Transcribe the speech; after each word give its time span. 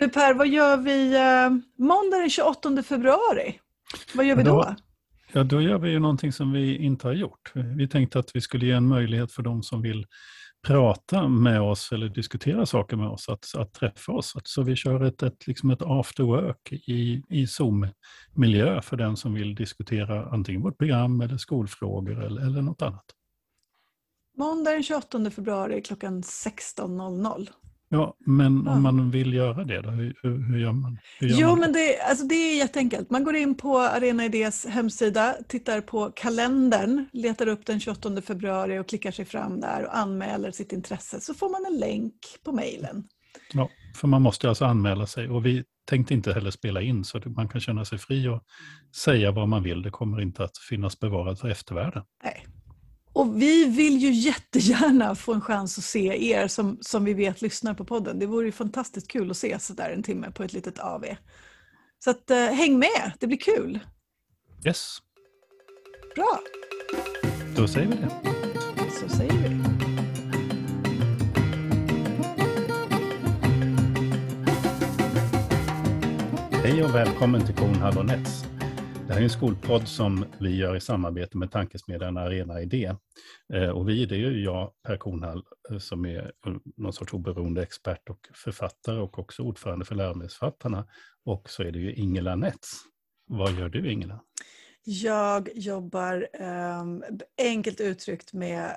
Du 0.00 0.08
Per, 0.08 0.34
vad 0.34 0.48
gör 0.48 0.76
vi 0.76 1.14
eh, 1.14 1.50
måndag 1.84 2.18
den 2.18 2.30
28 2.30 2.82
februari? 2.82 3.60
Vad 4.14 4.26
gör 4.26 4.36
vi 4.36 4.42
Ja, 4.42 4.48
då? 4.48 4.74
Ja, 5.32 5.44
då 5.44 5.60
gör 5.60 5.78
vi 5.78 5.90
ju 5.90 5.98
någonting 5.98 6.32
som 6.32 6.52
vi 6.52 6.76
inte 6.76 7.06
har 7.06 7.14
gjort. 7.14 7.52
Vi 7.54 7.88
tänkte 7.88 8.18
att 8.18 8.36
vi 8.36 8.40
skulle 8.40 8.66
ge 8.66 8.72
en 8.72 8.88
möjlighet 8.88 9.32
för 9.32 9.42
de 9.42 9.62
som 9.62 9.82
vill 9.82 10.06
prata 10.66 11.28
med 11.28 11.60
oss 11.60 11.92
eller 11.92 12.08
diskutera 12.08 12.66
saker 12.66 12.96
med 12.96 13.08
oss 13.08 13.28
att, 13.28 13.44
att 13.56 13.72
träffa 13.72 14.12
oss. 14.12 14.34
Så 14.44 14.62
vi 14.62 14.76
kör 14.76 15.04
ett, 15.04 15.22
ett, 15.22 15.46
liksom 15.46 15.70
ett 15.70 15.82
after 15.82 16.24
work 16.24 16.72
i, 16.72 17.22
i 17.28 17.46
Zoom-miljö 17.46 18.82
för 18.82 18.96
den 18.96 19.16
som 19.16 19.34
vill 19.34 19.54
diskutera 19.54 20.26
antingen 20.30 20.62
vårt 20.62 20.78
program 20.78 21.20
eller 21.20 21.36
skolfrågor 21.36 22.24
eller, 22.24 22.46
eller 22.46 22.62
något 22.62 22.82
annat. 22.82 23.04
Måndag 24.36 24.70
den 24.70 24.82
28 24.82 25.30
februari 25.30 25.82
klockan 25.82 26.22
16.00. 26.22 27.48
Ja, 27.92 28.16
men 28.26 28.68
om 28.68 28.82
man 28.82 29.10
vill 29.10 29.34
göra 29.34 29.64
det, 29.64 29.80
då, 29.80 29.90
hur, 29.90 30.14
hur 30.22 30.58
gör 30.58 30.72
man? 30.72 30.98
Hur 31.18 31.28
gör 31.28 31.36
Jo, 31.40 31.48
man? 31.48 31.60
men 31.60 31.72
det, 31.72 32.00
alltså 32.00 32.26
det 32.26 32.34
är 32.34 32.56
jätteenkelt. 32.58 33.10
Man 33.10 33.24
går 33.24 33.36
in 33.36 33.54
på 33.54 33.78
Arena 33.78 34.24
Idés 34.24 34.66
hemsida, 34.66 35.36
tittar 35.48 35.80
på 35.80 36.12
kalendern, 36.16 37.06
letar 37.12 37.46
upp 37.46 37.66
den 37.66 37.80
28 37.80 38.22
februari 38.22 38.78
och 38.78 38.88
klickar 38.88 39.10
sig 39.10 39.24
fram 39.24 39.60
där 39.60 39.86
och 39.86 39.96
anmäler 39.96 40.50
sitt 40.50 40.72
intresse. 40.72 41.20
Så 41.20 41.34
får 41.34 41.48
man 41.48 41.72
en 41.72 41.80
länk 41.80 42.14
på 42.44 42.52
mejlen. 42.52 43.04
Ja, 43.52 43.70
för 43.96 44.08
man 44.08 44.22
måste 44.22 44.48
alltså 44.48 44.64
anmäla 44.64 45.06
sig 45.06 45.28
och 45.28 45.46
vi 45.46 45.64
tänkte 45.84 46.14
inte 46.14 46.32
heller 46.32 46.50
spela 46.50 46.82
in 46.82 47.04
så 47.04 47.20
man 47.26 47.48
kan 47.48 47.60
känna 47.60 47.84
sig 47.84 47.98
fri 47.98 48.28
och 48.28 48.42
säga 48.96 49.30
vad 49.30 49.48
man 49.48 49.62
vill. 49.62 49.82
Det 49.82 49.90
kommer 49.90 50.20
inte 50.20 50.44
att 50.44 50.58
finnas 50.68 51.00
bevarat 51.00 51.40
för 51.40 51.48
eftervärlden. 51.48 52.02
Nej. 52.24 52.46
Och 53.12 53.42
vi 53.42 53.64
vill 53.64 53.98
ju 53.98 54.12
jättegärna 54.12 55.14
få 55.14 55.34
en 55.34 55.40
chans 55.40 55.78
att 55.78 55.84
se 55.84 56.32
er 56.32 56.48
som, 56.48 56.78
som 56.80 57.04
vi 57.04 57.14
vet 57.14 57.42
lyssnar 57.42 57.74
på 57.74 57.84
podden. 57.84 58.18
Det 58.18 58.26
vore 58.26 58.46
ju 58.46 58.52
fantastiskt 58.52 59.08
kul 59.08 59.30
att 59.30 59.36
se 59.36 59.58
så 59.58 59.72
där 59.72 59.90
en 59.90 60.02
timme 60.02 60.30
på 60.30 60.42
ett 60.42 60.52
litet 60.52 60.78
AV. 60.78 61.04
Så 62.04 62.10
att, 62.10 62.30
eh, 62.30 62.36
häng 62.44 62.78
med, 62.78 63.12
det 63.18 63.26
blir 63.26 63.38
kul. 63.38 63.80
Yes, 64.66 64.98
Bra, 66.14 66.38
då 67.56 67.68
säger 67.68 67.88
vi 67.88 67.94
det. 67.94 68.10
så 69.00 69.16
säger 69.16 69.32
vi. 69.32 69.60
Hej 76.62 76.84
och 76.84 76.94
välkommen 76.94 77.46
till 77.46 77.54
Kornhall 77.54 77.98
och 77.98 78.06
Nets. 78.06 78.49
Det 79.10 79.14
här 79.14 79.20
är 79.20 79.24
en 79.24 79.30
skolpodd 79.30 79.88
som 79.88 80.24
vi 80.40 80.56
gör 80.56 80.76
i 80.76 80.80
samarbete 80.80 81.38
med 81.38 81.50
tankesmedjan 81.50 82.16
Arena 82.16 82.60
Idé. 82.60 82.94
Eh, 83.52 83.68
och 83.68 83.88
vi, 83.88 84.06
det 84.06 84.14
är 84.14 84.18
ju 84.18 84.44
jag, 84.44 84.72
Per 84.86 84.96
Kornhall, 84.96 85.42
eh, 85.70 85.78
som 85.78 86.06
är 86.06 86.32
eh, 86.46 86.52
någon 86.76 86.92
sorts 86.92 87.12
oberoende 87.12 87.62
expert 87.62 88.10
och 88.10 88.28
författare 88.34 89.00
och 89.00 89.18
också 89.18 89.42
ordförande 89.42 89.84
för 89.84 89.94
läromedelsförfattarna. 89.94 90.86
Och 91.24 91.50
så 91.50 91.62
är 91.62 91.72
det 91.72 91.78
ju 91.78 91.94
Ingela 91.94 92.36
Nets. 92.36 92.70
Vad 93.26 93.52
gör 93.52 93.68
du 93.68 93.92
Ingela? 93.92 94.20
Jag 94.84 95.48
jobbar 95.54 96.28
ehm, 96.32 97.04
enkelt 97.38 97.80
uttryckt 97.80 98.32
med 98.32 98.76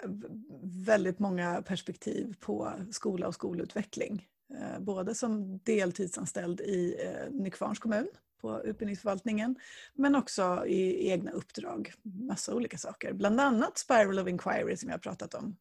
väldigt 0.64 1.20
många 1.20 1.62
perspektiv 1.62 2.36
på 2.40 2.74
skola 2.92 3.28
och 3.28 3.34
skolutveckling. 3.34 4.26
Både 4.80 5.16
som 5.16 5.58
deltidsanställd 5.58 6.62
i 6.62 6.96
eh, 7.06 7.32
Nykvarns 7.32 7.80
kommun 7.80 8.08
på 8.44 8.62
utbildningsförvaltningen 8.64 9.56
men 9.94 10.16
också 10.16 10.66
i 10.68 11.10
egna 11.10 11.32
uppdrag. 11.32 11.94
Massa 12.04 12.56
olika 12.56 12.78
saker. 12.78 13.14
Bland 13.14 13.42
annat 13.42 13.78
Spiral 13.78 14.20
of 14.20 14.28
Inquiry 14.28 14.78
som 14.78 14.90
jag 14.90 14.94
har 14.94 15.00
pratat 15.00 15.34
om 15.34 15.56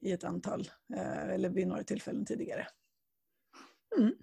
i 0.00 0.12
ett 0.12 0.24
antal, 0.24 0.68
eh, 0.96 1.28
eller 1.28 1.48
vid 1.48 1.66
några 1.66 1.82
tillfällen 1.82 2.26
tidigare. 2.26 2.66
Mm. 3.98 4.14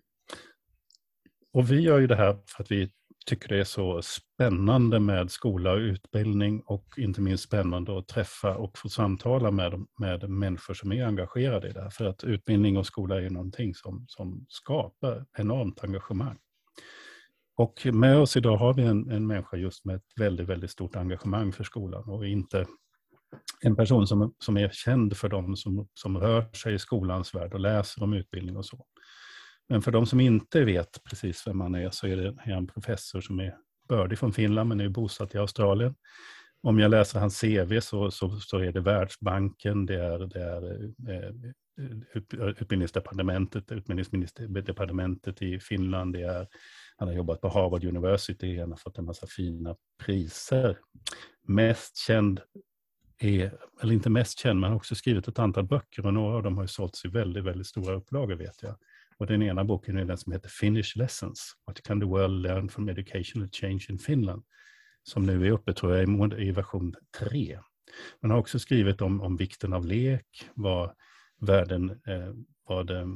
Och 1.54 1.72
vi 1.72 1.80
gör 1.80 2.00
ju 2.00 2.08
det 2.08 2.16
här 2.16 2.38
för 2.46 2.64
att 2.64 2.72
vi 2.72 2.92
tycker 3.26 3.50
det 3.50 3.60
är 3.60 3.64
så 3.64 4.02
spännande 4.02 5.00
med 5.00 5.32
skola 5.32 5.72
och 5.72 5.78
utbildning 5.78 6.62
och 6.66 6.86
inte 6.98 7.22
minst 7.22 7.44
spännande 7.44 8.00
att 8.00 8.08
träffa 8.08 8.58
och 8.58 8.78
få 8.78 8.90
samtala 8.90 9.52
med, 9.52 9.86
med 10.00 10.30
människor 10.30 10.74
som 10.74 10.92
är 10.92 11.06
engagerade 11.06 11.70
i 11.70 11.72
det 11.72 11.82
här. 11.82 11.90
För 11.90 12.06
att 12.06 12.24
utbildning 12.24 12.78
och 12.78 12.86
skola 12.86 13.16
är 13.16 13.22
ju 13.22 13.30
någonting 13.30 13.76
som, 13.76 14.06
som 14.08 14.46
skapar 14.50 15.26
enormt 15.38 15.84
engagemang. 15.84 16.38
Och 17.58 17.88
med 17.94 18.18
oss 18.18 18.38
idag 18.38 18.58
har 18.58 18.74
vi 18.74 18.84
en, 18.84 19.12
en 19.12 19.28
människa 19.28 19.58
just 19.58 19.86
med 19.86 19.96
ett 19.96 20.12
väldigt, 20.16 20.48
väldigt 20.48 20.72
stort 20.72 20.96
engagemang 20.96 21.54
för 21.54 21.64
skolan 21.64 22.10
och 22.10 22.28
inte 22.28 22.66
en 23.62 23.76
person 23.76 24.08
som, 24.08 24.34
som 24.40 24.58
är 24.58 24.70
känd 24.70 25.18
för 25.18 25.30
de 25.30 25.56
som, 25.56 25.88
som 25.94 26.18
rör 26.18 26.54
sig 26.54 26.74
i 26.74 26.80
skolans 26.80 27.36
värld 27.36 27.54
och 27.54 27.60
läser 27.60 28.04
om 28.04 28.14
utbildning 28.14 28.58
och 28.58 28.66
så. 28.66 28.86
Men 29.70 29.82
för 29.82 29.92
de 29.92 30.06
som 30.06 30.20
inte 30.20 30.64
vet 30.64 31.04
precis 31.04 31.48
vem 31.48 31.62
han 31.62 31.76
är 31.76 31.90
så 31.90 32.08
är 32.08 32.18
det 32.18 32.28
är 32.28 32.68
professor 32.74 33.22
som 33.22 33.40
är 33.40 33.56
bördig 33.90 34.20
från 34.20 34.34
Finland 34.34 34.70
men 34.70 34.80
är 34.80 34.90
bosatt 34.90 35.36
i 35.36 35.38
Australien. 35.38 35.96
Om 36.62 36.80
jag 36.80 36.92
läser 36.92 37.20
hans 37.20 37.42
CV 37.42 37.80
så, 37.80 38.12
så, 38.12 38.40
så 38.40 38.58
är 38.58 38.72
det 38.72 38.82
Världsbanken, 38.82 39.86
det 39.86 40.04
är, 40.04 40.20
det 40.20 40.44
är 40.44 40.84
eh, 41.14 41.32
utbildningsdepartementet, 42.48 43.72
utbildningsdepartementet 43.72 45.42
i 45.42 45.60
Finland, 45.60 46.14
det 46.14 46.22
är, 46.22 46.48
han 46.98 47.08
har 47.08 47.16
jobbat 47.16 47.42
på 47.42 47.50
Harvard 47.50 47.84
University, 47.84 48.60
han 48.60 48.72
har 48.72 48.78
fått 48.78 48.98
en 48.98 49.06
massa 49.06 49.28
fina 49.28 49.76
priser. 50.06 50.78
Mest 51.48 51.98
känd 51.98 52.42
är, 53.20 53.58
eller 53.82 53.94
inte 53.94 54.10
mest 54.10 54.40
känd, 54.40 54.60
men 54.60 54.64
han 54.64 54.72
har 54.72 54.78
också 54.78 54.96
skrivit 54.96 55.28
ett 55.28 55.40
antal 55.40 55.64
böcker 55.64 56.06
och 56.06 56.14
några 56.14 56.36
av 56.36 56.44
dem 56.44 56.56
har 56.56 56.64
ju 56.64 56.68
sålts 56.68 57.06
i 57.06 57.08
väldigt, 57.08 57.44
väldigt 57.44 57.68
stora 57.68 57.96
upplagor 57.96 58.36
vet 58.36 58.64
jag. 58.64 58.76
Och 59.18 59.28
den 59.28 59.42
ena 59.42 59.64
boken 59.64 59.98
är 59.98 60.06
den 60.06 60.18
som 60.18 60.32
heter 60.32 60.50
Finnish 60.50 60.98
Lessons, 60.98 61.54
What 61.66 61.82
can 61.84 62.00
the 62.00 62.06
world 62.06 62.42
learn 62.42 62.70
from 62.70 62.90
educational 62.90 63.50
change 63.52 63.86
in 63.90 64.00
Finland? 64.00 64.44
Som 65.04 65.26
nu 65.26 65.48
är 65.48 65.52
uppe 65.52 65.74
tror 65.74 65.96
jag 65.96 66.40
i 66.40 66.52
version 66.52 66.96
3. 67.20 67.60
Man 68.22 68.32
har 68.32 68.38
också 68.38 68.60
skrivit 68.60 69.02
om, 69.02 69.22
om 69.22 69.38
vikten 69.38 69.74
av 69.74 69.86
lek, 69.86 70.50
vad 70.54 70.92
världen, 71.40 71.90
eh, 71.90 72.34
vad, 72.68 72.90
eh, 72.90 73.08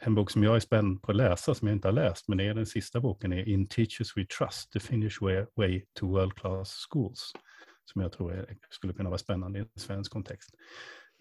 en- 0.00 0.14
bok 0.14 0.30
som 0.30 0.42
jag 0.42 0.56
är 0.56 0.60
spänd 0.60 1.02
på 1.02 1.10
att 1.10 1.16
läsa, 1.16 1.54
som 1.54 1.68
jag 1.68 1.74
inte 1.76 1.88
har 1.88 1.92
läst, 1.92 2.28
men 2.28 2.38
det 2.38 2.44
är 2.44 2.54
den 2.54 2.66
sista 2.66 3.00
boken, 3.00 3.32
är 3.32 3.48
In 3.48 3.66
Teachers 3.68 4.16
We 4.16 4.26
Trust, 4.38 4.72
The 4.72 4.80
Finnish 4.80 5.20
Way, 5.20 5.44
way 5.56 5.84
to 5.94 6.06
World 6.06 6.34
Class 6.34 6.86
Schools, 6.90 7.32
som 7.92 8.02
jag 8.02 8.12
tror 8.12 8.32
är, 8.32 8.56
skulle 8.70 8.92
kunna 8.92 9.08
vara 9.10 9.18
spännande 9.18 9.58
i 9.58 9.62
en 9.62 9.68
svensk 9.76 10.12
kontext. 10.12 10.50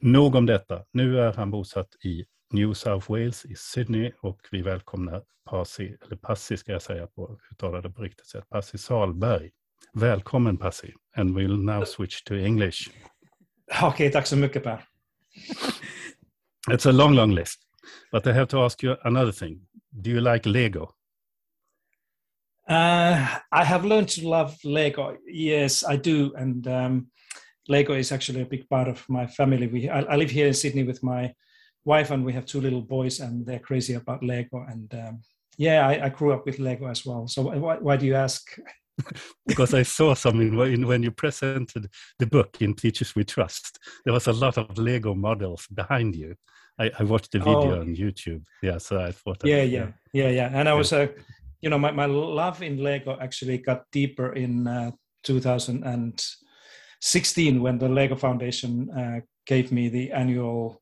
Nog 0.01 0.35
om 0.35 0.45
detta. 0.45 0.85
Nu 0.91 1.19
är 1.19 1.33
han 1.33 1.51
bosatt 1.51 1.95
i 2.05 2.25
New 2.53 2.73
South 2.73 3.11
Wales 3.11 3.45
i 3.45 3.55
Sydney 3.55 4.11
och 4.21 4.39
vi 4.51 4.61
välkomnar 4.61 5.23
Pasi, 5.49 5.97
eller 6.05 6.15
Passi 6.15 6.57
ska 6.57 6.71
jag 6.71 6.81
säga 6.81 7.07
på 7.07 7.39
uttala 7.51 7.81
det 7.81 7.89
på 7.89 8.01
riktigt 8.01 8.27
sätt, 8.27 8.49
Passi 8.49 8.77
Salberg. 8.77 9.51
Välkommen 9.93 10.57
Passi, 10.57 10.93
and 11.15 11.37
we'll 11.37 11.63
now 11.63 11.85
switch 11.85 12.23
to 12.23 12.33
English. 12.35 12.89
Okej, 13.81 14.11
tack 14.11 14.27
så 14.27 14.37
mycket 14.37 14.63
Per. 14.63 14.83
It's 16.71 16.89
a 16.89 16.91
long, 16.91 17.13
long 17.13 17.31
list, 17.35 17.59
but 18.11 18.27
I 18.27 18.33
have 18.33 18.47
to 18.49 18.59
ask 18.61 18.81
you 18.83 18.95
another 19.03 19.31
thing. 19.31 19.61
Do 20.01 20.09
you 20.09 20.21
like 20.21 20.45
Lego? 20.45 20.95
Uh, 22.67 23.39
I 23.51 23.63
have 23.63 23.83
learned 23.83 24.09
to 24.09 24.27
love 24.27 24.57
Lego. 24.63 25.17
Yes, 25.27 25.83
I 25.83 25.97
do, 25.97 26.33
and 26.35 26.65
um, 26.67 27.07
Lego 27.67 27.93
is 27.93 28.11
actually 28.11 28.41
a 28.41 28.45
big 28.45 28.69
part 28.69 28.87
of 28.87 29.03
my 29.09 29.27
family. 29.27 29.67
We 29.67 29.89
I, 29.89 30.01
I 30.01 30.15
live 30.15 30.31
here 30.31 30.47
in 30.47 30.53
Sydney 30.53 30.83
with 30.83 31.03
my 31.03 31.33
wife, 31.85 32.11
and 32.11 32.23
we 32.23 32.33
have 32.33 32.45
two 32.45 32.61
little 32.61 32.81
boys, 32.81 33.19
and 33.19 33.45
they're 33.45 33.59
crazy 33.59 33.95
about 33.95 34.23
Lego. 34.23 34.65
And 34.67 34.93
um, 34.93 35.21
yeah, 35.57 35.87
I, 35.87 36.05
I 36.05 36.09
grew 36.09 36.31
up 36.33 36.45
with 36.45 36.59
Lego 36.59 36.87
as 36.87 37.05
well. 37.05 37.27
So 37.27 37.41
why, 37.41 37.77
why 37.77 37.97
do 37.97 38.05
you 38.05 38.15
ask? 38.15 38.57
Because 39.47 39.73
I 39.73 39.81
saw 39.81 40.13
something 40.13 40.55
when 40.55 40.85
when 40.85 41.01
you 41.01 41.09
presented 41.09 41.89
the 42.19 42.27
book 42.27 42.61
in 42.61 42.75
Teachers 42.75 43.15
We 43.15 43.23
Trust. 43.23 43.79
There 44.05 44.13
was 44.13 44.27
a 44.27 44.33
lot 44.33 44.57
of 44.57 44.77
Lego 44.77 45.15
models 45.15 45.67
behind 45.73 46.15
you. 46.15 46.35
I, 46.79 46.91
I 46.99 47.03
watched 47.03 47.31
the 47.31 47.39
video 47.39 47.77
Oh. 47.77 47.81
on 47.81 47.95
YouTube. 47.95 48.43
Yeah, 48.61 48.77
so 48.79 48.99
I 48.99 49.11
thought. 49.11 49.41
yeah 49.45 49.61
yeah 49.63 49.87
yeah 50.13 50.29
yeah 50.29 50.49
and 50.53 50.67
i 50.69 50.73
was 50.73 50.93
uh, 50.93 51.07
you 51.61 51.69
know 51.69 51.77
my, 51.79 51.91
my 51.91 52.05
love 52.05 52.61
in 52.61 52.77
lego 52.77 53.17
actually 53.19 53.57
got 53.57 53.83
deeper 53.91 54.33
in 54.33 54.67
uh, 54.67 54.91
2016 55.23 57.61
when 57.61 57.77
the 57.77 57.89
lego 57.89 58.15
foundation 58.15 58.89
uh, 58.91 59.19
gave 59.45 59.71
me 59.71 59.89
the 59.89 60.11
annual 60.11 60.81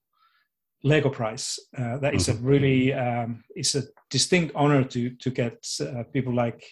lego 0.83 1.09
prize 1.09 1.59
uh, 1.77 1.97
that 1.97 2.13
is 2.15 2.29
a 2.29 2.33
really 2.35 2.93
um, 2.93 3.43
it's 3.55 3.75
a 3.75 3.83
distinct 4.09 4.51
honor 4.55 4.83
to 4.83 5.09
to 5.23 5.29
get 5.29 5.57
uh, 5.81 6.03
people 6.13 6.33
like 6.33 6.63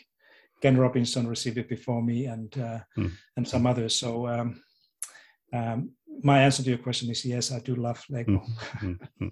ken 0.62 0.78
robinson 0.78 1.28
received 1.28 1.58
it 1.58 1.70
before 1.70 2.02
me 2.02 2.26
and 2.26 2.58
uh, 2.58 2.80
Mm. 2.98 3.12
and 3.38 3.48
some 3.48 3.68
others 3.70 3.96
so 3.96 4.28
um, 4.28 4.62
um, 5.54 5.92
my 6.24 6.40
answer 6.42 6.64
to 6.64 6.70
your 6.70 6.78
question 6.78 7.10
is 7.10 7.26
yes 7.26 7.52
i 7.52 7.60
do 7.60 7.76
love 7.76 8.04
lego 8.10 8.42
Mm, 8.82 9.00
mm, 9.22 9.32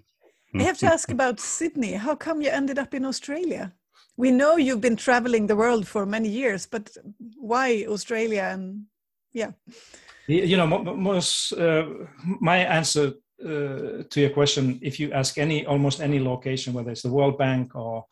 I 0.54 0.62
have 0.62 0.78
to 0.78 0.86
ask 0.86 1.10
about 1.10 1.40
Sydney. 1.40 1.92
How 1.92 2.14
come 2.14 2.40
you 2.40 2.48
ended 2.50 2.78
up 2.78 2.94
in 2.94 3.04
Australia? 3.04 3.72
We 4.16 4.30
know 4.30 4.56
you've 4.56 4.80
been 4.80 4.96
traveling 4.96 5.46
the 5.46 5.56
world 5.56 5.86
for 5.86 6.06
many 6.06 6.28
years, 6.28 6.66
but 6.66 6.90
why 7.36 7.84
Australia? 7.86 8.48
And 8.52 8.84
yeah, 9.32 9.50
you 10.26 10.56
know 10.56 10.66
mo- 10.66 10.82
mo- 10.82 10.96
most 10.96 11.52
uh, 11.52 11.86
my 12.40 12.58
answer 12.58 13.12
uh, 13.44 14.02
to 14.10 14.20
your 14.20 14.30
question, 14.30 14.78
if 14.82 14.98
you 14.98 15.12
ask 15.12 15.38
any 15.38 15.66
almost 15.66 16.00
any 16.00 16.18
location, 16.18 16.72
whether 16.72 16.90
it's 16.90 17.02
the 17.02 17.12
World 17.12 17.38
Bank 17.38 17.76
or 17.76 18.04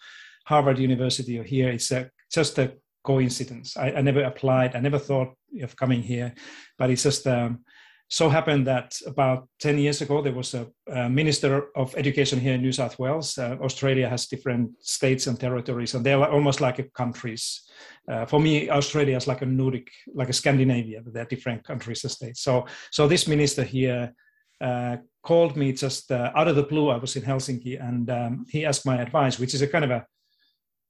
Harvard 0.44 0.78
University 0.78 1.38
or 1.38 1.43
here, 1.43 1.70
it's 1.70 1.90
a, 1.90 2.11
just 2.31 2.58
a 2.58 2.75
coincidence. 3.02 3.76
I, 3.76 3.93
I, 3.93 4.00
never 4.02 4.23
applied. 4.23 4.76
I 4.76 4.81
never 4.81 4.99
thought 4.99 5.34
of 5.62 5.76
coming 5.76 6.02
here, 6.02 6.34
but 6.78 6.90
it's 6.90 7.02
just 7.02 7.26
um, 7.26 7.64
so 8.08 8.29
happened 8.29 8.67
that 8.69 8.97
about 9.06 9.49
10 9.61 9.79
years 9.79 10.00
ago, 10.00 10.23
there 10.23 10.32
was 10.32 10.55
a, 10.55 10.67
a 10.88 11.08
minister 11.08 11.69
of 11.75 11.94
education 11.97 12.38
here 12.38 12.55
in 12.55 12.62
New 12.62 12.73
South 12.73 12.99
Wales. 12.99 13.37
Uh, 13.37 13.56
Australia 13.61 14.08
has 14.08 14.29
different 14.29 14.70
states 14.81 15.26
and 15.26 15.41
territories, 15.41 15.94
and 15.94 16.06
they're 16.06 16.25
almost 16.25 16.61
like 16.61 16.93
countries. 16.94 17.62
Uh, 18.08 18.25
for 18.25 18.38
me, 18.38 18.70
Australia 18.70 19.17
is 19.17 19.26
like 19.26 19.43
a 19.43 19.47
Nordic, 19.47 19.91
like 20.14 20.29
a 20.29 20.32
Scandinavia, 20.32 21.00
but 21.03 21.14
they're 21.14 21.25
different 21.25 21.64
countries 21.64 22.05
and 22.05 22.12
states. 22.12 22.43
So, 22.43 22.67
so 22.93 23.08
this 23.08 23.26
minister 23.26 23.64
here 23.64 24.14
uh, 24.61 24.99
called 25.25 25.56
me 25.56 25.73
just 25.73 26.12
uh, 26.12 26.31
out 26.37 26.47
of 26.47 26.55
the 26.55 26.62
blue. 26.62 26.91
I 26.91 26.99
was 26.99 27.17
in 27.17 27.23
Helsinki, 27.23 27.82
and 27.82 28.09
um, 28.09 28.47
he 28.49 28.64
asked 28.64 28.87
my 28.87 29.02
advice, 29.02 29.41
which 29.41 29.52
is 29.52 29.62
a 29.62 29.67
kind 29.67 29.85
of 29.85 29.91
a 29.91 30.06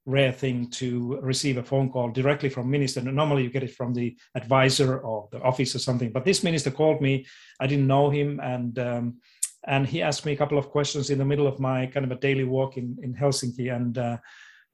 rare 0.06 0.32
thing 0.32 0.70
to 0.70 1.18
receive 1.20 1.58
a 1.58 1.62
phone 1.62 1.90
call 1.90 2.10
directly 2.10 2.48
from 2.48 2.70
minister. 2.70 3.02
Normally 3.02 3.42
you 3.42 3.50
get 3.50 3.64
it 3.64 3.74
from 3.74 3.92
the 3.92 4.16
advisor 4.36 5.00
or 5.00 5.28
the 5.32 5.40
office 5.42 5.74
or 5.74 5.80
something. 5.80 6.12
But 6.12 6.24
this 6.24 6.44
minister 6.44 6.70
called 6.70 7.00
me. 7.00 7.26
I 7.60 7.66
didn't 7.66 7.88
know 7.88 8.08
him, 8.08 8.40
and 8.40 8.78
um, 8.78 9.20
and 9.66 9.86
he 9.86 10.00
asked 10.02 10.24
me 10.24 10.32
a 10.32 10.36
couple 10.36 10.58
of 10.58 10.70
questions 10.70 11.10
in 11.10 11.18
the 11.18 11.24
middle 11.24 11.48
of 11.48 11.58
my 11.58 11.86
kind 11.86 12.06
of 12.06 12.12
a 12.12 12.20
daily 12.20 12.44
walk 12.44 12.76
in 12.76 12.96
in 13.02 13.14
Helsinki. 13.14 13.74
And 13.74 13.98
uh, 13.98 14.18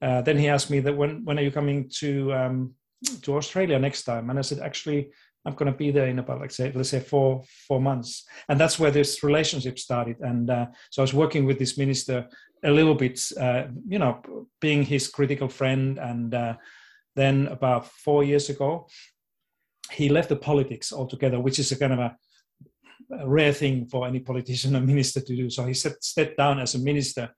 uh, 0.02 0.20
then 0.23 0.38
he 0.38 0.49
asked 0.49 0.70
me 0.70 0.81
that 0.81 0.96
when 0.96 1.25
when 1.25 1.38
are 1.38 1.43
you 1.43 1.50
coming 1.50 1.88
to 2.00 2.32
um, 2.35 2.75
to 3.23 3.37
Australia 3.37 3.78
next 3.78 4.05
time? 4.05 4.31
And 4.31 4.38
I 4.38 4.43
said 4.43 4.61
actually. 4.61 5.11
I'm 5.44 5.55
going 5.55 5.73
to 5.73 5.77
be 5.77 5.91
there 5.91 6.06
in 6.06 6.19
about, 6.19 6.41
like 6.41 6.53
say, 6.53 6.73
let's 6.75 6.91
say 6.91 7.00
four 7.00 7.43
four 7.67 7.81
months, 7.81 8.25
and 8.49 8.61
that's 8.61 8.79
where 8.79 8.91
this 8.91 9.23
relationship 9.23 9.79
started. 9.79 10.17
And 10.21 10.49
uh, 10.49 10.67
so 10.91 11.03
I 11.03 11.05
was 11.05 11.15
working 11.15 11.47
with 11.47 11.59
this 11.59 11.77
minister 11.77 12.29
a 12.65 12.71
little 12.71 12.94
bit, 12.94 13.21
uh, 13.41 13.65
you 13.89 13.99
know, 13.99 14.23
being 14.61 14.85
his 14.85 15.09
critical 15.09 15.49
friend. 15.49 15.99
And 15.99 16.33
uh, 16.33 16.55
then 17.17 17.49
about 17.49 17.87
four 17.87 18.23
years 18.23 18.50
ago, 18.50 18.87
he 19.91 20.09
left 20.09 20.29
the 20.29 20.37
politics 20.37 20.93
altogether, 20.93 21.41
which 21.41 21.59
is 21.59 21.73
a 21.73 21.79
kind 21.79 21.93
of 21.93 21.99
a, 21.99 22.17
a 23.19 23.29
rare 23.29 23.53
thing 23.53 23.87
for 23.87 24.06
any 24.06 24.21
politician 24.21 24.77
or 24.77 24.81
minister 24.81 25.21
to 25.21 25.37
do. 25.37 25.50
So 25.50 25.65
he 25.67 25.75
set, 25.75 26.03
stepped 26.05 26.37
down 26.37 26.61
as 26.61 26.75
a 26.75 26.79
minister 26.79 27.31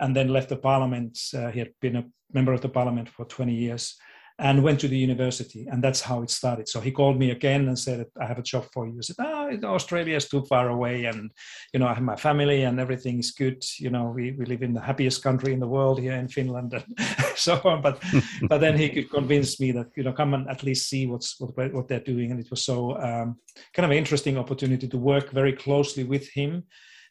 and 0.00 0.16
then 0.16 0.28
left 0.28 0.48
the 0.48 0.56
parliament. 0.56 1.18
Uh, 1.32 1.50
he 1.50 1.60
had 1.60 1.70
been 1.80 1.96
a 1.96 2.04
member 2.32 2.52
of 2.52 2.60
the 2.60 2.68
parliament 2.68 3.08
for 3.08 3.24
20 3.24 3.54
years 3.54 3.94
and 4.42 4.60
went 4.60 4.80
to 4.80 4.88
the 4.88 4.98
university 4.98 5.68
and 5.70 5.82
that's 5.82 6.00
how 6.00 6.20
it 6.20 6.28
started. 6.28 6.68
So 6.68 6.80
he 6.80 6.90
called 6.90 7.16
me 7.16 7.30
again 7.30 7.68
and 7.68 7.78
said 7.78 8.04
i 8.20 8.26
have 8.26 8.40
a 8.40 8.48
job 8.52 8.64
for 8.72 8.86
you. 8.86 8.98
I 8.98 9.02
said 9.02 9.16
oh 9.64 9.74
australia 9.78 10.16
is 10.16 10.28
too 10.28 10.44
far 10.52 10.68
away 10.68 11.04
and 11.04 11.30
you 11.72 11.78
know 11.78 11.86
i 11.86 11.94
have 11.94 12.02
my 12.02 12.16
family 12.16 12.64
and 12.64 12.80
everything 12.80 13.20
is 13.20 13.30
good. 13.30 13.64
You 13.78 13.90
know 13.90 14.04
we, 14.16 14.32
we 14.32 14.44
live 14.44 14.62
in 14.62 14.74
the 14.74 14.80
happiest 14.80 15.22
country 15.22 15.52
in 15.52 15.60
the 15.60 15.72
world 15.76 16.00
here 16.00 16.14
in 16.22 16.28
finland 16.28 16.74
and 16.74 16.84
so 17.36 17.60
on. 17.64 17.80
But 17.82 18.02
but 18.50 18.58
then 18.60 18.76
he 18.76 18.88
could 18.88 19.10
convince 19.10 19.60
me 19.60 19.70
that 19.72 19.90
you 19.96 20.02
know 20.02 20.12
come 20.12 20.34
and 20.34 20.48
at 20.50 20.64
least 20.64 20.88
see 20.90 21.06
what's 21.06 21.38
what, 21.38 21.72
what 21.72 21.86
they're 21.86 22.10
doing. 22.12 22.32
And 22.32 22.40
it 22.40 22.50
was 22.50 22.64
so 22.64 22.76
um, 23.08 23.38
kind 23.74 23.84
of 23.86 23.92
an 23.92 24.02
interesting 24.02 24.36
opportunity 24.38 24.88
to 24.88 24.98
work 24.98 25.30
very 25.30 25.52
closely 25.52 26.02
with 26.02 26.28
him. 26.28 26.64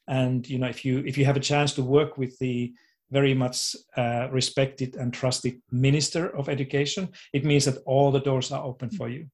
And 0.08 0.48
you 0.50 0.60
know 0.60 0.68
if 0.68 0.84
you 0.84 0.96
if 1.06 1.18
you 1.18 1.24
have 1.24 1.38
a 1.38 1.48
chance 1.52 1.74
to 1.76 1.84
work 1.84 2.18
with 2.18 2.38
the 2.40 2.74
very 3.12 3.34
much 3.34 3.76
uh, 3.98 4.28
respected 4.32 4.96
and 4.96 5.14
trusted 5.14 5.62
minister 5.70 6.36
of 6.38 6.50
education, 6.50 7.10
it 7.34 7.46
means 7.46 7.66
that 7.66 7.84
all 7.86 8.12
the 8.12 8.22
doors 8.22 8.52
are 8.52 8.64
open 8.64 8.90
for 8.90 9.10
you. 9.10 9.26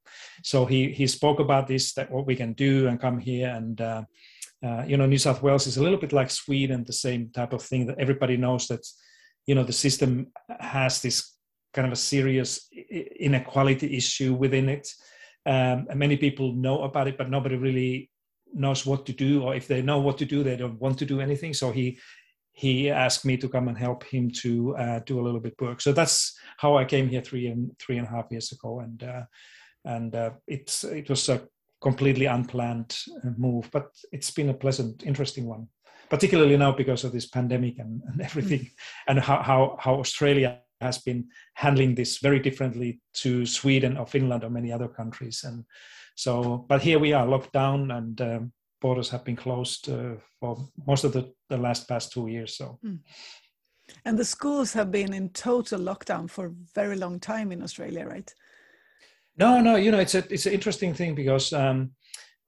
So 0.44 0.66
he 0.66 0.92
he 0.92 1.08
spoke 1.08 1.40
about 1.40 1.68
this 1.68 1.94
that 1.94 2.12
what 2.12 2.28
we 2.28 2.36
can 2.36 2.54
do 2.54 2.88
and 2.88 3.02
come 3.02 3.20
here 3.20 3.50
and. 3.50 3.82
Uh, 3.82 4.04
uh, 4.66 4.84
you 4.88 4.98
know, 4.98 5.06
New 5.06 5.20
South 5.20 5.44
Wales 5.44 5.68
is 5.68 5.78
a 5.78 5.84
little 5.84 6.00
bit 6.00 6.14
like 6.14 6.32
Sweden, 6.32 6.84
the 6.84 6.92
same 6.92 7.30
type 7.30 7.54
of 7.54 7.62
thing 7.62 7.86
that 7.86 8.00
everybody 8.00 8.38
knows 8.38 8.68
that, 8.68 8.84
you 9.46 9.54
know, 9.54 9.64
the 9.64 9.72
system 9.72 10.32
has 10.60 11.00
this 11.00 11.38
kind 11.74 11.86
of 11.86 11.94
a 11.94 11.96
serious 11.96 12.68
inequality 13.20 13.96
issue 13.96 14.34
within 14.34 14.68
it. 14.68 14.88
Um, 15.46 15.86
and 15.90 16.00
many 16.00 16.18
people 16.18 16.54
know 16.54 16.82
about 16.82 17.08
it, 17.08 17.18
but 17.20 17.30
nobody 17.30 17.56
really 17.56 18.10
knows 18.52 18.86
what 18.86 19.06
to 19.06 19.14
do, 19.14 19.44
or 19.44 19.56
if 19.56 19.68
they 19.68 19.82
know 19.82 20.00
what 20.00 20.18
to 20.18 20.26
do, 20.26 20.44
they 20.44 20.58
don't 20.58 20.82
want 20.82 20.98
to 21.00 21.06
do 21.06 21.22
anything. 21.22 21.54
So 21.54 21.72
he 21.72 22.00
he 22.58 22.90
asked 22.90 23.24
me 23.24 23.38
to 23.38 23.48
come 23.48 23.68
and 23.68 23.78
help 23.78 24.04
him 24.04 24.32
to 24.32 24.76
uh, 24.78 25.00
do 25.06 25.20
a 25.20 25.22
little 25.22 25.40
bit 25.40 25.54
work. 25.62 25.80
So 25.80 25.94
that's 25.94 26.36
how 26.58 26.76
I 26.76 26.86
came 26.86 27.08
here 27.08 27.22
three 27.22 27.46
and 27.46 27.72
three 27.78 28.00
and 28.00 28.08
a 28.08 28.10
half 28.10 28.32
years 28.32 28.52
ago, 28.52 28.80
and 28.80 29.04
uh, 29.04 29.24
and 29.86 30.16
uh, 30.16 30.32
it's 30.48 30.84
it 30.84 31.08
was 31.08 31.30
a 31.30 31.48
completely 31.82 32.26
unplanned 32.26 32.98
uh, 33.24 33.30
move, 33.38 33.70
but 33.72 33.90
it's 34.12 34.32
been 34.32 34.50
a 34.50 34.56
pleasant, 34.56 35.04
interesting 35.06 35.46
one, 35.46 35.68
particularly 36.10 36.58
now 36.58 36.72
because 36.72 37.04
of 37.04 37.12
this 37.12 37.28
pandemic 37.28 37.78
and, 37.78 38.02
and 38.08 38.22
everything, 38.22 38.62
mm. 38.62 38.72
and 39.08 39.20
how, 39.20 39.44
how 39.44 39.78
how 39.80 40.00
Australia 40.00 40.60
has 40.82 40.98
been 40.98 41.28
handling 41.54 41.94
this 41.94 42.18
very 42.18 42.40
differently 42.40 43.00
to 43.14 43.46
Sweden 43.46 43.98
or 43.98 44.08
Finland 44.08 44.44
or 44.44 44.50
many 44.50 44.72
other 44.72 44.88
countries, 44.88 45.44
and 45.44 45.64
so 46.16 46.66
but 46.68 46.82
here 46.82 46.98
we 46.98 47.14
are 47.14 47.28
locked 47.28 47.54
down 47.54 47.92
and. 47.92 48.20
Um, 48.22 48.52
borders 48.82 49.10
have 49.10 49.24
been 49.24 49.36
closed 49.36 49.90
uh, 49.90 50.16
for 50.40 50.58
most 50.86 51.04
of 51.04 51.14
the, 51.14 51.32
the 51.50 51.58
last 51.58 51.88
past 51.88 52.12
two 52.12 52.28
years. 52.28 52.58
So. 52.58 52.80
Mm. 52.86 53.00
And 54.06 54.18
the 54.18 54.26
schools 54.26 54.74
have 54.74 54.92
been 54.92 55.14
in 55.14 55.30
total 55.30 55.80
lockdown 55.80 56.30
for 56.30 56.48
a 56.48 56.56
very 56.76 56.98
long 56.98 57.20
time 57.20 57.52
in 57.52 57.64
Australia, 57.64 58.06
right? 58.06 58.34
No, 59.38 59.62
no. 59.62 59.76
You 59.76 59.92
know, 59.92 60.00
it's 60.00 60.16
a 60.16 60.24
it's 60.30 60.46
an 60.46 60.54
interesting 60.54 60.94
thing 60.94 61.16
because 61.16 61.54
um, 61.54 61.92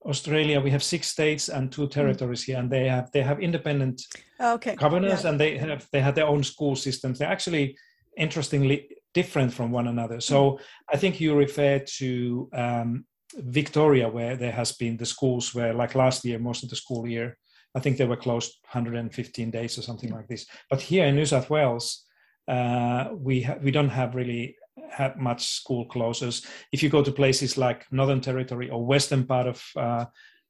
Australia 0.06 0.60
we 0.60 0.72
have 0.72 0.84
six 0.84 1.08
states 1.08 1.50
and 1.50 1.72
two 1.72 1.84
hmm. 1.84 1.90
territories 1.90 2.42
mm. 2.42 2.46
here, 2.46 2.58
and 2.58 2.70
they 2.70 2.88
have 2.88 3.12
they 3.12 3.22
have 3.22 3.40
independent 3.40 4.02
okay. 4.40 4.76
governors, 4.76 5.24
yeah. 5.24 5.30
and 5.30 5.40
they 5.40 5.58
have 5.58 5.88
they 5.92 6.02
have 6.02 6.16
their 6.16 6.28
own 6.28 6.44
school 6.44 6.76
systems. 6.76 7.20
They're 7.20 7.32
actually 7.32 7.78
interestingly 8.18 8.90
different 9.14 9.54
from 9.54 9.72
one 9.72 9.88
another. 9.88 10.20
So 10.20 10.52
mm. 10.52 10.60
I 10.94 10.98
think 10.98 11.20
you 11.22 11.36
refer 11.36 11.80
to 11.80 12.50
um, 12.54 13.06
Victoria, 13.38 14.10
where 14.10 14.36
there 14.36 14.52
has 14.52 14.72
been 14.72 14.98
the 14.98 15.06
schools 15.06 15.54
where, 15.54 15.74
like 15.74 15.96
last 15.96 16.26
year, 16.26 16.40
most 16.40 16.64
of 16.64 16.70
the 16.70 16.76
school 16.76 17.08
year, 17.08 17.38
I 17.76 17.80
think 17.80 17.98
they 17.98 18.06
were 18.06 18.18
closed 18.18 18.58
115 18.72 19.52
days 19.52 19.78
or 19.78 19.82
something 19.82 20.12
like 20.12 20.28
this. 20.28 20.46
But 20.70 20.82
here 20.82 21.06
in 21.06 21.16
New 21.16 21.26
South 21.26 21.50
Wales, 21.50 22.06
uh, 22.48 23.10
we 23.14 23.44
ha- 23.44 23.58
we 23.62 23.72
don't 23.72 23.90
have 23.90 24.16
really 24.16 24.58
have 24.90 25.18
much 25.18 25.46
school 25.46 25.88
closures. 25.88 26.46
If 26.72 26.82
you 26.82 26.90
go 26.90 27.04
to 27.04 27.12
places 27.12 27.58
like 27.58 27.86
Northern 27.92 28.22
Territory 28.22 28.70
or 28.70 28.84
western 28.84 29.26
part 29.26 29.48
of 29.48 29.64
uh, 29.76 30.06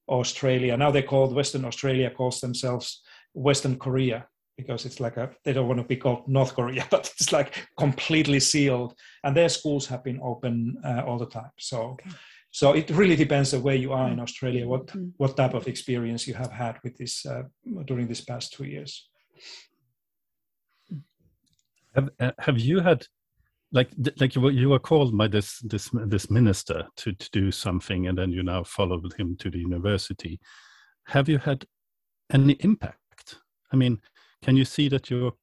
Australia, 0.07 0.77
now 0.77 0.91
they're 0.91 1.01
called 1.01 1.35
Western 1.35 1.65
Australia 1.65 2.09
calls 2.09 2.39
themselves 2.39 3.01
Western 3.33 3.77
Korea 3.77 4.27
because 4.57 4.85
it's 4.85 4.99
like 4.99 5.17
a 5.17 5.29
they 5.43 5.53
don't 5.53 5.67
want 5.67 5.79
to 5.79 5.85
be 5.85 5.97
called 5.97 6.27
North 6.27 6.55
Korea, 6.55 6.87
but 6.91 7.11
it's 7.19 7.33
like 7.33 7.67
completely 7.77 8.39
sealed, 8.39 8.93
and 9.25 9.35
their 9.35 9.49
schools 9.49 9.87
have 9.87 10.05
been 10.05 10.21
open 10.23 10.77
uh, 10.85 11.03
all 11.05 11.17
the 11.17 11.27
time. 11.27 11.51
So. 11.57 11.81
Okay 11.81 12.11
so 12.51 12.73
it 12.73 12.89
really 12.89 13.15
depends 13.15 13.53
on 13.53 13.61
where 13.61 13.75
you 13.75 13.93
are 13.93 14.09
in 14.09 14.17
mm. 14.17 14.23
Australia, 14.23 14.67
what 14.67 14.87
mm-hmm. 14.87 15.09
what 15.17 15.37
type 15.37 15.53
of 15.53 15.67
experience 15.67 16.27
you 16.27 16.33
have 16.33 16.51
had 16.51 16.77
with 16.83 16.97
this 16.97 17.25
uh, 17.25 17.43
during 17.85 18.07
this 18.07 18.21
past 18.21 18.53
two 18.53 18.65
years. 18.65 19.09
Have 21.95 22.09
Have 22.39 22.59
you 22.59 22.79
had 22.79 23.05
like 23.71 23.89
like 24.19 24.35
you 24.35 24.41
were, 24.41 24.51
you 24.51 24.69
were 24.69 24.79
called 24.79 25.15
by 25.17 25.27
this 25.27 25.59
this 25.59 25.89
this 25.93 26.29
minister 26.31 26.87
to 26.97 27.13
to 27.13 27.29
do 27.31 27.51
something, 27.51 28.07
and 28.07 28.17
then 28.17 28.31
you 28.31 28.43
now 28.43 28.63
followed 28.63 29.13
him 29.17 29.35
to 29.37 29.49
the 29.49 29.59
university. 29.59 30.39
Have 31.05 31.29
you 31.29 31.37
had 31.37 31.65
any 32.31 32.53
impact? 32.61 33.37
I 33.71 33.75
mean, 33.75 33.99
can 34.41 34.57
you 34.57 34.65
see 34.65 34.89
that 34.89 35.09
your 35.09 35.33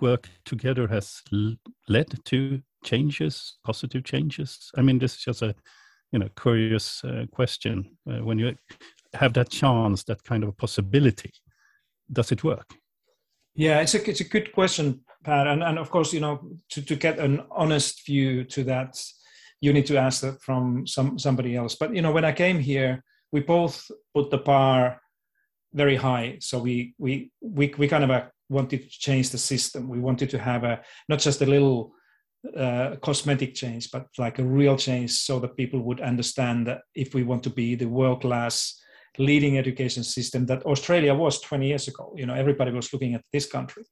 work 0.00 0.28
together 0.44 0.86
has 0.88 1.22
led 1.88 2.24
to 2.24 2.62
changes, 2.84 3.58
positive 3.64 4.04
changes? 4.04 4.70
I 4.76 4.82
mean, 4.82 4.98
this 4.98 5.14
is 5.14 5.24
just 5.24 5.42
a 5.42 5.54
you 6.14 6.20
know 6.20 6.28
curious 6.40 7.02
uh, 7.02 7.26
question 7.32 7.90
uh, 8.08 8.22
when 8.24 8.38
you 8.38 8.54
have 9.14 9.32
that 9.32 9.50
chance 9.50 10.04
that 10.04 10.22
kind 10.22 10.44
of 10.44 10.56
possibility 10.56 11.32
does 12.12 12.30
it 12.30 12.44
work? 12.44 12.68
Yeah 13.56 13.80
it's 13.80 13.94
a 13.94 14.10
it's 14.10 14.20
a 14.20 14.32
good 14.34 14.52
question 14.52 15.00
pat. 15.24 15.48
And, 15.48 15.64
and 15.64 15.76
of 15.78 15.90
course 15.90 16.12
you 16.12 16.20
know 16.20 16.34
to, 16.70 16.82
to 16.82 16.94
get 16.94 17.18
an 17.18 17.42
honest 17.50 18.06
view 18.06 18.44
to 18.44 18.62
that 18.64 19.02
you 19.60 19.72
need 19.72 19.86
to 19.86 19.96
ask 19.96 20.20
that 20.20 20.40
from 20.40 20.86
some 20.86 21.18
somebody 21.18 21.56
else. 21.56 21.74
But 21.74 21.94
you 21.96 22.02
know 22.02 22.12
when 22.12 22.24
i 22.24 22.32
came 22.32 22.60
here 22.60 23.02
we 23.32 23.40
both 23.40 23.90
put 24.14 24.30
the 24.30 24.38
bar 24.38 25.00
very 25.72 25.96
high. 25.96 26.38
So 26.40 26.60
we 26.60 26.94
we 26.98 27.32
we, 27.40 27.74
we 27.76 27.88
kind 27.88 28.04
of 28.04 28.10
uh, 28.10 28.26
wanted 28.48 28.82
to 28.82 28.98
change 29.06 29.30
the 29.30 29.38
system. 29.38 29.88
We 29.88 29.98
wanted 29.98 30.30
to 30.30 30.38
have 30.38 30.62
a 30.62 30.80
not 31.08 31.18
just 31.18 31.42
a 31.42 31.46
little 31.46 31.92
uh, 32.56 32.96
cosmetic 33.02 33.54
change, 33.54 33.90
but 33.90 34.06
like 34.18 34.38
a 34.38 34.44
real 34.44 34.76
change 34.76 35.12
so 35.12 35.38
that 35.40 35.56
people 35.56 35.80
would 35.80 36.00
understand 36.00 36.66
that 36.66 36.82
if 36.94 37.14
we 37.14 37.22
want 37.22 37.42
to 37.42 37.50
be 37.50 37.74
the 37.74 37.88
world 37.88 38.20
class 38.20 38.80
leading 39.16 39.58
education 39.58 40.02
system 40.02 40.44
that 40.44 40.64
Australia 40.64 41.14
was 41.14 41.40
20 41.40 41.68
years 41.68 41.86
ago, 41.88 42.12
you 42.16 42.26
know, 42.26 42.34
everybody 42.34 42.72
was 42.72 42.92
looking 42.92 43.14
at 43.14 43.24
this 43.32 43.46
country, 43.46 43.84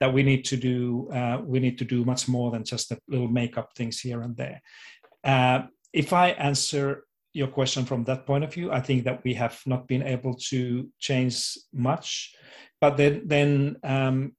that 0.00 0.12
we 0.12 0.22
need 0.22 0.44
to 0.44 0.56
do, 0.56 1.08
uh, 1.12 1.38
we 1.44 1.60
need 1.60 1.76
to 1.78 1.84
do 1.84 2.04
much 2.04 2.28
more 2.28 2.50
than 2.50 2.64
just 2.64 2.90
a 2.90 2.98
little 3.08 3.28
makeup 3.28 3.70
things 3.76 4.00
here 4.00 4.22
and 4.22 4.36
there. 4.36 4.60
Uh, 5.22 5.62
if 5.92 6.12
I 6.12 6.30
answer 6.30 7.04
your 7.32 7.48
question 7.48 7.84
from 7.84 8.04
that 8.04 8.26
point 8.26 8.44
of 8.44 8.52
view. 8.52 8.72
I 8.72 8.80
think 8.80 9.04
that 9.04 9.22
we 9.24 9.34
have 9.34 9.60
not 9.66 9.86
been 9.86 10.02
able 10.02 10.34
to 10.50 10.88
change 10.98 11.56
much, 11.72 12.34
but 12.80 12.96
then, 12.96 13.22
then 13.26 13.76
um, 13.84 14.32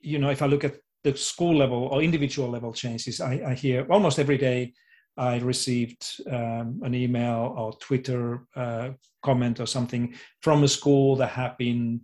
you 0.00 0.18
know, 0.18 0.30
if 0.30 0.42
I 0.42 0.46
look 0.46 0.64
at 0.64 0.76
the 1.04 1.16
school 1.16 1.56
level 1.56 1.88
or 1.92 2.02
individual 2.02 2.48
level 2.48 2.72
changes, 2.72 3.20
I, 3.20 3.40
I 3.46 3.54
hear 3.54 3.86
almost 3.90 4.18
every 4.18 4.38
day 4.38 4.72
I 5.16 5.38
received 5.38 6.20
um, 6.30 6.80
an 6.84 6.94
email 6.94 7.54
or 7.56 7.72
Twitter 7.78 8.44
uh, 8.54 8.90
comment 9.22 9.58
or 9.58 9.66
something 9.66 10.14
from 10.40 10.62
a 10.62 10.68
school 10.68 11.16
that 11.16 11.30
have 11.30 11.58
been, 11.58 12.00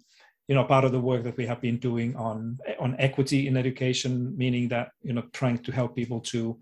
you 0.49 0.55
know, 0.55 0.65
part 0.65 0.85
of 0.85 0.93
the 0.93 1.01
work 1.01 1.23
that 1.23 1.37
we 1.37 1.47
have 1.47 1.61
been 1.61 1.79
doing 1.79 2.17
on 2.17 2.59
on 2.81 2.97
equity 2.99 3.47
in 3.47 3.57
education, 3.57 4.37
meaning 4.37 4.69
that 4.69 4.89
you 5.03 5.13
know, 5.13 5.23
trying 5.33 5.59
to 5.59 5.73
help 5.73 5.95
people 5.95 6.21
to 6.21 6.59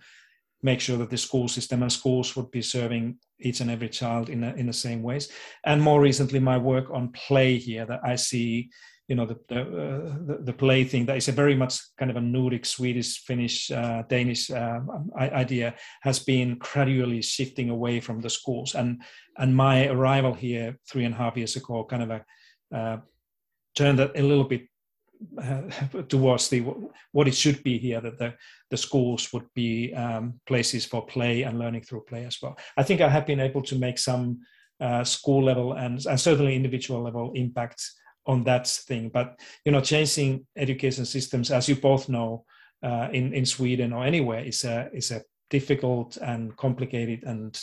make 0.63 0.81
sure 0.81 0.99
that 0.99 1.11
the 1.11 1.17
school 1.17 1.49
system 1.49 1.83
and 1.83 1.93
schools 1.93 2.37
would 2.37 2.51
be 2.51 2.63
serving 2.63 3.19
each 3.41 3.61
and 3.61 3.71
every 3.71 3.89
child 3.89 4.29
in 4.29 4.45
a, 4.45 4.53
in 4.55 4.67
the 4.67 4.73
same 4.73 5.03
ways. 5.03 5.29
And 5.65 5.83
more 5.83 6.01
recently, 6.01 6.39
my 6.39 6.59
work 6.59 6.91
on 6.91 7.13
play 7.13 7.57
here 7.57 7.87
that 7.87 8.01
I 8.05 8.17
see 8.17 8.71
you 9.13 9.17
know 9.17 9.27
the 9.27 9.39
the, 9.49 9.61
uh, 9.61 10.17
the, 10.27 10.39
the 10.45 10.53
play 10.55 10.85
thing 10.85 11.05
that 11.05 11.19
is 11.19 11.29
a 11.29 11.33
very 11.33 11.55
much 11.55 11.75
kind 11.99 12.11
of 12.11 12.17
a 12.17 12.21
Nordic, 12.21 12.65
Swedish, 12.65 13.19
Finnish, 13.27 13.71
uh, 13.71 14.05
Danish 14.09 14.51
uh, 14.51 14.81
idea 15.19 15.75
has 16.01 16.19
been 16.19 16.57
gradually 16.57 17.21
shifting 17.21 17.69
away 17.69 18.01
from 18.01 18.23
the 18.23 18.31
schools. 18.31 18.75
And 18.75 19.03
and 19.37 19.55
my 19.55 19.89
arrival 19.89 20.33
here 20.33 20.79
three 20.91 21.05
and 21.05 21.15
a 21.15 21.19
half 21.19 21.37
years 21.37 21.57
ago 21.57 21.85
kind 21.85 22.03
of 22.05 22.11
a, 22.11 22.25
uh, 22.75 22.99
turned 23.75 23.99
that 23.99 24.17
a 24.17 24.23
little 24.23 24.45
bit 24.45 24.63
uh, 25.37 25.63
towards 26.09 26.49
the 26.49 26.61
what 27.13 27.29
it 27.29 27.35
should 27.35 27.63
be 27.63 27.77
here 27.77 28.01
that 28.01 28.19
the 28.19 28.33
the 28.71 28.79
schools 28.79 29.31
would 29.35 29.49
be 29.55 29.93
um, 29.93 30.41
places 30.47 30.87
for 30.87 31.05
play 31.05 31.43
and 31.43 31.59
learning 31.59 31.83
through 31.83 32.05
play 32.09 32.25
as 32.25 32.39
well. 32.41 32.57
I 32.79 32.83
think 32.83 33.03
I 33.03 33.11
have 33.11 33.27
been 33.27 33.41
able 33.41 33.63
to 33.63 33.79
make 33.79 33.99
some 33.99 34.39
uh, 34.81 35.05
school 35.05 35.45
level 35.45 35.75
and, 35.75 36.07
and 36.07 36.19
certainly 36.19 36.57
individual 36.57 37.03
level 37.03 37.33
impacts 37.35 38.01
on 38.27 38.45
that 38.45 38.67
thing. 38.67 39.09
But 39.09 39.41
you 39.65 39.73
know, 39.73 39.81
changing 39.81 40.47
education 40.57 41.05
systems, 41.05 41.51
as 41.51 41.69
you 41.69 41.77
both 41.77 42.09
know, 42.09 42.45
uh, 42.83 43.09
in 43.13 43.33
in 43.33 43.47
Sweden 43.47 43.93
or 43.93 44.05
anywhere, 44.05 44.45
is 44.45 44.65
a 44.65 44.91
is 44.93 45.11
a 45.11 45.23
difficult 45.51 46.17
and 46.17 46.57
complicated 46.57 47.25
and 47.25 47.61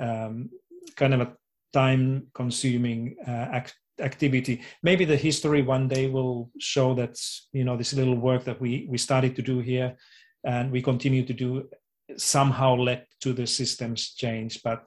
um, 0.00 0.50
kind 0.96 1.14
of 1.14 1.20
a 1.20 1.32
time-consuming 1.72 3.16
uh, 3.26 3.48
act, 3.52 3.74
activity. 4.00 4.62
Maybe 4.82 5.04
the 5.04 5.16
history 5.16 5.62
one 5.62 5.86
day 5.88 6.08
will 6.08 6.50
show 6.58 6.94
that 6.94 7.18
you 7.52 7.64
know 7.64 7.76
this 7.76 7.92
little 7.92 8.16
work 8.16 8.44
that 8.44 8.60
we 8.60 8.86
we 8.88 8.98
started 8.98 9.36
to 9.36 9.42
do 9.42 9.60
here 9.60 9.96
and 10.44 10.70
we 10.70 10.82
continue 10.82 11.24
to 11.26 11.34
do 11.34 11.68
somehow 12.16 12.74
led 12.76 13.06
to 13.20 13.32
the 13.32 13.46
systems 13.46 14.14
change, 14.14 14.62
but. 14.62 14.84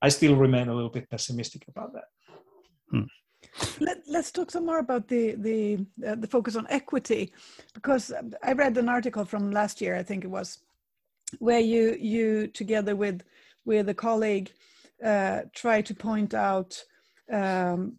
I 0.00 0.10
still 0.10 0.36
remain 0.36 0.68
a 0.68 0.74
little 0.74 0.90
bit 0.90 1.10
pessimistic 1.10 1.66
about 1.66 1.92
that. 1.94 2.04
Hmm. 2.90 3.08
Let, 3.80 3.98
us 4.14 4.30
talk 4.30 4.50
some 4.50 4.66
more 4.66 4.78
about 4.78 5.08
the 5.08 5.34
the 5.36 5.86
uh, 6.06 6.14
the 6.16 6.26
focus 6.26 6.56
on 6.56 6.66
equity, 6.68 7.32
because 7.74 8.12
I 8.42 8.52
read 8.52 8.76
an 8.76 8.88
article 8.88 9.24
from 9.24 9.50
last 9.50 9.80
year, 9.80 9.96
I 9.96 10.02
think 10.02 10.24
it 10.24 10.30
was, 10.30 10.58
where 11.38 11.60
you 11.60 11.96
you 12.00 12.48
together 12.48 12.96
with 12.96 13.22
with 13.64 13.88
a 13.88 13.94
colleague 13.94 14.50
uh, 15.04 15.42
try 15.54 15.82
to 15.82 15.94
point 15.94 16.34
out 16.34 16.82
um, 17.32 17.96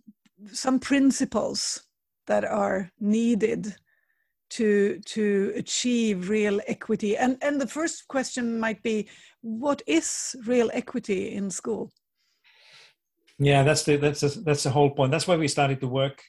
some 0.52 0.80
principles 0.80 1.84
that 2.28 2.44
are 2.46 2.92
needed 3.00 3.76
to 4.50 5.00
to 5.06 5.54
achieve 5.56 6.30
real 6.30 6.60
equity. 6.68 7.18
And 7.18 7.38
and 7.42 7.62
the 7.62 7.68
first 7.68 8.08
question 8.08 8.60
might 8.60 8.82
be, 8.84 9.08
what 9.42 9.82
is 9.88 10.36
real 10.46 10.70
equity 10.74 11.34
in 11.34 11.52
school? 11.52 11.92
Yeah, 13.40 13.64
that's 13.64 13.84
the 13.84 13.96
that's 13.96 14.22
the, 14.22 14.42
that's 14.42 14.64
the 14.64 14.70
whole 14.70 14.92
point. 14.92 15.12
That's 15.12 15.28
why 15.28 15.38
we 15.38 15.48
started 15.48 15.80
to 15.80 15.88
work 15.88 16.22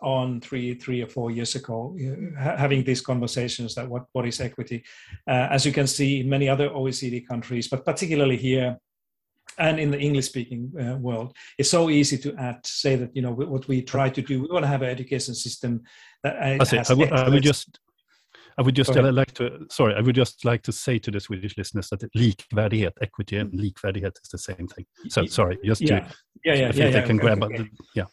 on 0.00 0.40
three 0.40 0.74
three 0.74 1.02
or 1.02 1.06
four 1.06 1.30
years 1.30 1.54
ago, 1.54 1.96
having 2.38 2.84
these 2.84 3.02
conversations 3.02 3.74
that 3.74 3.88
what 3.88 4.06
what 4.12 4.26
is 4.26 4.40
equity, 4.40 4.84
uh, 5.26 5.48
as 5.50 5.66
you 5.66 5.72
can 5.72 5.86
see 5.86 6.20
in 6.20 6.28
many 6.28 6.48
other 6.48 6.70
OECD 6.70 7.26
countries, 7.26 7.68
but 7.68 7.84
particularly 7.84 8.36
here 8.36 8.78
and 9.58 9.80
in 9.80 9.90
the 9.90 9.98
English 9.98 10.26
speaking 10.26 10.72
uh, 10.80 10.96
world, 10.96 11.34
it's 11.58 11.70
so 11.70 11.90
easy 11.90 12.16
to 12.16 12.34
add 12.36 12.64
say 12.64 12.96
that 12.96 13.14
you 13.14 13.22
know 13.22 13.32
what 13.32 13.68
we 13.68 13.82
try 13.82 14.08
to 14.08 14.22
do. 14.22 14.40
We 14.42 14.48
want 14.48 14.64
to 14.64 14.68
have 14.68 14.82
an 14.82 14.88
education 14.88 15.34
system 15.34 15.82
that 16.22 16.36
uh, 16.36 16.64
I, 16.90 16.94
would, 16.94 17.12
I 17.12 17.28
would 17.28 17.42
just 17.42 17.78
I 18.58 18.62
would 18.62 18.74
just 18.74 18.94
like 18.94 19.32
to, 19.34 19.66
sorry, 19.70 19.94
I 19.94 20.00
would 20.00 20.16
just 20.16 20.44
like 20.44 20.62
to 20.64 20.72
say 20.72 20.98
to 20.98 21.10
the 21.10 21.20
Swedish 21.20 21.56
listeners 21.56 21.88
that 21.90 22.00
likvärdighet, 22.16 22.92
equity 23.00 23.36
and 23.36 23.52
likvärdighet 23.52 24.16
is 24.22 24.28
the 24.30 24.38
same 24.38 24.66
thing. 24.66 24.84
So 25.08 25.26
sorry, 25.26 25.58
just 25.64 25.80
yeah. 25.80 26.00
to, 26.00 26.14
yeah, 26.44 26.54
yeah, 26.54 26.72
yeah, 26.74 26.88
yeah, 26.88 27.02
can 27.02 27.16
okay, 27.16 27.18
grab, 27.18 27.42
okay. 27.44 27.70
yeah. 27.94 28.04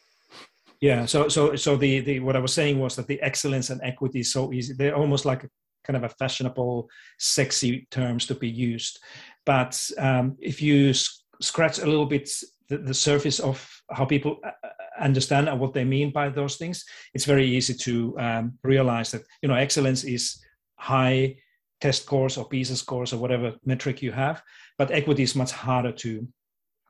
Yeah, 0.82 1.06
so 1.06 1.30
so 1.30 1.56
so 1.56 1.76
the 1.76 2.02
the 2.02 2.20
what 2.20 2.36
I 2.36 2.40
was 2.40 2.54
saying 2.54 2.80
was 2.80 2.96
that 2.96 3.08
the 3.08 3.20
excellence 3.22 3.72
and 3.72 3.82
equity 3.82 4.20
is 4.20 4.32
so 4.32 4.54
easy. 4.54 4.74
They're 4.74 4.96
almost 4.96 5.26
like 5.26 5.50
kind 5.84 5.98
of 5.98 6.04
a 6.04 6.10
fashionable, 6.10 6.90
sexy 7.18 7.88
terms 7.90 8.26
to 8.28 8.36
be 8.36 8.50
used. 8.50 9.00
But 9.46 9.82
um, 9.98 10.36
if 10.40 10.62
you 10.62 10.94
scratch 11.42 11.80
a 11.80 11.86
little 11.86 12.06
bit 12.06 12.30
the, 12.70 12.78
the 12.78 12.94
surface 12.94 13.40
of 13.40 13.68
how 13.92 14.06
people 14.06 14.38
uh, 14.46 14.52
understand 15.00 15.60
what 15.60 15.74
they 15.74 15.84
mean 15.84 16.12
by 16.12 16.30
those 16.30 16.58
things, 16.58 16.86
it's 17.14 17.26
very 17.26 17.46
easy 17.46 17.74
to 17.74 18.18
um, 18.20 18.54
realize 18.64 19.12
that 19.12 19.24
you 19.42 19.50
know 19.50 19.56
excellence 19.56 20.04
is 20.04 20.44
high 20.78 21.36
test 21.82 22.04
scores 22.04 22.38
or 22.38 22.48
PISA 22.48 22.78
scores 22.78 23.14
or 23.14 23.18
whatever 23.18 23.54
metric 23.66 24.02
you 24.02 24.12
have, 24.12 24.42
but 24.78 24.92
equity 24.92 25.24
is 25.24 25.36
much 25.36 25.52
harder 25.52 25.92
to 25.92 26.28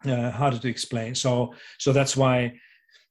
uh, 0.05 0.31
harder 0.31 0.59
to 0.59 0.69
explain. 0.69 1.15
So 1.15 1.53
so 1.79 1.93
that's 1.93 2.15
why 2.15 2.53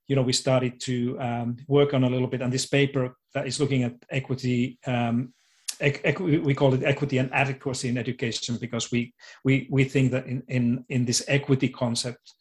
you 0.06 0.16
know 0.16 0.22
we 0.22 0.32
started 0.32 0.80
to 0.80 1.18
um, 1.20 1.56
work 1.66 1.94
on 1.94 2.04
a 2.04 2.10
little 2.10 2.28
bit 2.28 2.42
on 2.42 2.50
this 2.50 2.66
paper 2.66 3.16
that 3.34 3.46
is 3.46 3.60
looking 3.60 3.84
at 3.84 3.94
equity. 4.10 4.78
Um, 4.86 5.34
we 6.20 6.54
call 6.54 6.72
it 6.72 6.84
equity 6.84 7.18
and 7.18 7.34
adequacy 7.34 7.88
in 7.88 7.98
education 7.98 8.56
because 8.60 8.92
we 8.92 9.12
we 9.44 9.66
we 9.70 9.84
think 9.84 10.12
that 10.12 10.26
in 10.26 10.42
in 10.48 10.84
in 10.88 11.04
this 11.04 11.24
equity 11.26 11.68
concept 11.68 12.32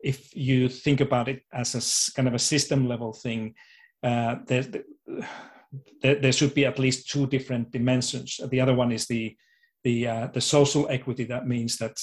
if 0.00 0.34
you 0.36 0.68
think 0.68 1.00
about 1.00 1.28
it 1.28 1.42
as 1.52 1.74
a 1.74 2.14
kind 2.14 2.28
of 2.28 2.34
a 2.34 2.38
system 2.38 2.86
level 2.88 3.12
thing, 3.12 3.54
uh, 4.02 4.36
there, 4.46 4.64
there, 6.02 6.32
should 6.32 6.54
be 6.54 6.64
at 6.64 6.78
least 6.78 7.10
two 7.10 7.26
different 7.26 7.70
dimensions. 7.72 8.40
The 8.50 8.60
other 8.60 8.74
one 8.74 8.92
is 8.92 9.06
the 9.06 9.36
the 9.84 10.06
uh, 10.06 10.26
the 10.28 10.40
social 10.40 10.88
equity. 10.88 11.24
That 11.24 11.46
means 11.46 11.76
that 11.78 11.96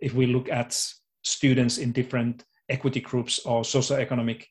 if 0.00 0.14
we 0.14 0.26
look 0.26 0.50
at 0.50 0.80
students 1.22 1.78
in 1.78 1.92
different 1.92 2.44
equity 2.68 3.00
groups 3.00 3.40
or 3.40 3.62
socioeconomic 3.62 4.44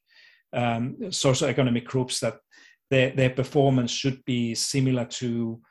um, 0.54 0.96
socioeconomic 1.04 1.86
groups, 1.86 2.20
that 2.20 2.38
their 2.90 3.12
their 3.12 3.30
performance 3.30 3.92
should 3.92 4.24
be 4.26 4.56
similar 4.56 5.06
to 5.06 5.62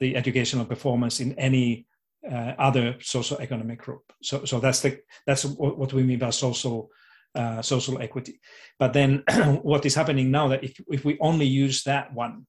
the 0.00 0.16
educational 0.16 0.64
performance 0.64 1.20
in 1.20 1.38
any 1.38 1.86
uh, 2.28 2.54
other 2.58 2.96
social 3.00 3.38
economic 3.38 3.78
group. 3.78 4.12
So, 4.22 4.44
so 4.44 4.60
that's 4.60 4.80
the 4.80 5.00
that's 5.26 5.44
what 5.44 5.92
we 5.92 6.02
mean 6.02 6.18
by 6.18 6.30
social 6.30 6.90
uh, 7.34 7.62
social 7.62 8.00
equity. 8.00 8.40
But 8.78 8.92
then, 8.92 9.22
what 9.62 9.86
is 9.86 9.94
happening 9.94 10.30
now 10.30 10.48
that 10.48 10.64
if 10.64 10.80
if 10.88 11.04
we 11.04 11.18
only 11.20 11.46
use 11.46 11.82
that 11.84 12.12
one, 12.12 12.46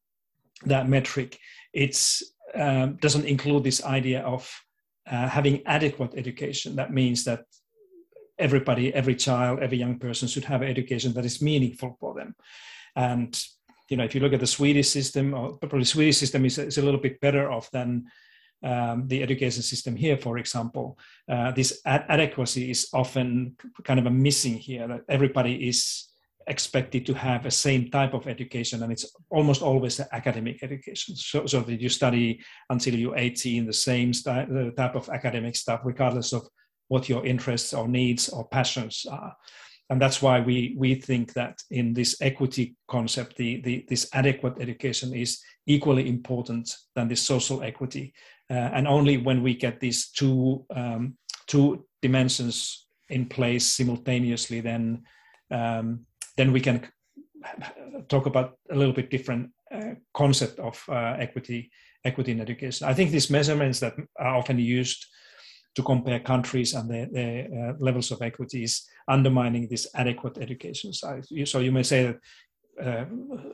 that 0.65 0.89
metric, 0.89 1.37
it's 1.73 2.23
um, 2.55 2.97
doesn't 2.97 3.25
include 3.25 3.63
this 3.63 3.83
idea 3.83 4.21
of 4.21 4.49
uh, 5.09 5.27
having 5.27 5.65
adequate 5.65 6.13
education. 6.15 6.75
That 6.75 6.93
means 6.93 7.23
that 7.23 7.45
everybody, 8.37 8.93
every 8.93 9.15
child, 9.15 9.59
every 9.59 9.77
young 9.77 9.99
person 9.99 10.27
should 10.27 10.45
have 10.45 10.63
education 10.63 11.13
that 11.13 11.25
is 11.25 11.41
meaningful 11.41 11.95
for 11.99 12.13
them. 12.13 12.35
And 12.95 13.39
you 13.89 13.97
know, 13.97 14.03
if 14.03 14.15
you 14.15 14.21
look 14.21 14.33
at 14.33 14.39
the 14.39 14.47
Swedish 14.47 14.89
system, 14.89 15.33
or 15.33 15.57
probably 15.57 15.83
Swedish 15.83 16.17
system 16.17 16.45
is, 16.45 16.57
is 16.57 16.77
a 16.77 16.81
little 16.81 16.99
bit 16.99 17.19
better 17.19 17.51
off 17.51 17.69
than 17.71 18.05
um, 18.63 19.07
the 19.07 19.23
education 19.23 19.63
system 19.63 19.95
here, 19.95 20.17
for 20.17 20.37
example, 20.37 20.97
uh, 21.29 21.51
this 21.51 21.81
ad- 21.85 22.05
adequacy 22.09 22.69
is 22.69 22.87
often 22.93 23.55
kind 23.83 23.99
of 23.99 24.05
a 24.05 24.11
missing 24.11 24.55
here. 24.55 24.87
That 24.87 25.01
everybody 25.09 25.67
is 25.67 26.07
expected 26.47 27.05
to 27.05 27.13
have 27.13 27.43
the 27.43 27.51
same 27.51 27.89
type 27.89 28.13
of 28.13 28.27
education, 28.27 28.83
and 28.83 28.91
it's 28.91 29.11
almost 29.29 29.61
always 29.61 29.99
academic 30.11 30.61
education. 30.63 31.15
So, 31.15 31.45
so 31.45 31.61
that 31.61 31.81
you 31.81 31.89
study 31.89 32.41
until 32.69 32.95
you're 32.95 33.17
18, 33.17 33.65
the 33.65 33.73
same 33.73 34.13
st- 34.13 34.75
type 34.75 34.95
of 34.95 35.09
academic 35.09 35.55
stuff, 35.55 35.81
regardless 35.83 36.33
of 36.33 36.47
what 36.87 37.09
your 37.09 37.25
interests 37.25 37.73
or 37.73 37.87
needs 37.87 38.29
or 38.29 38.47
passions 38.47 39.05
are. 39.09 39.35
And 39.89 40.01
that's 40.01 40.21
why 40.21 40.39
we, 40.39 40.73
we 40.77 40.95
think 40.95 41.33
that 41.33 41.61
in 41.69 41.93
this 41.93 42.15
equity 42.21 42.75
concept, 42.87 43.35
the, 43.35 43.61
the, 43.61 43.85
this 43.89 44.09
adequate 44.13 44.53
education 44.61 45.13
is 45.13 45.41
equally 45.67 46.07
important 46.07 46.73
than 46.95 47.09
this 47.09 47.21
social 47.21 47.61
equity 47.61 48.13
and 48.51 48.87
only 48.87 49.17
when 49.17 49.43
we 49.43 49.55
get 49.55 49.79
these 49.79 50.09
two 50.09 50.65
um, 50.75 51.17
two 51.47 51.85
dimensions 52.01 52.87
in 53.09 53.25
place 53.25 53.65
simultaneously, 53.65 54.61
then 54.61 55.03
um, 55.51 56.05
then 56.37 56.51
we 56.51 56.59
can 56.59 56.87
talk 58.07 58.25
about 58.25 58.57
a 58.69 58.75
little 58.75 58.93
bit 58.93 59.09
different 59.09 59.51
uh, 59.73 59.95
concept 60.13 60.59
of 60.59 60.83
uh, 60.89 61.15
equity 61.19 61.69
equity 62.03 62.31
in 62.31 62.41
education. 62.41 62.87
I 62.87 62.93
think 62.93 63.11
these 63.11 63.29
measurements 63.29 63.79
that 63.79 63.93
are 64.19 64.35
often 64.35 64.59
used 64.59 65.05
to 65.75 65.83
compare 65.83 66.19
countries 66.19 66.73
and 66.73 66.89
their, 66.89 67.05
their 67.05 67.45
uh, 67.45 67.73
levels 67.79 68.11
of 68.11 68.21
equity 68.21 68.63
is 68.63 68.87
undermining 69.07 69.67
this 69.67 69.87
adequate 69.95 70.37
education 70.37 70.91
side. 70.93 71.25
So 71.45 71.59
you 71.59 71.71
may 71.71 71.83
say 71.83 71.99
that 72.07 72.17
uh, 72.85 73.05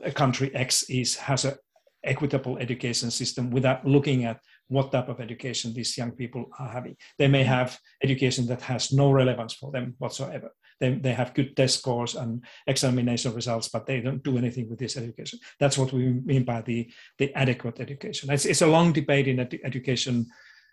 a 0.02 0.10
country 0.10 0.50
X 0.54 0.84
is 0.88 1.16
has 1.16 1.44
a 1.44 1.56
equitable 2.04 2.58
education 2.58 3.10
system 3.10 3.50
without 3.50 3.84
looking 3.84 4.24
at 4.24 4.40
what 4.68 4.92
type 4.92 5.08
of 5.08 5.20
education 5.20 5.72
these 5.72 5.96
young 5.96 6.12
people 6.12 6.46
are 6.58 6.68
having. 6.68 6.96
They 7.18 7.28
may 7.28 7.44
have 7.44 7.78
education 8.02 8.46
that 8.46 8.62
has 8.62 8.92
no 8.92 9.10
relevance 9.10 9.54
for 9.54 9.72
them 9.72 9.94
whatsoever. 9.98 10.50
They, 10.80 10.94
they 10.94 11.12
have 11.12 11.34
good 11.34 11.56
test 11.56 11.80
scores 11.80 12.14
and 12.14 12.44
examination 12.66 13.34
results, 13.34 13.68
but 13.68 13.86
they 13.86 14.00
don't 14.00 14.22
do 14.22 14.38
anything 14.38 14.68
with 14.68 14.78
this 14.78 14.96
education. 14.96 15.40
That's 15.58 15.76
what 15.76 15.92
we 15.92 16.06
mean 16.24 16.44
by 16.44 16.62
the, 16.62 16.90
the 17.18 17.34
adequate 17.34 17.80
education. 17.80 18.30
It's, 18.30 18.44
it's 18.44 18.62
a 18.62 18.66
long 18.66 18.92
debate 18.92 19.26
in 19.26 19.40
ed- 19.40 19.58
education 19.64 20.26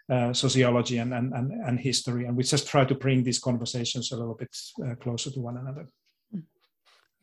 uh, 0.08 0.34
sociology 0.34 1.00
and, 1.00 1.14
and, 1.14 1.34
and, 1.34 1.52
and, 1.52 1.80
history, 1.80 2.26
and 2.26 2.38
we 2.38 2.44
just 2.44 2.68
try 2.68 2.86
to 2.86 2.94
bring 2.94 3.24
these 3.24 3.40
conversations 3.40 4.12
a 4.12 4.16
little 4.16 4.36
bit 4.36 4.56
uh, 4.86 4.94
closer 4.96 5.32
to 5.32 5.40
one 5.40 5.58
another. 5.58 5.88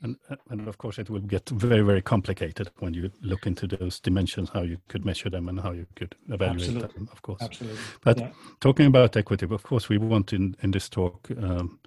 And, 0.02 0.16
and 0.50 0.66
of 0.66 0.78
course, 0.78 0.98
it 0.98 1.08
will 1.08 1.20
get 1.20 1.48
very, 1.48 1.82
very 1.82 2.02
complicated 2.02 2.70
when 2.80 2.92
you 2.92 3.12
look 3.22 3.46
into 3.46 3.68
those 3.68 4.00
dimensions, 4.00 4.50
how 4.50 4.62
you 4.62 4.78
could 4.88 5.04
measure 5.04 5.30
them 5.30 5.48
and 5.48 5.60
how 5.60 5.70
you 5.70 5.86
could 5.94 6.16
evaluate 6.28 6.62
Absolutely. 6.62 6.94
them, 6.94 7.08
of 7.12 7.22
course. 7.22 7.40
Absolutely. 7.40 7.78
But 8.02 8.18
yeah. 8.18 8.30
talking 8.60 8.86
about 8.86 9.16
equity, 9.16 9.46
of 9.48 9.62
course, 9.62 9.88
we 9.88 9.98
want 9.98 10.32
in, 10.32 10.56
in 10.62 10.72
this 10.72 10.88
talk 10.88 11.28
um, 11.40 11.78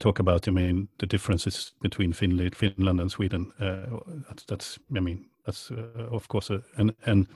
talk 0.00 0.18
about, 0.18 0.48
I 0.48 0.50
mean, 0.50 0.88
the 0.98 1.06
differences 1.06 1.72
between 1.80 2.12
Finland, 2.12 2.56
Finland 2.56 3.00
and 3.00 3.10
Sweden. 3.10 3.52
Uh, 3.60 3.98
that's, 4.28 4.44
that's, 4.44 4.78
I 4.96 4.98
mean, 4.98 5.26
that's 5.44 5.70
uh, 5.70 6.08
of 6.10 6.26
course, 6.26 6.50
uh, 6.50 6.58
and 6.76 6.94
and 7.04 7.28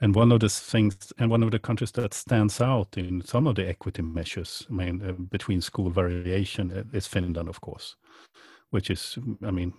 and 0.00 0.16
one 0.16 0.32
of 0.32 0.40
the 0.40 0.48
things, 0.48 1.12
and 1.18 1.30
one 1.30 1.44
of 1.44 1.52
the 1.52 1.60
countries 1.60 1.92
that 1.92 2.14
stands 2.14 2.60
out 2.60 2.96
in 2.96 3.22
some 3.22 3.46
of 3.46 3.54
the 3.54 3.68
equity 3.68 4.02
measures, 4.02 4.66
I 4.68 4.72
mean, 4.72 5.02
uh, 5.02 5.12
between 5.12 5.60
school 5.60 5.90
variation 5.90 6.72
uh, 6.72 6.82
is 6.92 7.06
Finland, 7.06 7.48
of 7.48 7.60
course 7.60 7.96
which 8.70 8.90
is, 8.90 9.18
I 9.44 9.50
mean, 9.50 9.72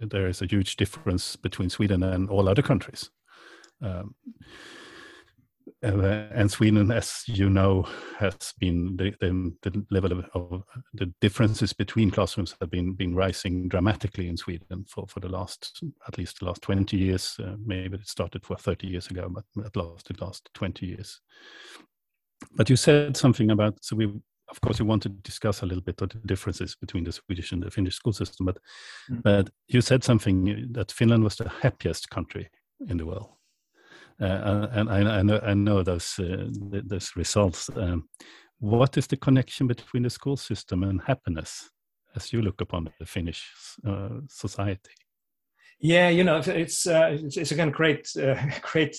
there 0.00 0.26
is 0.26 0.42
a 0.42 0.46
huge 0.46 0.76
difference 0.76 1.36
between 1.36 1.70
Sweden 1.70 2.02
and 2.02 2.28
all 2.30 2.48
other 2.48 2.62
countries. 2.62 3.10
Um, 3.82 4.14
uh, 5.84 6.26
and 6.32 6.50
Sweden, 6.50 6.90
as 6.90 7.22
you 7.26 7.50
know, 7.50 7.86
has 8.18 8.54
been 8.58 8.96
the, 8.96 9.14
the, 9.20 9.52
the 9.62 9.84
level 9.90 10.12
of, 10.12 10.24
of, 10.34 10.62
the 10.94 11.12
differences 11.20 11.72
between 11.72 12.10
classrooms 12.10 12.54
have 12.60 12.70
been 12.70 12.94
been 12.94 13.14
rising 13.14 13.68
dramatically 13.68 14.28
in 14.28 14.36
Sweden 14.36 14.84
for, 14.88 15.06
for 15.06 15.20
the 15.20 15.28
last 15.28 15.82
at 16.08 16.16
least 16.16 16.38
the 16.38 16.46
last 16.46 16.62
20 16.62 16.96
years. 16.96 17.36
Uh, 17.38 17.56
maybe 17.64 17.96
it 17.96 18.08
started 18.08 18.44
for 18.44 18.56
30 18.56 18.86
years 18.86 19.08
ago, 19.08 19.28
but 19.28 19.44
at 19.64 19.76
last 19.76 20.08
the 20.08 20.24
last 20.24 20.48
20 20.54 20.86
years. 20.86 21.20
But 22.54 22.70
you 22.70 22.76
said 22.76 23.16
something 23.16 23.50
about 23.50 23.76
so 23.82 23.96
we 23.96 24.12
of 24.48 24.60
course, 24.60 24.78
you 24.78 24.84
want 24.84 25.02
to 25.02 25.08
discuss 25.08 25.62
a 25.62 25.66
little 25.66 25.82
bit 25.82 26.00
of 26.00 26.10
the 26.10 26.18
differences 26.26 26.76
between 26.76 27.04
the 27.04 27.12
Swedish 27.12 27.52
and 27.52 27.62
the 27.62 27.70
Finnish 27.70 27.96
school 27.96 28.12
system, 28.12 28.46
but 28.46 28.58
mm. 29.10 29.22
but 29.22 29.50
you 29.68 29.80
said 29.80 30.04
something 30.04 30.68
that 30.72 30.92
Finland 30.92 31.24
was 31.24 31.36
the 31.36 31.48
happiest 31.48 32.10
country 32.10 32.48
in 32.88 32.96
the 32.96 33.06
world, 33.06 33.28
uh, 34.20 34.68
and 34.72 34.88
I, 34.90 35.18
I, 35.18 35.22
know 35.22 35.40
I 35.42 35.54
know 35.54 35.82
those 35.82 36.18
uh, 36.18 36.48
those 36.84 37.16
results. 37.16 37.70
Um, 37.76 38.08
what 38.58 38.96
is 38.96 39.06
the 39.06 39.16
connection 39.16 39.66
between 39.66 40.02
the 40.02 40.10
school 40.10 40.36
system 40.36 40.82
and 40.82 41.02
happiness, 41.02 41.70
as 42.14 42.32
you 42.32 42.40
look 42.42 42.60
upon 42.60 42.90
the 42.98 43.06
Finnish 43.06 43.50
uh, 43.86 44.20
society? 44.28 44.92
Yeah, 45.78 46.08
you 46.08 46.24
know, 46.24 46.38
it's 46.38 46.86
uh, 46.86 47.08
it's, 47.12 47.36
it's 47.36 47.52
again 47.52 47.70
great 47.70 48.08
uh, 48.16 48.36
great 48.62 48.96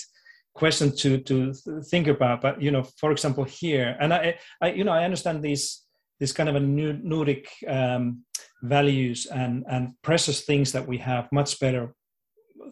question 0.57 0.91
to 0.95 1.19
to 1.19 1.53
think 1.91 2.07
about. 2.07 2.41
But 2.41 2.61
you 2.61 2.71
know, 2.71 2.83
for 2.83 3.11
example, 3.11 3.43
here, 3.43 3.95
and 3.99 4.13
I, 4.13 4.37
I 4.61 4.71
you 4.71 4.83
know, 4.83 4.91
I 4.91 5.05
understand 5.05 5.43
these 5.43 5.83
this 6.19 6.33
kind 6.33 6.49
of 6.49 6.55
a 6.55 6.59
Nordic 6.59 7.47
um, 7.67 8.25
values 8.63 9.27
and 9.27 9.63
and 9.69 9.93
precious 10.01 10.41
things 10.41 10.71
that 10.71 10.87
we 10.87 10.97
have 10.97 11.31
much 11.31 11.59
better 11.59 11.93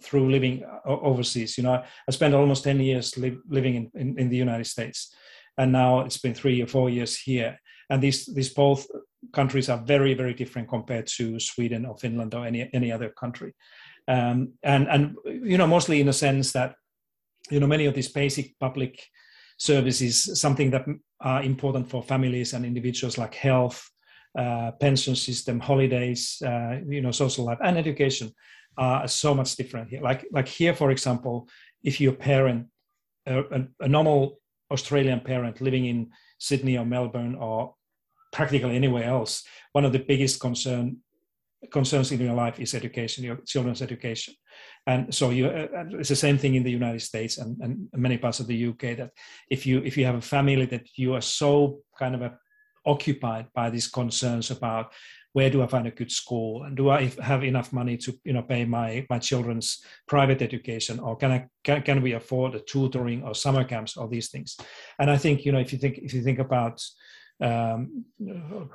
through 0.02 0.32
living 0.32 0.64
overseas. 0.86 1.58
You 1.58 1.64
know, 1.64 1.84
I 2.08 2.12
spent 2.12 2.34
almost 2.34 2.64
ten 2.64 2.80
years 2.80 3.18
li- 3.18 3.38
living 3.48 3.76
in, 3.76 3.92
in, 3.94 4.20
in 4.20 4.30
the 4.30 4.38
United 4.38 4.68
States, 4.68 5.16
and 5.58 5.72
now 5.72 6.02
it's 6.02 6.18
been 6.18 6.34
three 6.34 6.62
or 6.62 6.68
four 6.68 6.90
years 6.90 7.18
here. 7.18 7.60
And 7.90 8.02
these 8.02 8.26
these 8.26 8.54
both 8.54 8.88
countries 9.32 9.70
are 9.70 9.86
very 9.86 10.16
very 10.16 10.34
different 10.34 10.70
compared 10.70 11.08
to 11.18 11.40
Sweden 11.40 11.86
or 11.86 11.98
Finland 11.98 12.34
or 12.34 12.46
any 12.46 12.70
any 12.74 12.92
other 12.92 13.10
country. 13.10 13.54
Um, 14.08 14.54
and 14.64 14.88
and 14.88 15.16
you 15.26 15.58
know 15.58 15.68
mostly 15.68 16.00
in 16.00 16.08
the 16.08 16.14
sense 16.14 16.52
that 16.54 16.76
you 17.52 17.60
know 17.60 17.68
many 17.68 17.86
of 17.86 17.94
these 17.94 18.10
basic 18.10 18.58
public 18.60 19.04
services 19.58 20.40
something 20.40 20.70
that 20.72 20.86
are 21.22 21.44
important 21.44 21.90
for 21.90 22.04
families 22.04 22.54
and 22.54 22.66
individuals 22.66 23.18
like 23.18 23.34
health 23.34 23.90
uh, 24.38 24.72
pension 24.80 25.16
system 25.16 25.60
holidays 25.60 26.42
uh, 26.46 26.80
you 26.88 27.02
know 27.02 27.12
social 27.12 27.46
life 27.46 27.60
and 27.64 27.78
education 27.78 28.32
are 28.78 29.08
so 29.08 29.34
much 29.34 29.56
different 29.56 29.90
here. 29.90 30.02
Like 30.02 30.26
like 30.32 30.48
here 30.48 30.74
for 30.76 30.92
example 30.92 31.48
if 31.84 32.02
you're 32.02 32.14
a 32.14 32.18
parent 32.18 32.68
a, 33.26 33.64
a 33.80 33.88
normal 33.88 34.40
australian 34.72 35.20
parent 35.20 35.62
living 35.62 35.86
in 35.86 36.10
sydney 36.40 36.78
or 36.78 36.86
melbourne 36.86 37.36
or 37.36 37.76
practically 38.34 38.76
anywhere 38.76 39.04
else 39.04 39.44
one 39.72 39.86
of 39.86 39.94
the 39.94 40.00
biggest 40.00 40.40
concern 40.40 40.98
concerns 41.72 42.12
in 42.12 42.20
your 42.20 42.34
life 42.34 42.60
is 42.60 42.74
education 42.74 43.24
your 43.24 43.38
children's 43.46 43.82
education 43.82 44.34
and 44.88 45.14
so 45.14 45.30
you 45.30 45.48
uh, 45.48 45.86
it's 45.92 46.10
the 46.10 46.16
same 46.16 46.38
thing 46.38 46.56
in 46.56 46.64
the 46.64 46.72
united 46.72 47.02
states 47.02 47.38
and, 47.38 47.58
and 47.62 47.88
many 47.94 48.18
parts 48.18 48.40
of 48.40 48.48
the 48.48 48.68
uk 48.68 48.82
that 48.82 49.12
if 49.50 49.66
you 49.66 49.80
if 49.84 49.98
you 49.98 50.06
have 50.06 50.16
a 50.16 50.22
family 50.22 50.66
that 50.66 50.88
you 50.96 51.14
are 51.14 51.22
so 51.22 51.80
kind 51.98 52.16
of 52.16 52.22
a, 52.22 52.38
occupied 52.86 53.48
by 53.54 53.70
these 53.70 53.88
concerns 53.88 54.52
about 54.52 54.94
where 55.34 55.50
do 55.50 55.62
i 55.64 55.68
find 55.68 55.88
a 55.88 55.92
good 55.92 56.12
school 56.12 56.64
and 56.64 56.78
do 56.78 56.90
i 56.90 57.12
have 57.22 57.44
enough 57.44 57.74
money 57.74 57.98
to 57.98 58.14
you 58.24 58.34
know 58.34 58.44
pay 58.44 58.64
my 58.64 59.06
my 59.10 59.20
children's 59.20 59.84
private 60.08 60.42
education 60.42 61.00
or 61.00 61.16
can 61.16 61.32
i 61.32 61.46
can, 61.64 61.82
can 61.82 62.02
we 62.02 62.14
afford 62.14 62.54
a 62.54 62.60
tutoring 62.60 63.24
or 63.24 63.34
summer 63.34 63.64
camps 63.64 63.98
or 63.98 64.08
these 64.08 64.30
things? 64.30 64.56
And 65.00 65.10
i 65.10 65.18
think 65.18 65.46
you 65.46 65.52
know 65.52 65.60
if 65.60 65.74
you 65.74 65.80
think 65.80 65.98
if 65.98 66.14
you 66.14 66.22
think 66.22 66.40
about 66.40 66.82
um, 67.42 68.06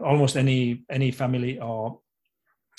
almost 0.01 0.37
any 0.37 0.85
any 0.91 1.11
family 1.11 1.59
or 1.61 2.01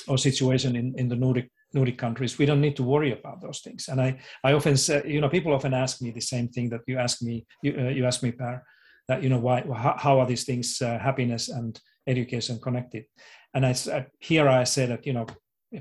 or 0.08 0.18
situation 0.18 0.76
in, 0.76 0.94
in 0.98 1.08
the 1.08 1.16
Nordic 1.16 1.50
Nordic 1.74 1.98
countries, 1.98 2.38
we 2.38 2.46
don't 2.46 2.62
need 2.62 2.76
to 2.76 2.84
worry 2.84 3.12
about 3.12 3.42
those 3.42 3.60
things. 3.60 3.88
And 3.88 4.02
I, 4.02 4.20
I 4.44 4.54
often 4.54 4.78
say, 4.78 5.04
you 5.06 5.22
know, 5.22 5.30
people 5.30 5.54
often 5.54 5.74
ask 5.74 6.02
me 6.02 6.12
the 6.12 6.22
same 6.22 6.48
thing 6.50 6.70
that 6.70 6.82
you 6.88 6.98
ask 6.98 7.22
me, 7.22 7.46
you, 7.64 7.76
uh, 7.78 7.90
you 7.90 8.06
ask 8.06 8.24
me, 8.24 8.32
Per, 8.32 8.62
that, 9.08 9.24
you 9.24 9.30
know, 9.30 9.40
why, 9.40 9.62
how, 9.62 9.96
how 9.98 10.20
are 10.20 10.28
these 10.28 10.44
things, 10.44 10.82
uh, 10.82 11.00
happiness 11.00 11.50
and 11.50 11.80
education 12.08 12.60
connected? 12.60 13.06
And 13.54 13.66
I, 13.66 13.72
uh, 13.92 14.04
here 14.20 14.48
I 14.50 14.64
say 14.66 14.86
that, 14.86 15.06
you 15.06 15.14
know, 15.14 15.28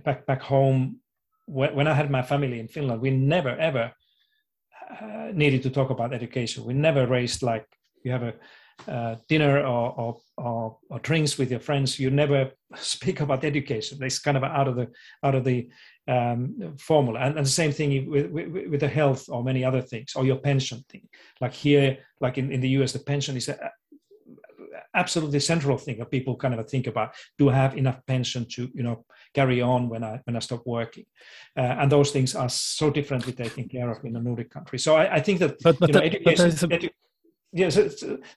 back, 0.04 0.26
back 0.26 0.42
home, 0.42 1.00
when, 1.46 1.74
when 1.74 1.88
I 1.88 1.94
had 1.94 2.10
my 2.10 2.22
family 2.22 2.60
in 2.60 2.68
Finland, 2.68 3.00
we 3.00 3.10
never, 3.10 3.50
ever 3.50 3.92
uh, 5.00 5.30
needed 5.32 5.62
to 5.62 5.70
talk 5.70 5.90
about 5.90 6.14
education. 6.14 6.64
We 6.64 6.74
never 6.74 7.06
raised 7.06 7.42
like, 7.42 7.66
you 8.04 8.12
have 8.12 8.22
a, 8.22 8.34
uh, 8.88 9.16
dinner 9.28 9.58
or, 9.60 9.92
or, 9.92 10.16
or, 10.36 10.76
or, 10.88 10.98
drinks 11.00 11.38
with 11.38 11.50
your 11.50 11.60
friends, 11.60 11.98
you 11.98 12.10
never 12.10 12.50
speak 12.76 13.20
about 13.20 13.44
education. 13.44 14.02
It's 14.02 14.18
kind 14.18 14.36
of 14.36 14.44
out 14.44 14.68
of 14.68 14.76
the 14.76 14.88
out 15.22 15.34
of 15.34 15.44
the 15.44 15.68
um, 16.08 16.76
formula. 16.78 17.20
And, 17.20 17.36
and, 17.36 17.46
the 17.46 17.50
same 17.50 17.72
thing 17.72 18.10
with, 18.10 18.30
with, 18.30 18.48
with, 18.68 18.80
the 18.80 18.88
health 18.88 19.28
or 19.28 19.44
many 19.44 19.64
other 19.64 19.82
things, 19.82 20.12
or 20.16 20.24
your 20.24 20.36
pension 20.36 20.84
thing. 20.88 21.08
Like 21.40 21.52
here, 21.52 21.98
like 22.20 22.38
in, 22.38 22.50
in 22.50 22.60
the 22.60 22.70
US, 22.80 22.92
the 22.92 22.98
pension 23.00 23.36
is 23.36 23.48
a, 23.48 23.70
absolutely 24.94 25.40
central 25.40 25.78
thing 25.78 25.98
that 25.98 26.10
people 26.10 26.36
kind 26.36 26.54
of 26.54 26.68
think 26.68 26.86
about 26.86 27.14
do 27.38 27.48
I 27.48 27.54
have 27.54 27.76
enough 27.76 28.04
pension 28.06 28.46
to 28.54 28.68
you 28.74 28.82
know 28.82 29.04
carry 29.34 29.60
on 29.60 29.88
when 29.88 30.02
i 30.02 30.20
when 30.24 30.36
i 30.36 30.40
stop 30.40 30.62
working 30.66 31.04
uh, 31.56 31.76
and 31.78 31.92
those 31.92 32.10
things 32.10 32.34
are 32.34 32.48
so 32.48 32.90
differently 32.90 33.32
taken 33.32 33.68
care 33.68 33.88
of 33.90 34.04
in 34.04 34.12
the 34.14 34.20
nordic 34.20 34.50
countries 34.50 34.82
so 34.82 34.96
i, 34.96 35.16
I 35.16 35.20
think 35.20 35.38
that 35.40 35.62
but, 35.62 35.78
but, 35.78 35.88
you 35.88 35.94
know, 35.94 36.00
that, 36.00 36.24
but 36.24 36.34
edu- 36.34 36.90
yes, 37.52 37.76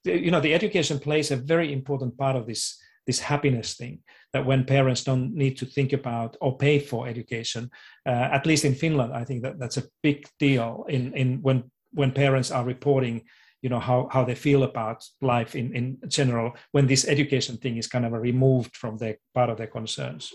you 0.03 0.31
know, 0.31 0.39
the 0.39 0.53
education 0.53 0.99
plays 0.99 1.31
a 1.31 1.37
very 1.37 1.71
important 1.73 2.17
part 2.17 2.35
of 2.35 2.47
this 2.47 2.79
this 3.05 3.19
happiness 3.19 3.75
thing 3.75 3.99
that 4.31 4.45
when 4.45 4.63
parents 4.63 5.03
don't 5.03 5.33
need 5.35 5.57
to 5.57 5.65
think 5.65 5.93
about 5.93 6.37
or 6.41 6.57
pay 6.57 6.79
for 6.79 7.07
education 7.07 7.69
uh, 8.05 8.29
at 8.31 8.45
least 8.45 8.65
in 8.65 8.73
finland 8.73 9.13
i 9.13 9.23
think 9.23 9.43
that 9.43 9.59
that's 9.59 9.77
a 9.77 9.83
big 10.01 10.25
deal 10.39 10.85
in 10.87 11.13
in 11.13 11.41
when 11.41 11.63
when 11.91 12.11
parents 12.11 12.51
are 12.51 12.63
reporting 12.63 13.21
you 13.61 13.69
know 13.69 13.79
how 13.79 14.07
how 14.11 14.23
they 14.23 14.35
feel 14.35 14.63
about 14.63 15.03
life 15.21 15.55
in 15.55 15.75
in 15.75 15.97
general 16.07 16.53
when 16.71 16.87
this 16.87 17.07
education 17.07 17.57
thing 17.57 17.77
is 17.77 17.87
kind 17.87 18.05
of 18.05 18.13
removed 18.13 18.75
from 18.75 18.97
their 18.97 19.17
part 19.33 19.49
of 19.49 19.57
their 19.57 19.67
concerns 19.67 20.31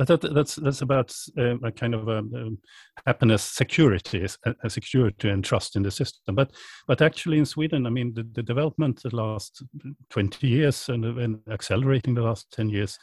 but 0.00 0.22
that, 0.22 0.34
that's 0.34 0.54
that's 0.54 0.80
about 0.80 1.14
uh, 1.36 1.58
a 1.58 1.70
kind 1.70 1.94
of 1.94 2.08
um, 2.08 2.32
um, 2.34 2.58
happiness, 3.06 3.42
security, 3.42 4.26
a, 4.46 4.54
a, 4.64 4.70
security 4.70 5.28
and 5.28 5.44
trust 5.44 5.76
in 5.76 5.82
the 5.82 5.90
system. 5.90 6.34
But 6.34 6.52
but 6.86 7.02
actually 7.02 7.36
in 7.36 7.44
Sweden, 7.44 7.86
I 7.86 7.90
mean, 7.90 8.14
the, 8.14 8.26
the 8.32 8.42
development 8.42 9.02
the 9.02 9.14
last 9.14 9.62
twenty 10.08 10.46
years 10.46 10.88
and, 10.88 11.04
and 11.04 11.40
accelerating 11.50 12.14
the 12.14 12.22
last 12.22 12.50
ten 12.50 12.70
years, 12.70 12.98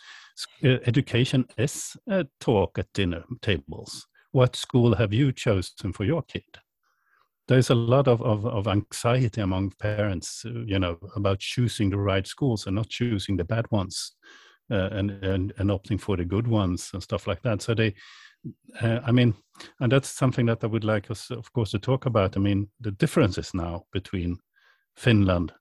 uh, 0.63 0.79
education 0.87 1.45
is 1.55 1.95
a 2.09 2.25
talk 2.39 2.79
at 2.79 2.91
dinner 2.93 3.23
tables. 3.43 4.07
What 4.31 4.55
school 4.55 4.95
have 4.95 5.13
you 5.13 5.31
chosen 5.31 5.93
for 5.93 6.03
your 6.03 6.23
kid? 6.23 6.45
there's 7.47 7.69
a 7.69 7.75
lot 7.75 8.09
of, 8.09 8.21
of, 8.23 8.45
of 8.45 8.67
anxiety 8.67 9.39
among 9.39 9.71
parents, 9.79 10.43
uh, 10.45 10.51
you 10.65 10.77
know, 10.77 10.97
about 11.15 11.39
choosing 11.39 11.89
the 11.89 11.97
right 11.97 12.27
schools 12.27 12.67
and 12.67 12.75
not 12.75 12.89
choosing 12.89 13.37
the 13.37 13.45
bad 13.45 13.65
ones, 13.71 14.17
uh, 14.71 14.89
and, 14.91 15.11
and 15.23 15.53
and 15.57 15.69
opting 15.69 15.99
for 15.99 16.17
the 16.17 16.25
good 16.25 16.47
ones 16.47 16.91
and 16.93 17.01
stuff 17.01 17.27
like 17.27 17.41
that. 17.41 17.61
So 17.61 17.73
they, 17.73 17.93
uh, 18.81 18.99
I 19.05 19.11
mean, 19.11 19.33
and 19.79 19.91
that's 19.91 20.09
something 20.09 20.45
that 20.47 20.63
I 20.63 20.67
would 20.67 20.83
like 20.83 21.11
us, 21.11 21.31
of 21.31 21.51
course, 21.53 21.71
to 21.71 21.79
talk 21.79 22.05
about. 22.05 22.37
I 22.37 22.39
mean, 22.39 22.69
the 22.79 22.91
differences 22.91 23.53
now 23.53 23.85
between 23.91 24.39
Finland, 24.95 25.53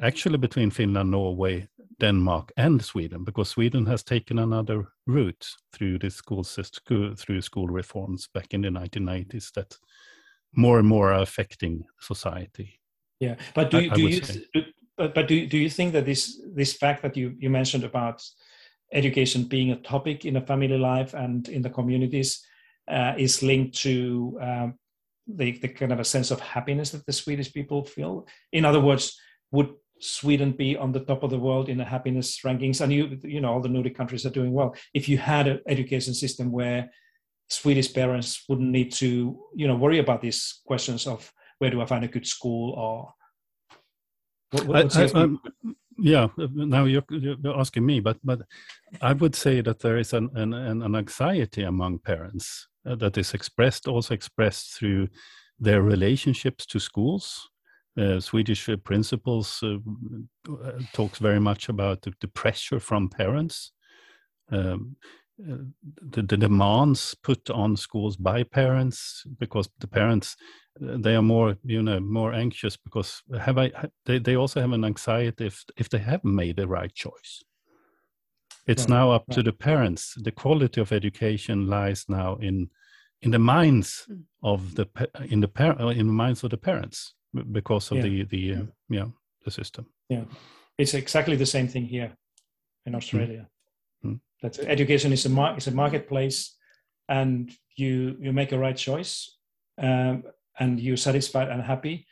actually 0.00 0.38
between 0.38 0.70
Finland, 0.70 1.10
Norway, 1.10 1.68
Denmark, 2.00 2.52
and 2.56 2.82
Sweden, 2.84 3.24
because 3.24 3.50
Sweden 3.50 3.86
has 3.86 4.02
taken 4.02 4.38
another 4.38 4.88
route 5.06 5.46
through 5.72 5.98
the 5.98 6.10
school 6.10 6.44
system, 6.44 7.16
through 7.16 7.42
school 7.42 7.68
reforms 7.68 8.28
back 8.32 8.54
in 8.54 8.62
the 8.62 8.68
1990s 8.68 9.52
that 9.52 9.76
more 10.54 10.78
and 10.78 10.88
more 10.88 11.12
are 11.12 11.22
affecting 11.22 11.84
society. 12.00 12.80
Yeah, 13.20 13.34
but 13.54 13.70
do, 13.70 13.78
I, 13.78 13.88
do 13.88 14.06
I 14.06 14.10
you 14.10 14.20
but, 14.98 15.14
but 15.14 15.28
do, 15.28 15.46
do 15.46 15.56
you 15.56 15.70
think 15.70 15.92
that 15.92 16.04
this 16.04 16.42
this 16.54 16.74
fact 16.74 17.02
that 17.02 17.16
you, 17.16 17.34
you 17.38 17.48
mentioned 17.48 17.84
about 17.84 18.22
education 18.92 19.44
being 19.44 19.70
a 19.70 19.76
topic 19.76 20.24
in 20.24 20.36
a 20.36 20.46
family 20.46 20.76
life 20.76 21.14
and 21.14 21.48
in 21.48 21.62
the 21.62 21.70
communities 21.70 22.44
uh, 22.90 23.14
is 23.16 23.42
linked 23.42 23.78
to 23.78 24.38
um, 24.42 24.74
the, 25.26 25.52
the 25.58 25.68
kind 25.68 25.92
of 25.92 26.00
a 26.00 26.04
sense 26.04 26.30
of 26.30 26.40
happiness 26.40 26.90
that 26.90 27.06
the 27.06 27.12
Swedish 27.12 27.52
people 27.52 27.84
feel? 27.84 28.26
In 28.52 28.64
other 28.64 28.80
words, 28.80 29.16
would 29.52 29.70
Sweden 30.00 30.52
be 30.52 30.76
on 30.76 30.90
the 30.92 31.00
top 31.00 31.22
of 31.22 31.30
the 31.30 31.38
world 31.38 31.68
in 31.68 31.78
the 31.78 31.84
happiness 31.84 32.40
rankings? 32.44 32.80
And 32.80 32.92
you, 32.92 33.18
you 33.22 33.40
know, 33.40 33.52
all 33.52 33.60
the 33.60 33.68
Nordic 33.68 33.96
countries 33.96 34.24
are 34.26 34.30
doing 34.30 34.52
well. 34.52 34.74
If 34.94 35.08
you 35.08 35.18
had 35.18 35.46
an 35.46 35.60
education 35.68 36.14
system 36.14 36.50
where 36.50 36.90
Swedish 37.50 37.92
parents 37.92 38.44
wouldn't 38.48 38.70
need 38.70 38.92
to, 38.94 39.38
you 39.54 39.68
know, 39.68 39.76
worry 39.76 39.98
about 39.98 40.22
these 40.22 40.60
questions 40.66 41.06
of 41.06 41.30
where 41.58 41.70
do 41.70 41.82
I 41.82 41.86
find 41.86 42.04
a 42.04 42.08
good 42.08 42.26
school 42.26 42.72
or. 42.72 43.12
What, 44.50 44.96
I, 44.96 45.02
I, 45.02 45.06
um, 45.12 45.40
yeah, 45.98 46.28
now 46.38 46.84
you're, 46.84 47.04
you're, 47.10 47.58
asking 47.58 47.84
me, 47.84 48.00
but 48.00 48.18
but 48.24 48.40
I 49.02 49.12
would 49.12 49.34
say 49.34 49.60
that 49.60 49.80
there 49.80 49.98
is 49.98 50.12
an 50.12 50.30
an, 50.34 50.54
an 50.54 50.94
anxiety 50.94 51.64
among 51.64 51.98
parents 51.98 52.68
uh, 52.86 52.94
that 52.96 53.18
is 53.18 53.34
expressed 53.34 53.88
also 53.88 54.14
expressed 54.14 54.78
through 54.78 55.08
their 55.58 55.82
relationships 55.82 56.66
to 56.66 56.78
schools. 56.78 57.50
Uh, 57.98 58.20
Swedish 58.20 58.68
principles 58.84 59.60
uh, 59.62 59.78
uh, 60.48 60.72
talks 60.92 61.18
very 61.18 61.40
much 61.40 61.68
about 61.68 62.02
the, 62.02 62.12
the 62.20 62.28
pressure 62.28 62.78
from 62.78 63.08
parents. 63.08 63.72
Um, 64.52 64.96
the, 65.38 66.22
the, 66.22 66.36
demands 66.36 67.14
put 67.22 67.48
on 67.50 67.76
schools 67.76 68.16
by 68.16 68.42
parents 68.42 69.24
because 69.38 69.68
the 69.78 69.86
parents 69.86 70.36
they 70.80 71.14
are 71.14 71.22
more 71.22 71.56
you 71.64 71.82
know 71.82 72.00
more 72.00 72.32
anxious 72.32 72.76
because 72.76 73.22
have 73.40 73.58
i 73.58 73.70
they, 74.04 74.18
they 74.18 74.36
also 74.36 74.60
have 74.60 74.72
an 74.72 74.84
anxiety 74.84 75.46
if 75.46 75.64
if 75.76 75.88
they 75.88 75.98
haven't 75.98 76.34
made 76.34 76.56
the 76.56 76.66
right 76.66 76.94
choice 76.94 77.42
it's 78.66 78.82
right. 78.82 78.90
now 78.90 79.10
up 79.10 79.24
right. 79.28 79.36
to 79.36 79.42
the 79.42 79.52
parents 79.52 80.14
the 80.22 80.32
quality 80.32 80.80
of 80.80 80.92
education 80.92 81.66
lies 81.66 82.04
now 82.08 82.36
in 82.36 82.68
in 83.22 83.30
the 83.30 83.38
minds 83.38 84.04
hmm. 84.06 84.20
of 84.42 84.74
the 84.74 84.86
in 85.30 85.40
the 85.40 85.48
par- 85.48 85.80
in 85.92 86.06
the 86.06 86.12
minds 86.12 86.42
of 86.44 86.50
the 86.50 86.56
parents 86.56 87.14
because 87.52 87.90
of 87.90 87.98
yeah. 87.98 88.02
the 88.02 88.24
the 88.24 88.54
uh, 88.54 88.66
yeah 88.88 89.06
the 89.44 89.50
system 89.50 89.86
yeah 90.08 90.24
it's 90.78 90.94
exactly 90.94 91.36
the 91.36 91.46
same 91.46 91.68
thing 91.68 91.84
here 91.84 92.12
in 92.86 92.94
australia 92.94 93.40
mm 93.40 93.57
that 94.42 94.58
education 94.60 95.12
is 95.12 95.26
a 95.26 95.28
mar- 95.28 95.56
is 95.56 95.66
a 95.66 95.72
marketplace, 95.72 96.56
and 97.08 97.50
you 97.76 98.16
you 98.20 98.32
make 98.32 98.52
a 98.52 98.58
right 98.58 98.76
choice, 98.76 99.36
um, 99.78 100.24
and 100.58 100.80
you're 100.80 100.96
satisfied 100.96 101.48
and 101.48 101.62
happy. 101.62 102.06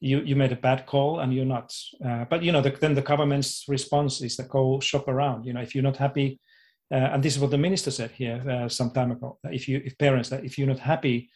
You 0.00 0.20
you 0.20 0.36
made 0.36 0.52
a 0.52 0.56
bad 0.56 0.86
call 0.86 1.20
and 1.20 1.32
you're 1.32 1.44
not. 1.44 1.74
Uh, 2.04 2.24
but 2.30 2.42
you 2.42 2.52
know 2.52 2.60
the, 2.60 2.70
then 2.70 2.94
the 2.94 3.02
government's 3.02 3.64
response 3.68 4.20
is 4.22 4.36
to 4.36 4.44
go 4.44 4.80
shop 4.80 5.08
around. 5.08 5.46
You 5.46 5.54
know 5.54 5.60
if 5.60 5.74
you're 5.74 5.90
not 5.90 5.96
happy, 5.96 6.40
uh, 6.92 7.08
and 7.12 7.22
this 7.22 7.34
is 7.34 7.40
what 7.40 7.50
the 7.50 7.58
minister 7.58 7.90
said 7.90 8.10
here 8.10 8.42
uh, 8.48 8.68
some 8.68 8.90
time 8.90 9.10
ago. 9.10 9.38
If 9.44 9.68
you 9.68 9.82
if 9.84 9.98
parents 9.98 10.28
that 10.28 10.44
if 10.44 10.58
you're 10.58 10.68
not 10.68 10.78
happy 10.78 11.30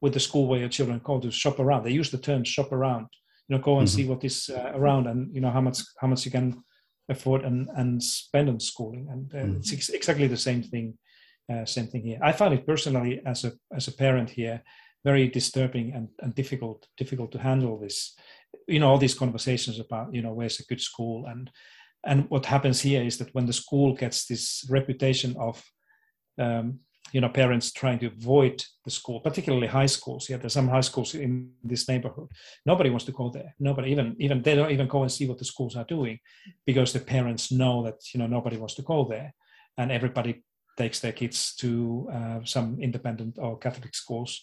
with 0.00 0.14
the 0.14 0.20
school 0.20 0.48
where 0.48 0.60
your 0.60 0.68
children 0.68 1.00
go 1.04 1.20
to 1.20 1.30
shop 1.30 1.60
around, 1.60 1.84
they 1.84 1.92
use 1.92 2.10
the 2.10 2.18
term 2.18 2.42
shop 2.42 2.72
around. 2.72 3.06
You 3.48 3.56
know, 3.56 3.62
go 3.62 3.78
and 3.78 3.86
mm-hmm. 3.86 3.96
see 3.96 4.08
what 4.08 4.24
is 4.24 4.50
uh, 4.50 4.72
around, 4.74 5.06
and 5.06 5.32
you 5.34 5.40
know 5.40 5.50
how 5.50 5.60
much 5.60 5.82
how 6.00 6.08
much 6.08 6.24
you 6.24 6.30
can 6.32 6.64
afford 7.12 7.44
and, 7.44 7.68
and 7.76 8.02
spend 8.02 8.48
on 8.48 8.60
schooling. 8.60 9.08
And 9.10 9.32
uh, 9.34 9.38
mm-hmm. 9.38 9.56
it's 9.56 9.72
ex- 9.72 9.88
exactly 9.88 10.26
the 10.26 10.36
same 10.36 10.62
thing. 10.62 10.98
Uh, 11.52 11.64
same 11.64 11.88
thing 11.88 12.02
here. 12.02 12.20
I 12.22 12.32
find 12.32 12.54
it 12.54 12.66
personally 12.66 13.20
as 13.26 13.44
a 13.44 13.52
as 13.76 13.88
a 13.88 13.92
parent 13.92 14.30
here 14.30 14.62
very 15.04 15.28
disturbing 15.28 15.92
and, 15.92 16.08
and 16.20 16.34
difficult 16.34 16.86
difficult 16.96 17.32
to 17.32 17.38
handle 17.38 17.78
this. 17.78 18.14
You 18.68 18.80
know 18.80 18.88
all 18.88 18.98
these 18.98 19.18
conversations 19.18 19.80
about 19.80 20.14
you 20.14 20.22
know 20.22 20.32
where's 20.32 20.60
a 20.60 20.64
good 20.64 20.80
school 20.80 21.26
and 21.26 21.50
and 22.04 22.28
what 22.30 22.46
happens 22.46 22.80
here 22.80 23.02
is 23.02 23.18
that 23.18 23.34
when 23.34 23.46
the 23.46 23.52
school 23.52 23.94
gets 23.94 24.26
this 24.26 24.66
reputation 24.68 25.36
of 25.38 25.62
um, 26.38 26.80
you 27.12 27.20
know 27.20 27.28
parents 27.28 27.72
trying 27.72 27.98
to 27.98 28.06
avoid 28.06 28.64
the 28.84 28.90
school 28.90 29.20
particularly 29.20 29.66
high 29.66 29.86
schools. 29.86 30.28
Yeah 30.28 30.38
there's 30.38 30.52
some 30.52 30.68
high 30.68 30.80
schools 30.80 31.14
in 31.14 31.50
this 31.62 31.88
neighborhood. 31.88 32.28
Nobody 32.66 32.90
wants 32.90 33.04
to 33.06 33.12
go 33.12 33.30
there. 33.30 33.54
Nobody 33.58 33.90
even 33.90 34.16
even 34.18 34.42
they 34.42 34.54
don't 34.54 34.70
even 34.70 34.88
go 34.88 35.02
and 35.02 35.12
see 35.12 35.26
what 35.26 35.38
the 35.38 35.44
schools 35.44 35.76
are 35.76 35.84
doing 35.84 36.18
because 36.66 36.92
the 36.92 37.00
parents 37.00 37.52
know 37.52 37.82
that 37.84 37.98
you 38.12 38.18
know 38.18 38.26
nobody 38.26 38.56
wants 38.56 38.74
to 38.74 38.82
go 38.82 39.04
there. 39.04 39.34
And 39.78 39.90
everybody 39.90 40.44
takes 40.76 41.00
their 41.00 41.12
kids 41.12 41.54
to 41.56 42.08
uh, 42.12 42.40
some 42.44 42.78
independent 42.80 43.38
or 43.38 43.58
catholic 43.58 43.94
schools 43.94 44.42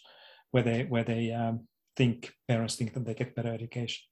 where 0.52 0.64
they 0.64 0.84
where 0.84 1.04
they 1.04 1.32
um, 1.32 1.68
think 1.96 2.32
parents 2.48 2.76
think 2.76 2.94
that 2.94 3.06
they 3.06 3.14
get 3.14 3.36
better 3.36 3.54
education. 3.54 4.04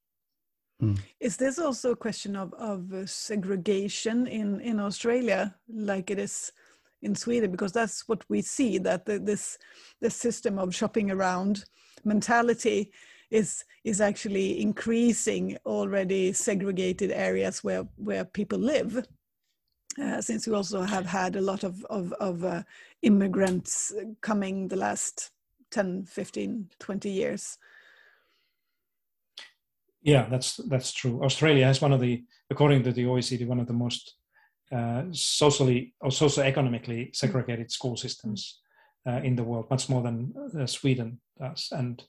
Mm. 0.82 1.00
Is 1.20 1.38
this 1.38 1.58
also 1.58 1.92
a 1.92 1.96
question 1.96 2.36
of, 2.36 2.54
of 2.54 3.10
segregation 3.10 4.28
in, 4.28 4.62
in 4.62 4.80
Australia, 4.80 5.56
like 5.68 6.12
it 6.12 6.20
is 6.20 6.52
in 7.02 7.16
Sweden 7.16 7.52
because 7.52 7.72
that's 7.72 8.08
what 8.08 8.24
we 8.30 8.42
see 8.42 8.78
that 8.80 9.06
the, 9.06 9.20
this 9.20 9.58
this 10.02 10.16
system 10.16 10.58
of 10.58 10.76
shopping 10.76 11.12
around 11.12 11.66
mentality 12.04 12.92
is 13.30 13.64
is 13.84 14.02
actually 14.02 14.62
increasing 14.62 15.58
already 15.66 16.34
segregated 16.34 17.12
areas 17.12 17.64
where 17.64 17.88
where 17.98 18.26
people 18.26 18.58
live 18.60 19.06
uh, 20.02 20.22
since 20.22 20.48
we 20.48 20.54
also 20.54 20.82
have 20.82 21.06
had 21.06 21.36
a 21.36 21.42
lot 21.42 21.64
of 21.64 21.84
of, 21.86 22.14
of 22.14 22.44
uh, 22.44 22.64
immigrants 23.02 23.94
coming 24.22 24.68
the 24.68 24.76
last 24.76 25.32
10 25.72 26.06
15 26.06 26.70
20 26.80 27.10
years. 27.10 27.58
Yeah 30.02 30.28
that's 30.30 30.58
that's 30.70 30.94
true. 30.94 31.24
Australia 31.24 31.66
has 31.66 31.82
one 31.82 31.94
of 31.94 32.00
the 32.00 32.24
according 32.50 32.84
to 32.84 32.92
the 32.92 33.04
oecd 33.04 33.46
one 33.48 33.60
of 33.60 33.68
the 33.68 33.74
most 33.74 34.16
uh, 34.72 35.04
socially 35.12 35.94
or 36.02 36.12
socio-economically 36.12 37.12
segregated 37.14 37.72
school 37.72 37.96
systems 37.96 38.60
uh, 39.08 39.22
in 39.24 39.36
the 39.36 39.44
world, 39.44 39.70
much 39.70 39.90
more 39.90 40.02
than 40.02 40.34
uh, 40.60 40.66
Sweden 40.66 41.20
does, 41.40 41.70
and 41.72 42.04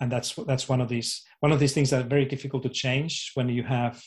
and 0.00 0.10
that's 0.12 0.34
that's 0.46 0.68
one 0.68 0.80
of 0.80 0.88
these 0.88 1.24
one 1.40 1.52
of 1.52 1.60
these 1.60 1.74
things 1.74 1.90
that 1.90 2.04
are 2.04 2.08
very 2.08 2.24
difficult 2.24 2.62
to 2.62 2.68
change 2.68 3.32
when 3.34 3.48
you 3.48 3.62
have 3.62 4.02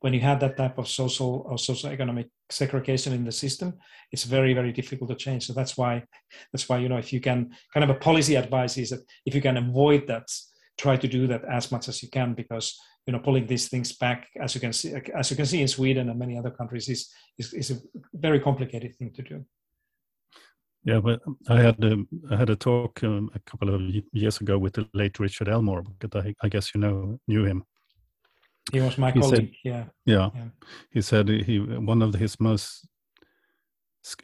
when 0.00 0.14
you 0.14 0.20
have 0.20 0.40
that 0.40 0.56
type 0.56 0.78
of 0.78 0.88
social 0.88 1.44
or 1.48 1.58
socio-economic 1.58 2.28
segregation 2.50 3.12
in 3.12 3.24
the 3.24 3.32
system 3.32 3.74
it's 4.12 4.24
very 4.24 4.54
very 4.54 4.72
difficult 4.72 5.10
to 5.10 5.16
change. 5.16 5.46
So 5.46 5.52
that's 5.52 5.76
why 5.76 6.04
that's 6.52 6.68
why 6.68 6.78
you 6.78 6.88
know 6.88 6.98
if 6.98 7.12
you 7.12 7.20
can 7.20 7.50
kind 7.72 7.84
of 7.84 7.90
a 7.90 7.98
policy 7.98 8.36
advice 8.36 8.78
is 8.78 8.90
that 8.90 9.00
if 9.26 9.34
you 9.34 9.40
can 9.40 9.56
avoid 9.56 10.06
that 10.06 10.28
try 10.78 10.96
to 10.96 11.08
do 11.08 11.26
that 11.26 11.44
as 11.44 11.70
much 11.72 11.88
as 11.88 12.02
you 12.02 12.08
can 12.08 12.34
because 12.34 12.78
you 13.06 13.12
know 13.12 13.18
pulling 13.18 13.46
these 13.46 13.68
things 13.68 13.92
back 13.96 14.28
as 14.40 14.54
you 14.54 14.60
can 14.60 14.72
see 14.72 14.94
as 15.14 15.30
you 15.30 15.36
can 15.36 15.46
see 15.46 15.60
in 15.60 15.68
Sweden 15.68 16.08
and 16.08 16.18
many 16.18 16.38
other 16.38 16.50
countries 16.50 16.88
is 16.88 17.12
is, 17.36 17.52
is 17.52 17.70
a 17.70 17.78
very 18.14 18.40
complicated 18.40 18.96
thing 18.96 19.12
to 19.12 19.22
do. 19.22 19.44
Yeah, 20.84 21.00
but 21.00 21.20
I 21.48 21.60
had 21.60 21.84
a, 21.84 21.96
I 22.30 22.36
had 22.36 22.50
a 22.50 22.56
talk 22.56 23.02
um, 23.02 23.30
a 23.34 23.40
couple 23.40 23.74
of 23.74 23.82
years 24.12 24.40
ago 24.40 24.56
with 24.56 24.74
the 24.74 24.88
late 24.94 25.18
Richard 25.18 25.48
Elmore, 25.48 25.82
because 25.82 26.24
I, 26.24 26.34
I 26.42 26.48
guess 26.48 26.74
you 26.74 26.80
know 26.80 27.18
knew 27.26 27.44
him. 27.44 27.64
He 28.72 28.80
was 28.80 28.96
my 28.96 29.10
he 29.10 29.20
colleague. 29.20 29.36
Said, 29.36 29.50
yeah. 29.64 29.84
yeah. 30.06 30.30
yeah. 30.34 30.48
He 30.90 31.02
said 31.02 31.28
he 31.28 31.58
one 31.58 32.00
of 32.00 32.14
his 32.14 32.38
most 32.40 32.86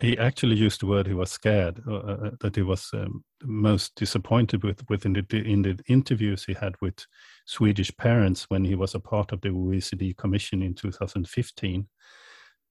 he 0.01 0.17
actually 0.19 0.57
used 0.57 0.81
the 0.81 0.87
word 0.87 1.07
he 1.07 1.15
was 1.15 1.31
scared 1.31 1.83
uh, 1.87 1.97
uh, 1.97 2.31
that 2.41 2.57
he 2.57 2.63
was 2.63 2.91
um, 2.95 3.25
most 3.43 3.95
disappointed 3.97 4.63
with 4.63 4.83
within 4.89 5.13
the 5.13 5.25
in 5.37 5.63
the 5.63 5.79
interviews 5.89 6.45
he 6.45 6.55
had 6.55 6.75
with 6.81 7.07
Swedish 7.47 7.95
parents 7.97 8.45
when 8.49 8.65
he 8.65 8.75
was 8.75 8.95
a 8.95 9.01
part 9.01 9.33
of 9.33 9.41
the 9.41 9.51
OECD 9.51 10.17
Commission 10.17 10.63
in 10.63 10.75
2015. 10.75 11.89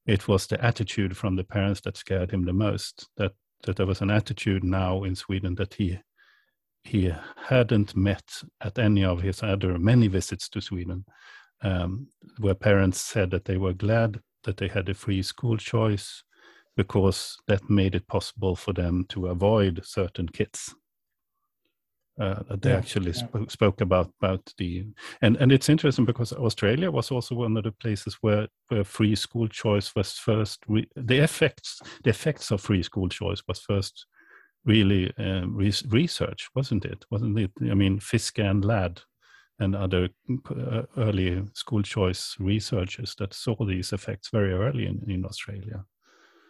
It 0.05 0.27
was 0.27 0.47
the 0.47 0.63
attitude 0.63 1.15
from 1.15 1.35
the 1.35 1.43
parents 1.43 1.81
that 1.81 1.97
scared 1.97 2.31
him 2.31 2.45
the 2.45 2.53
most. 2.53 3.09
That 3.17 3.33
that 3.63 3.75
there 3.75 3.85
was 3.85 4.01
an 4.01 4.09
attitude 4.09 4.63
now 4.63 5.03
in 5.03 5.15
Sweden 5.15 5.55
that 5.55 5.73
he 5.73 5.99
he 6.83 7.13
hadn't 7.47 7.95
met 7.95 8.43
at 8.61 8.77
any 8.77 9.05
of 9.05 9.21
his 9.21 9.43
other 9.43 9.77
many 9.77 10.07
visits 10.07 10.49
to 10.49 10.61
Sweden, 10.61 11.05
um, 11.61 12.07
where 12.39 12.55
parents 12.55 12.99
said 12.99 13.31
that 13.31 13.45
they 13.45 13.57
were 13.57 13.73
glad 13.73 14.19
that 14.43 14.57
they 14.57 14.67
had 14.67 14.89
a 14.89 14.93
free 14.93 15.21
school 15.21 15.57
choice 15.57 16.23
because 16.75 17.37
that 17.47 17.69
made 17.69 17.95
it 17.95 18.07
possible 18.07 18.55
for 18.55 18.73
them 18.73 19.05
to 19.09 19.27
avoid 19.27 19.81
certain 19.85 20.27
kits 20.27 20.75
Uh, 22.19 22.43
they 22.61 22.69
yeah, 22.69 22.77
actually 22.77 23.11
yeah. 23.11 23.27
Spoke, 23.27 23.51
spoke 23.51 23.81
about 23.81 24.13
about 24.21 24.53
the 24.57 24.85
and 25.21 25.37
and 25.41 25.51
it's 25.51 25.69
interesting 25.69 26.05
because 26.05 26.31
Australia 26.37 26.91
was 26.91 27.11
also 27.11 27.35
one 27.35 27.57
of 27.57 27.63
the 27.63 27.71
places 27.71 28.17
where 28.21 28.47
where 28.69 28.83
free 28.83 29.15
school 29.15 29.47
choice 29.47 29.95
was 29.95 30.19
first 30.19 30.59
re, 30.67 30.85
the 30.95 31.23
effects 31.23 31.81
the 32.03 32.11
effects 32.11 32.51
of 32.51 32.61
free 32.61 32.83
school 32.83 33.09
choice 33.09 33.41
was 33.47 33.59
first 33.59 34.05
really 34.65 35.11
uh, 35.17 35.47
re 35.47 35.71
research 35.89 36.49
wasn't 36.53 36.85
it 36.85 37.05
wasn't 37.09 37.39
it 37.39 37.51
I 37.71 37.73
mean 37.73 37.99
Fiske 37.99 38.39
and 38.39 38.63
Ladd 38.63 39.01
and 39.59 39.75
other 39.75 40.09
uh, 40.49 40.83
early 40.97 41.41
school 41.53 41.81
choice 41.83 42.35
researchers 42.39 43.15
that 43.15 43.33
saw 43.33 43.55
these 43.65 43.93
effects 43.93 44.29
very 44.31 44.53
early 44.53 44.85
in, 44.85 45.01
in 45.09 45.25
Australia. 45.25 45.85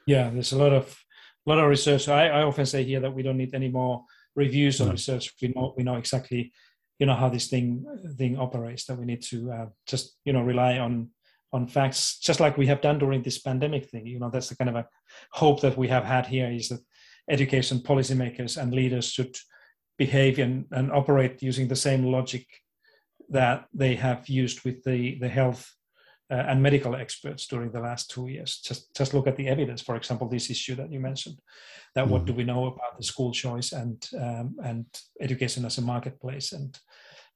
Yeah, 0.05 0.29
there's 0.29 0.51
a 0.51 0.57
lot 0.57 0.73
of 0.73 0.97
a 1.45 1.49
lot 1.49 1.59
of 1.59 1.69
research. 1.69 2.07
I, 2.07 2.27
I 2.27 2.43
often 2.43 2.65
say 2.65 2.83
here 2.83 2.99
that 3.01 3.13
we 3.13 3.23
don't 3.23 3.37
need 3.37 3.53
any 3.53 3.69
more 3.69 4.05
reviews 4.35 4.81
or 4.81 4.85
no. 4.85 4.91
research. 4.91 5.33
We 5.41 5.49
know 5.49 5.73
we 5.77 5.83
know 5.83 5.95
exactly, 5.95 6.51
you 6.99 7.05
know, 7.05 7.15
how 7.15 7.29
this 7.29 7.47
thing 7.47 7.85
thing 8.17 8.37
operates. 8.37 8.85
That 8.85 8.97
we 8.97 9.05
need 9.05 9.21
to 9.23 9.51
uh, 9.51 9.65
just 9.87 10.17
you 10.25 10.33
know 10.33 10.41
rely 10.41 10.79
on 10.79 11.09
on 11.51 11.67
facts, 11.67 12.17
just 12.19 12.39
like 12.39 12.57
we 12.57 12.67
have 12.67 12.81
done 12.81 12.97
during 12.97 13.21
this 13.21 13.39
pandemic 13.39 13.89
thing. 13.89 14.07
You 14.07 14.19
know, 14.19 14.29
that's 14.29 14.49
the 14.49 14.55
kind 14.55 14.69
of 14.69 14.75
a 14.75 14.87
hope 15.31 15.61
that 15.61 15.77
we 15.77 15.87
have 15.87 16.03
had 16.03 16.25
here 16.25 16.49
is 16.49 16.69
that 16.69 16.81
education 17.29 17.79
policymakers 17.79 18.57
and 18.57 18.73
leaders 18.73 19.05
should 19.05 19.37
behave 19.97 20.39
and, 20.39 20.65
and 20.71 20.91
operate 20.91 21.43
using 21.43 21.67
the 21.67 21.75
same 21.75 22.03
logic 22.05 22.47
that 23.29 23.65
they 23.73 23.95
have 23.95 24.27
used 24.27 24.63
with 24.65 24.83
the 24.83 25.17
the 25.19 25.29
health 25.29 25.71
uh, 26.31 26.35
and 26.35 26.61
medical 26.61 26.95
experts 26.95 27.47
during 27.47 27.71
the 27.71 27.79
last 27.79 28.09
two 28.09 28.27
years. 28.27 28.59
Just 28.63 28.95
just 28.95 29.13
look 29.13 29.27
at 29.27 29.35
the 29.35 29.47
evidence. 29.47 29.81
For 29.81 29.95
example, 29.95 30.29
this 30.29 30.49
issue 30.49 30.75
that 30.75 30.91
you 30.91 30.99
mentioned, 30.99 31.39
that 31.95 32.05
mm. 32.05 32.09
what 32.09 32.19
mm-hmm. 32.19 32.27
do 32.27 32.33
we 32.33 32.43
know 32.43 32.65
about 32.67 32.97
the 32.97 33.03
school 33.03 33.31
choice 33.31 33.71
and 33.71 34.09
um, 34.19 34.55
and 34.63 34.85
education 35.19 35.65
as 35.65 35.77
a 35.77 35.81
marketplace? 35.81 36.53
And 36.53 36.77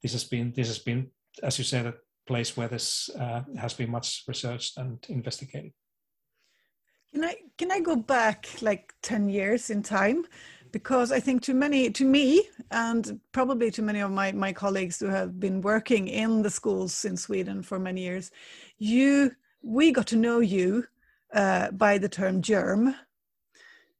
this 0.01 0.13
has 0.13 0.23
been 0.23 0.53
this 0.53 0.67
has 0.67 0.79
been, 0.79 1.11
as 1.43 1.57
you 1.57 1.63
said, 1.63 1.85
a 1.85 1.95
place 2.25 2.55
where 2.55 2.67
this 2.67 3.09
uh, 3.19 3.41
has 3.57 3.73
been 3.73 3.91
much 3.91 4.23
researched 4.27 4.77
and 4.77 5.05
investigated. 5.09 5.73
Can 7.13 7.23
I 7.23 7.35
can 7.57 7.71
I 7.71 7.79
go 7.79 7.95
back 7.95 8.47
like 8.61 8.93
ten 9.01 9.29
years 9.29 9.69
in 9.69 9.81
time? 9.81 10.25
Because 10.71 11.11
I 11.11 11.19
think 11.19 11.41
to 11.43 11.53
many, 11.53 11.89
to 11.91 12.05
me, 12.05 12.43
and 12.71 13.19
probably 13.31 13.71
to 13.71 13.81
many 13.81 13.99
of 13.99 14.11
my, 14.11 14.31
my 14.31 14.53
colleagues 14.53 14.99
who 14.99 15.07
have 15.07 15.39
been 15.39 15.61
working 15.61 16.07
in 16.07 16.41
the 16.41 16.49
schools 16.49 17.05
in 17.05 17.17
Sweden 17.17 17.63
for 17.63 17.79
many 17.79 18.01
years, 18.01 18.31
you, 18.77 19.31
we 19.61 19.91
got 19.91 20.07
to 20.07 20.15
know 20.15 20.39
you 20.39 20.85
uh, 21.33 21.71
by 21.71 21.97
the 21.97 22.09
term 22.09 22.41
germ. 22.41 22.95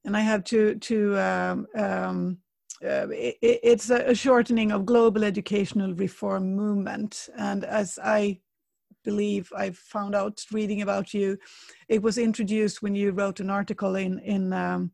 And 0.05 0.15
I 0.15 0.21
have 0.21 0.43
to, 0.45 0.75
to 0.75 1.17
um, 1.19 1.67
um, 1.75 2.37
uh, 2.83 3.07
it, 3.09 3.37
it's 3.41 3.89
a 3.89 4.13
shortening 4.13 4.71
of 4.71 4.85
global 4.85 5.23
educational 5.23 5.93
reform 5.93 6.55
movement. 6.55 7.29
And 7.37 7.65
as 7.65 7.97
I 8.03 8.39
believe 9.03 9.51
I 9.55 9.71
found 9.71 10.15
out 10.15 10.43
reading 10.51 10.81
about 10.81 11.13
you, 11.13 11.37
it 11.87 12.01
was 12.01 12.17
introduced 12.17 12.81
when 12.81 12.93
you 12.93 13.11
wrote 13.11 13.39
an 13.39 13.49
article 13.49 13.95
in, 13.95 14.19
in 14.19 14.53
um, 14.53 14.91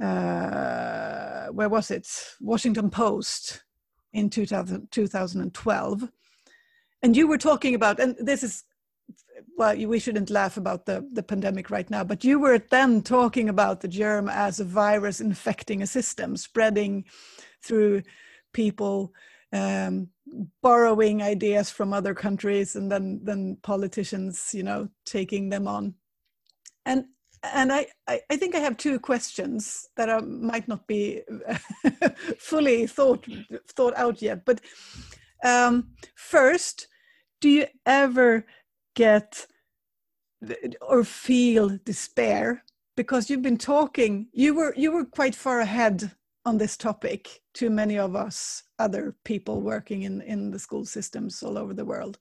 uh, 0.00 1.48
where 1.48 1.68
was 1.68 1.90
it? 1.90 2.08
Washington 2.40 2.90
Post 2.90 3.64
in 4.12 4.30
2000, 4.30 4.90
2012. 4.90 6.08
And 7.02 7.16
you 7.16 7.26
were 7.26 7.38
talking 7.38 7.74
about, 7.74 8.00
and 8.00 8.16
this 8.18 8.42
is, 8.42 8.64
well, 9.56 9.76
we 9.76 9.98
shouldn't 9.98 10.30
laugh 10.30 10.56
about 10.56 10.86
the, 10.86 11.08
the 11.12 11.22
pandemic 11.22 11.70
right 11.70 11.88
now, 11.90 12.04
but 12.04 12.24
you 12.24 12.38
were 12.38 12.58
then 12.58 13.02
talking 13.02 13.48
about 13.48 13.80
the 13.80 13.88
germ 13.88 14.28
as 14.28 14.60
a 14.60 14.64
virus 14.64 15.20
infecting 15.20 15.82
a 15.82 15.86
system, 15.86 16.36
spreading 16.36 17.04
through 17.62 18.02
people 18.52 19.12
um, 19.52 20.08
borrowing 20.62 21.22
ideas 21.22 21.70
from 21.70 21.92
other 21.92 22.14
countries 22.14 22.76
and 22.76 22.90
then 22.90 23.20
then 23.24 23.56
politicians 23.62 24.50
you 24.54 24.62
know 24.62 24.88
taking 25.04 25.48
them 25.48 25.66
on 25.66 25.94
and 26.86 27.04
and 27.42 27.72
I, 27.72 27.86
I, 28.06 28.20
I, 28.30 28.36
think 28.36 28.54
I 28.54 28.58
have 28.58 28.76
two 28.76 28.98
questions 28.98 29.88
that 29.96 30.08
are, 30.08 30.20
might 30.20 30.68
not 30.68 30.86
be 30.86 31.22
fully 32.38 32.86
thought 32.86 33.26
thought 33.68 33.96
out 33.96 34.20
yet. 34.20 34.44
But 34.44 34.60
um, 35.44 35.88
first, 36.14 36.88
do 37.40 37.48
you 37.48 37.66
ever 37.86 38.46
get 38.94 39.46
or 40.82 41.04
feel 41.04 41.78
despair 41.84 42.62
because 42.96 43.30
you've 43.30 43.42
been 43.42 43.58
talking? 43.58 44.28
You 44.32 44.54
were 44.54 44.74
you 44.76 44.92
were 44.92 45.04
quite 45.04 45.34
far 45.34 45.60
ahead 45.60 46.10
on 46.44 46.58
this 46.58 46.76
topic 46.76 47.40
to 47.54 47.70
many 47.70 47.98
of 47.98 48.16
us 48.16 48.62
other 48.78 49.14
people 49.24 49.62
working 49.62 50.02
in 50.02 50.20
in 50.22 50.50
the 50.50 50.58
school 50.58 50.84
systems 50.84 51.42
all 51.42 51.56
over 51.56 51.72
the 51.74 51.84
world. 51.84 52.18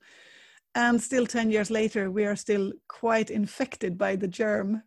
And 0.76 1.02
still, 1.02 1.26
10 1.26 1.50
years 1.50 1.72
later, 1.72 2.12
we 2.12 2.26
are 2.26 2.36
still 2.36 2.72
quite 2.88 3.32
infected 3.32 3.98
by 3.98 4.16
the 4.16 4.28
germ 4.28 4.84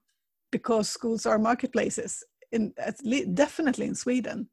because 0.53 0.89
schools 0.89 1.27
are 1.27 1.39
marketplaces 1.39 2.23
in 2.53 2.73
least, 3.03 3.35
definitely 3.35 3.87
in 3.87 3.95
Sweden. 3.95 4.49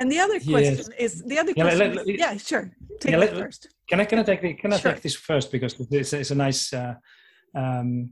And 0.00 0.10
the 0.10 0.18
other 0.18 0.40
question 0.40 0.76
yes. 0.76 0.88
is 0.98 1.22
the 1.22 1.38
other 1.38 1.52
yeah, 1.56 1.62
question. 1.62 1.78
Let, 1.78 1.96
let, 1.96 2.08
is, 2.08 2.18
yeah, 2.18 2.36
sure. 2.36 2.72
Take 3.00 3.12
yeah, 3.12 3.18
let, 3.18 3.30
first. 3.30 3.68
Can 3.88 4.00
I 4.00 4.04
can 4.04 4.18
I 4.18 4.22
take 4.24 4.42
the, 4.42 4.54
can 4.54 4.72
I 4.72 4.78
sure. 4.78 4.92
take 4.92 5.02
this 5.02 5.14
first 5.14 5.52
because 5.52 5.76
it's, 5.90 6.12
it's 6.12 6.32
a 6.32 6.34
nice 6.34 6.72
uh, 6.72 6.94
um, 7.54 8.10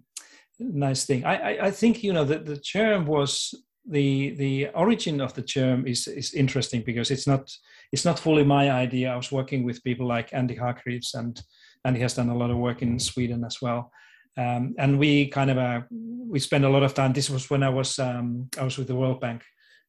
nice 0.61 1.05
thing. 1.05 1.25
I, 1.25 1.37
I, 1.37 1.67
I 1.67 1.71
think 1.73 2.05
you 2.05 2.13
know 2.13 2.25
that 2.25 2.47
the 2.47 2.59
term 2.59 3.07
was 3.07 3.53
the 3.85 4.31
the 4.37 4.69
origin 4.69 5.21
of 5.21 5.35
the 5.35 5.43
term 5.43 5.87
is 5.89 6.07
is 6.07 6.35
interesting 6.35 6.83
because 6.83 7.11
it's 7.11 7.27
not 7.27 7.51
it's 7.91 8.05
not 8.05 8.21
fully 8.21 8.45
my 8.45 8.71
idea. 8.71 9.13
I 9.13 9.17
was 9.17 9.33
working 9.33 9.65
with 9.65 9.83
people 9.83 10.07
like 10.07 10.33
Andy 10.33 10.55
Hargreaves 10.55 11.15
and 11.15 11.41
and 11.85 11.97
he 11.97 12.03
has 12.03 12.15
done 12.15 12.29
a 12.29 12.37
lot 12.37 12.51
of 12.51 12.59
work 12.59 12.83
in 12.83 13.01
Sweden 13.01 13.45
as 13.45 13.61
well 13.61 13.91
um, 14.37 14.75
and 14.79 14.99
we 14.99 15.29
kind 15.29 15.51
of 15.51 15.59
uh, 15.59 15.81
we 15.91 16.39
spent 16.39 16.65
a 16.65 16.69
lot 16.69 16.83
of 16.83 16.95
time. 16.95 17.13
This 17.13 17.29
was 17.29 17.51
when 17.51 17.63
I 17.63 17.69
was 17.69 17.99
um, 17.99 18.49
I 18.59 18.65
was 18.65 18.79
with 18.79 18.89
the 18.89 18.95
World 18.95 19.21
Bank 19.21 19.43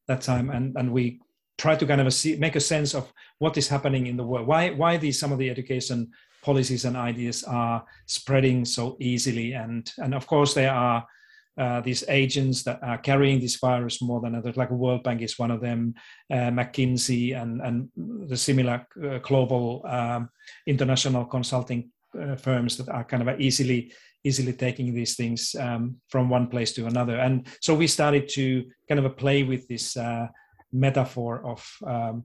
that 0.06 0.20
time, 0.20 0.50
and 0.50 0.76
and 0.76 0.92
we 0.92 1.20
tried 1.56 1.78
to 1.80 1.86
kind 1.86 2.00
of 2.00 2.12
see, 2.12 2.36
make 2.36 2.56
a 2.56 2.60
sense 2.60 2.94
of 2.94 3.12
what 3.38 3.56
is 3.56 3.68
happening 3.68 4.06
in 4.06 4.16
the 4.16 4.24
world. 4.24 4.46
Why 4.46 4.70
why 4.70 4.96
these 4.96 5.18
some 5.18 5.32
of 5.32 5.38
the 5.38 5.50
education 5.50 6.10
policies 6.42 6.84
and 6.84 6.96
ideas 6.96 7.42
are 7.44 7.84
spreading 8.06 8.64
so 8.64 8.96
easily, 9.00 9.52
and 9.52 9.90
and 9.98 10.14
of 10.14 10.26
course 10.26 10.54
there 10.54 10.72
are. 10.72 11.06
Uh, 11.56 11.80
these 11.82 12.02
agents 12.08 12.64
that 12.64 12.82
are 12.82 12.98
carrying 12.98 13.38
this 13.38 13.60
virus 13.60 14.02
more 14.02 14.20
than 14.20 14.34
others, 14.34 14.56
like 14.56 14.72
World 14.72 15.04
Bank 15.04 15.22
is 15.22 15.38
one 15.38 15.52
of 15.52 15.60
them, 15.60 15.94
uh, 16.28 16.50
McKinsey 16.50 17.40
and 17.40 17.60
and 17.60 17.88
the 18.28 18.36
similar 18.36 18.84
uh, 19.00 19.18
global 19.18 19.86
um, 19.86 20.30
international 20.66 21.24
consulting 21.26 21.92
uh, 22.20 22.34
firms 22.34 22.76
that 22.76 22.88
are 22.88 23.04
kind 23.04 23.28
of 23.28 23.40
easily 23.40 23.92
easily 24.24 24.52
taking 24.52 24.94
these 24.94 25.16
things 25.16 25.54
um, 25.60 25.96
from 26.08 26.30
one 26.30 26.48
place 26.48 26.72
to 26.72 26.86
another. 26.86 27.18
And 27.18 27.46
so 27.60 27.74
we 27.74 27.86
started 27.86 28.28
to 28.30 28.64
kind 28.88 29.04
of 29.04 29.16
play 29.16 29.42
with 29.42 29.68
this 29.68 29.96
uh, 29.96 30.26
metaphor 30.72 31.44
of 31.46 31.66
um, 31.86 32.24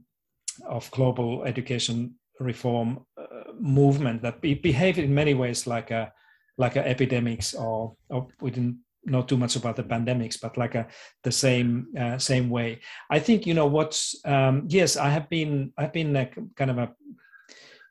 of 0.67 0.89
global 0.91 1.43
education 1.45 2.15
reform 2.39 3.05
uh, 3.17 3.51
movement 3.59 4.21
that 4.21 4.41
be, 4.41 4.53
behaved 4.53 4.97
in 4.97 5.13
many 5.13 5.33
ways 5.33 5.67
like 5.67 5.91
a 5.91 6.11
like 6.57 6.75
a 6.75 6.85
epidemics 6.85 7.53
or, 7.53 7.95
or 8.09 8.27
we 8.41 8.51
didn't 8.51 8.79
know 9.05 9.21
too 9.21 9.37
much 9.37 9.55
about 9.55 9.75
the 9.75 9.83
pandemics, 9.83 10.39
but 10.41 10.57
like 10.57 10.75
a 10.75 10.87
the 11.23 11.31
same 11.31 11.87
uh, 11.97 12.17
same 12.17 12.49
way. 12.49 12.79
I 13.09 13.19
think 13.19 13.45
you 13.45 13.53
know 13.53 13.67
what's 13.67 14.15
um, 14.25 14.65
yes, 14.67 14.97
I 14.97 15.09
have 15.09 15.29
been 15.29 15.73
I've 15.77 15.93
been 15.93 16.13
like 16.13 16.37
kind 16.55 16.71
of 16.71 16.77
a 16.77 16.89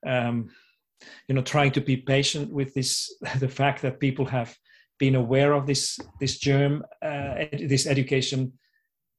um, 0.06 0.48
you 1.28 1.34
know 1.34 1.42
trying 1.42 1.72
to 1.72 1.80
be 1.80 1.96
patient 1.96 2.52
with 2.52 2.74
this 2.74 3.14
the 3.40 3.48
fact 3.48 3.82
that 3.82 4.00
people 4.00 4.26
have 4.26 4.54
been 4.98 5.14
aware 5.14 5.52
of 5.52 5.66
this 5.66 5.98
this 6.20 6.38
germ 6.38 6.82
uh, 7.02 7.34
ed- 7.37 7.68
this 7.68 7.87
education 7.87 8.52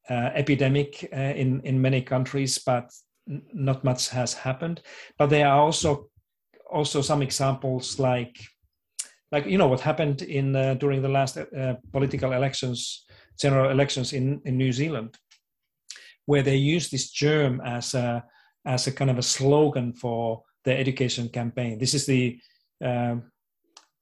uh, 0.09 0.31
epidemic 0.35 1.07
uh, 1.13 1.33
in 1.35 1.61
in 1.63 1.81
many 1.81 2.01
countries 2.01 2.57
but 2.65 2.91
n- 3.29 3.43
not 3.53 3.83
much 3.83 4.09
has 4.09 4.33
happened. 4.33 4.81
But 5.17 5.29
there 5.29 5.47
are 5.47 5.59
also 5.59 6.09
also 6.71 7.01
some 7.01 7.21
examples 7.21 7.99
like 7.99 8.37
like 9.31 9.45
you 9.45 9.57
know 9.57 9.67
what 9.67 9.81
happened 9.81 10.21
in 10.21 10.55
uh, 10.55 10.73
during 10.73 11.01
the 11.01 11.09
last 11.09 11.37
uh, 11.37 11.75
political 11.91 12.33
elections 12.33 13.05
general 13.39 13.69
elections 13.71 14.13
in 14.13 14.41
in 14.45 14.57
New 14.57 14.71
Zealand 14.71 15.17
where 16.25 16.43
they 16.43 16.55
used 16.55 16.91
this 16.91 17.09
germ 17.11 17.61
as 17.61 17.93
a 17.93 18.23
as 18.65 18.87
a 18.87 18.91
kind 18.91 19.09
of 19.09 19.17
a 19.17 19.23
slogan 19.23 19.93
for 19.93 20.43
the 20.69 20.79
education 20.79 21.27
campaign. 21.29 21.79
This 21.79 21.93
is 21.93 22.05
the 22.05 22.39
um, 22.89 23.15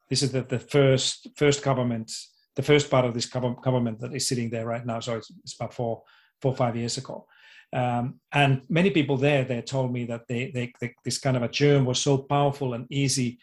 this 0.10 0.22
is 0.24 0.32
the, 0.32 0.44
the 0.44 0.60
first 0.60 1.28
first 1.36 1.64
government, 1.64 2.12
the 2.56 2.68
first 2.72 2.90
part 2.92 3.06
of 3.06 3.14
this 3.14 3.28
government 3.68 4.00
that 4.00 4.14
is 4.14 4.28
sitting 4.28 4.50
there 4.50 4.68
right 4.74 4.86
now. 4.86 5.00
So 5.00 5.16
it's, 5.16 5.32
it's 5.44 5.56
about 5.56 5.74
four 5.74 6.04
four 6.42 6.54
five 6.56 6.76
years 6.76 6.98
ago. 6.98 7.26
Um, 7.74 8.04
and 8.32 8.62
many 8.70 8.90
people 8.92 9.18
there 9.18 9.44
they 9.44 9.62
told 9.62 9.92
me 9.92 10.06
that 10.06 10.24
they, 10.30 10.52
they, 10.56 10.72
they, 10.80 10.94
this 11.04 11.20
kind 11.20 11.36
of 11.36 11.44
a 11.44 11.50
germ 11.62 11.84
was 11.86 12.00
so 12.02 12.18
powerful 12.18 12.74
and 12.74 12.86
easy 12.90 13.40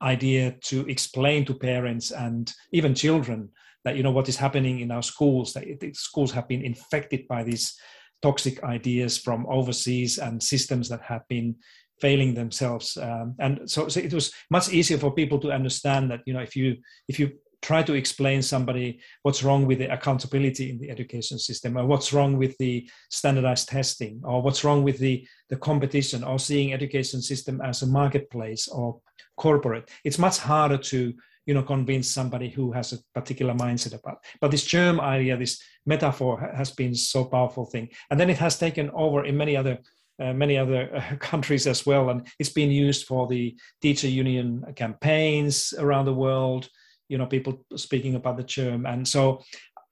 idea 0.00 0.56
to 0.70 0.76
explain 0.88 1.44
to 1.44 1.54
parents 1.54 2.10
and 2.10 2.52
even 2.72 2.94
children 2.94 3.50
that 3.84 3.96
you 3.96 4.02
know 4.02 4.14
what 4.16 4.28
is 4.28 4.36
happening 4.36 4.80
in 4.80 4.90
our 4.90 5.02
schools 5.02 5.52
that 5.52 5.64
schools 5.94 6.32
have 6.32 6.48
been 6.48 6.62
infected 6.62 7.28
by 7.28 7.42
these 7.42 7.78
toxic 8.22 8.62
ideas 8.64 9.18
from 9.18 9.46
overseas 9.58 10.18
and 10.18 10.42
systems 10.42 10.88
that 10.88 11.02
have 11.02 11.24
been 11.28 11.54
failing 12.00 12.34
themselves 12.34 12.96
um, 12.96 13.34
and 13.38 13.70
so, 13.70 13.88
so, 13.88 14.00
it 14.00 14.12
was 14.12 14.32
much 14.50 14.72
easier 14.72 14.98
for 14.98 15.12
people 15.12 15.38
to 15.38 15.50
understand 15.50 16.10
that 16.10 16.20
you 16.26 16.34
know 16.34 16.40
if 16.40 16.54
you 16.56 16.76
if 17.08 17.18
you 17.18 17.32
try 17.62 17.82
to 17.82 17.94
explain 17.94 18.42
somebody 18.42 19.00
what's 19.22 19.42
wrong 19.42 19.66
with 19.66 19.78
the 19.78 19.92
accountability 19.92 20.70
in 20.70 20.78
the 20.78 20.90
education 20.90 21.38
system 21.38 21.76
or 21.76 21.86
what's 21.86 22.12
wrong 22.12 22.36
with 22.36 22.56
the 22.58 22.88
standardized 23.10 23.68
testing 23.68 24.20
or 24.24 24.42
what's 24.42 24.62
wrong 24.62 24.82
with 24.82 24.98
the 24.98 25.26
the 25.48 25.56
competition 25.56 26.22
or 26.22 26.38
seeing 26.38 26.72
education 26.72 27.20
system 27.20 27.60
as 27.62 27.82
a 27.82 27.86
marketplace 27.86 28.68
or 28.68 29.00
corporate 29.36 29.90
it's 30.04 30.18
much 30.18 30.38
harder 30.38 30.78
to 30.78 31.14
you 31.46 31.54
know 31.54 31.62
convince 31.62 32.08
somebody 32.08 32.48
who 32.50 32.72
has 32.72 32.92
a 32.92 32.98
particular 33.14 33.54
mindset 33.54 33.98
about. 33.98 34.18
But 34.40 34.50
this 34.50 34.66
germ 34.66 35.00
idea 35.00 35.36
this 35.36 35.62
metaphor 35.86 36.52
has 36.54 36.72
been 36.72 36.94
so 36.94 37.24
powerful 37.24 37.64
thing. 37.64 37.88
And 38.10 38.18
then 38.18 38.28
it 38.28 38.38
has 38.38 38.58
taken 38.58 38.90
over 38.90 39.24
in 39.24 39.36
many 39.36 39.56
other 39.56 39.78
uh, 40.22 40.32
many 40.32 40.56
other 40.56 40.90
uh, 40.94 41.16
countries 41.20 41.66
as 41.66 41.86
well. 41.86 42.10
And 42.10 42.26
it's 42.38 42.52
been 42.52 42.70
used 42.70 43.06
for 43.06 43.26
the 43.26 43.56
teacher 43.80 44.08
union 44.08 44.64
campaigns 44.74 45.74
around 45.78 46.04
the 46.06 46.14
world 46.14 46.68
you 47.08 47.16
know 47.16 47.26
people 47.26 47.64
speaking 47.76 48.16
about 48.16 48.36
the 48.36 48.42
germ 48.42 48.84
and 48.84 49.06
so 49.06 49.40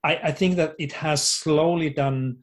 i, 0.03 0.17
I 0.17 0.31
think 0.33 0.57
that 0.57 0.75
it 0.77 0.91
has 0.91 1.23
slowly 1.23 1.89
done 1.89 2.39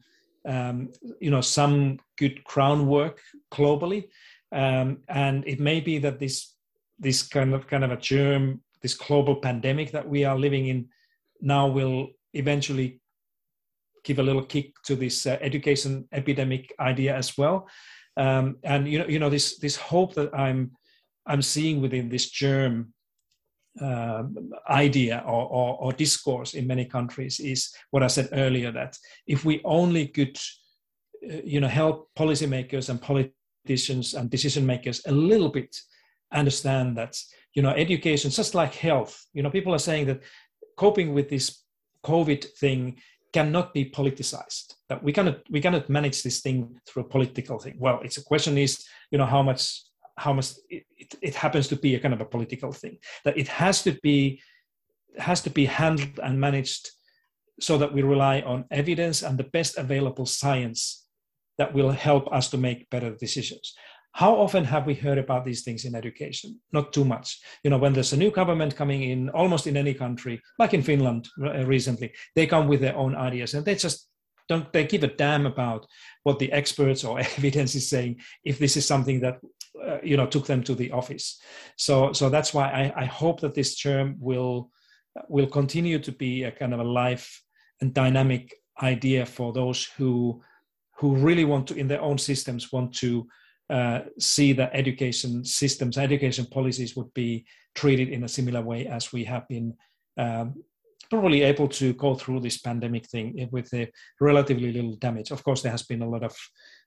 um, 0.47 0.89
you 1.19 1.31
know 1.31 1.41
some 1.41 1.99
good 2.17 2.43
groundwork 2.43 3.21
globally. 3.51 4.09
Um, 4.51 4.99
and 5.07 5.43
it 5.47 5.59
may 5.59 5.79
be 5.79 5.97
that 5.99 6.19
this 6.19 6.53
this 6.99 7.23
kind 7.23 7.53
of 7.53 7.67
kind 7.67 7.83
of 7.83 7.91
a 7.91 7.97
germ 7.97 8.61
this 8.81 8.93
global 8.93 9.37
pandemic 9.37 9.91
that 9.91 10.07
we 10.07 10.25
are 10.25 10.37
living 10.37 10.67
in 10.67 10.89
now 11.41 11.67
will 11.67 12.09
eventually 12.33 13.01
give 14.03 14.19
a 14.19 14.23
little 14.23 14.43
kick 14.43 14.73
to 14.83 14.95
this 14.95 15.25
uh, 15.25 15.37
education 15.41 16.07
epidemic 16.11 16.73
idea 16.79 17.15
as 17.15 17.37
well. 17.37 17.67
Um, 18.15 18.57
and 18.63 18.87
you 18.87 18.99
know 18.99 19.07
you 19.07 19.19
know 19.19 19.29
this 19.29 19.57
this 19.57 19.75
hope 19.75 20.13
that 20.13 20.29
i'm 20.37 20.71
i'm 21.25 21.41
seeing 21.41 21.81
within 21.81 22.09
this 22.09 22.29
germ 22.29 22.93
uh, 23.81 24.23
idea 24.69 25.23
or, 25.25 25.47
or, 25.47 25.77
or, 25.81 25.93
discourse 25.93 26.53
in 26.53 26.67
many 26.67 26.85
countries 26.85 27.39
is 27.39 27.73
what 27.89 28.03
I 28.03 28.07
said 28.07 28.29
earlier 28.33 28.71
that 28.71 28.95
if 29.25 29.45
we 29.45 29.61
only 29.65 30.07
could, 30.07 30.37
uh, 31.27 31.37
you 31.43 31.59
know, 31.59 31.67
help 31.67 32.09
policymakers 32.15 32.89
and 32.89 33.01
politicians 33.01 34.13
and 34.13 34.29
decision 34.29 34.63
makers 34.63 35.01
a 35.07 35.11
little 35.11 35.49
bit 35.49 35.75
understand 36.31 36.95
that, 36.97 37.17
you 37.55 37.63
know, 37.63 37.71
education, 37.71 38.29
just 38.29 38.53
like 38.53 38.75
health, 38.75 39.25
you 39.33 39.41
know, 39.41 39.49
people 39.49 39.73
are 39.73 39.79
saying 39.79 40.05
that 40.05 40.21
coping 40.77 41.13
with 41.13 41.29
this 41.29 41.63
COVID 42.05 42.45
thing 42.59 42.97
cannot 43.33 43.73
be 43.73 43.89
politicized. 43.89 44.75
That 44.89 45.03
we 45.03 45.11
cannot 45.11 45.39
we 45.49 45.61
cannot 45.61 45.89
manage 45.89 46.23
this 46.23 46.41
thing 46.41 46.79
through 46.87 47.03
a 47.03 47.09
political 47.09 47.59
thing. 47.59 47.75
Well, 47.79 47.99
it's 48.03 48.17
a 48.17 48.23
question 48.23 48.57
is, 48.57 48.85
you 49.11 49.17
know, 49.17 49.25
how 49.25 49.41
much 49.41 49.81
how 50.17 50.33
much 50.33 50.51
it, 50.69 50.83
it, 50.97 51.15
it, 51.21 51.35
happens 51.35 51.67
to 51.67 51.75
be 51.75 51.95
a 51.95 51.99
kind 51.99 52.13
of 52.13 52.21
a 52.21 52.25
political 52.25 52.71
thing 52.71 52.97
that 53.25 53.35
it 53.35 53.47
has 53.47 53.81
to 53.81 53.97
be 54.03 54.39
has 55.17 55.41
to 55.41 55.49
be 55.49 55.65
handled 55.65 56.19
and 56.21 56.39
managed 56.39 56.91
so 57.59 57.77
that 57.77 57.93
we 57.93 58.03
rely 58.03 58.41
on 58.41 58.65
evidence 58.69 59.23
and 59.23 59.37
the 59.37 59.43
best 59.43 59.77
available 59.77 60.25
science 60.25 61.07
that 61.57 61.73
will 61.73 61.91
help 61.91 62.31
us 62.31 62.49
to 62.49 62.57
make 62.57 62.89
better 62.89 63.15
decisions 63.15 63.73
how 64.13 64.35
often 64.35 64.63
have 64.63 64.85
we 64.85 64.93
heard 64.93 65.17
about 65.17 65.43
these 65.43 65.63
things 65.63 65.85
in 65.85 65.95
education? 65.95 66.59
Not 66.71 66.93
too 66.93 67.03
much. 67.03 67.39
You 67.63 67.69
know 67.71 67.77
when 67.77 67.93
there's 67.93 68.13
a 68.13 68.17
new 68.17 68.31
government 68.31 68.75
coming 68.75 69.03
in 69.03 69.29
almost 69.29 69.67
in 69.67 69.77
any 69.77 69.93
country 69.93 70.41
like 70.59 70.73
in 70.73 70.83
finland 70.83 71.27
uh, 71.43 71.65
recently 71.65 72.13
they 72.35 72.47
come 72.47 72.67
with 72.67 72.81
their 72.81 72.95
own 72.95 73.15
ideas 73.15 73.53
and 73.53 73.65
they 73.65 73.75
just 73.75 74.09
don't 74.49 74.71
they 74.73 74.85
give 74.85 75.03
a 75.03 75.07
damn 75.07 75.45
about 75.45 75.85
what 76.23 76.39
the 76.39 76.51
experts 76.51 77.03
or 77.03 77.19
evidence 77.37 77.75
is 77.75 77.89
saying 77.89 78.19
if 78.43 78.59
this 78.59 78.77
is 78.77 78.85
something 78.85 79.19
that 79.21 79.39
uh, 79.85 79.97
you 80.03 80.17
know 80.17 80.27
took 80.27 80.45
them 80.45 80.63
to 80.63 80.75
the 80.75 80.91
office. 80.91 81.41
So 81.77 82.13
so 82.13 82.29
that's 82.29 82.53
why 82.53 82.69
I, 82.69 83.03
I 83.03 83.05
hope 83.05 83.41
that 83.41 83.55
this 83.55 83.79
term 83.79 84.15
will 84.19 84.69
will 85.27 85.47
continue 85.47 85.99
to 85.99 86.11
be 86.11 86.43
a 86.43 86.51
kind 86.51 86.73
of 86.73 86.79
a 86.79 86.83
life 86.83 87.41
and 87.81 87.93
dynamic 87.93 88.53
idea 88.81 89.25
for 89.25 89.53
those 89.53 89.85
who 89.97 90.41
who 90.97 91.15
really 91.15 91.45
want 91.45 91.67
to 91.67 91.75
in 91.75 91.87
their 91.87 92.01
own 92.01 92.17
systems 92.17 92.71
want 92.71 92.93
to 92.93 93.27
uh, 93.73 94.01
see 94.19 94.53
that 94.53 94.69
education 94.73 95.43
systems 95.43 95.97
education 95.97 96.45
policies 96.45 96.95
would 96.95 97.11
be 97.15 97.43
treated 97.73 98.09
in 98.09 98.23
a 98.23 98.27
similar 98.37 98.61
way 98.61 98.85
as 98.85 99.11
we 99.11 99.23
have 99.23 99.47
been 99.47 99.73
um, 100.17 100.53
probably 101.09 101.41
able 101.41 101.67
to 101.67 101.93
go 101.93 102.13
through 102.13 102.39
this 102.39 102.59
pandemic 102.59 103.05
thing 103.07 103.49
with 103.51 103.73
a 103.73 103.91
relatively 104.21 104.71
little 104.71 104.95
damage. 104.97 105.31
Of 105.31 105.43
course, 105.43 105.61
there 105.61 105.71
has 105.71 105.83
been 105.83 106.03
a 106.03 106.09
lot 106.09 106.23
of 106.23 106.35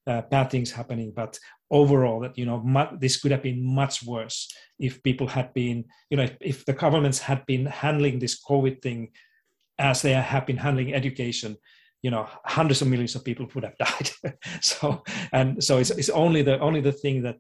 uh, 0.07 0.23
bad 0.31 0.51
things 0.51 0.71
happening, 0.71 1.13
but 1.15 1.37
overall, 1.71 2.21
that 2.21 2.39
you 2.39 2.47
know, 2.47 2.61
mu- 2.61 2.97
this 3.01 3.17
could 3.21 3.33
have 3.33 3.43
been 3.43 3.65
much 3.65 4.05
worse 4.05 4.49
if 4.79 5.03
people 5.03 5.27
had 5.27 5.53
been, 5.55 5.85
you 6.11 6.17
know, 6.17 6.25
if, 6.25 6.37
if, 6.41 6.65
the 6.67 6.73
governments 6.73 7.19
had 7.19 7.45
been 7.47 7.67
handling 7.67 8.19
this 8.19 8.41
COVID 8.49 8.81
thing 8.81 9.11
as 9.79 10.03
they 10.03 10.13
have 10.13 10.47
been 10.47 10.57
handling 10.57 10.95
education. 10.95 11.57
You 12.07 12.11
know, 12.11 12.27
hundreds 12.45 12.83
of 12.83 12.89
millions 12.89 13.15
of 13.17 13.25
people 13.25 13.47
would 13.55 13.65
have 13.65 13.79
died. 13.87 14.09
so, 14.61 15.03
and 15.33 15.63
so 15.63 15.79
it's, 15.79 15.91
it's 15.91 16.11
only 16.11 16.43
the 16.43 16.57
only 16.61 16.81
the 16.81 16.97
thing 17.03 17.23
that 17.23 17.37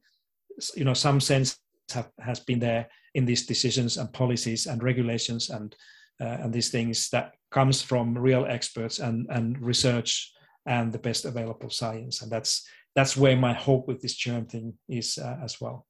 you 0.74 0.84
know 0.84 0.94
some 0.94 1.20
sense 1.20 1.58
have, 1.94 2.10
has 2.18 2.40
been 2.40 2.60
there 2.60 2.88
in 3.14 3.26
these 3.26 3.46
decisions 3.46 3.96
and 3.96 4.12
policies 4.12 4.66
and 4.66 4.82
regulations 4.82 5.50
and 5.50 5.76
uh, 6.20 6.38
and 6.42 6.52
these 6.52 6.70
things 6.70 7.10
that 7.10 7.32
comes 7.50 7.82
from 7.82 8.16
real 8.18 8.46
experts 8.46 8.98
and, 8.98 9.26
and 9.30 9.60
research 9.60 10.32
and 10.66 10.92
the 10.92 10.98
best 10.98 11.24
available 11.24 11.70
science. 11.70 12.22
And 12.22 12.30
that's 12.30 12.66
that's 12.94 13.16
where 13.16 13.36
my 13.36 13.52
hope 13.52 13.86
with 13.88 14.00
this 14.00 14.14
germ 14.14 14.46
thing 14.46 14.74
is 14.88 15.18
uh, 15.18 15.36
as 15.42 15.60
well. 15.60 15.86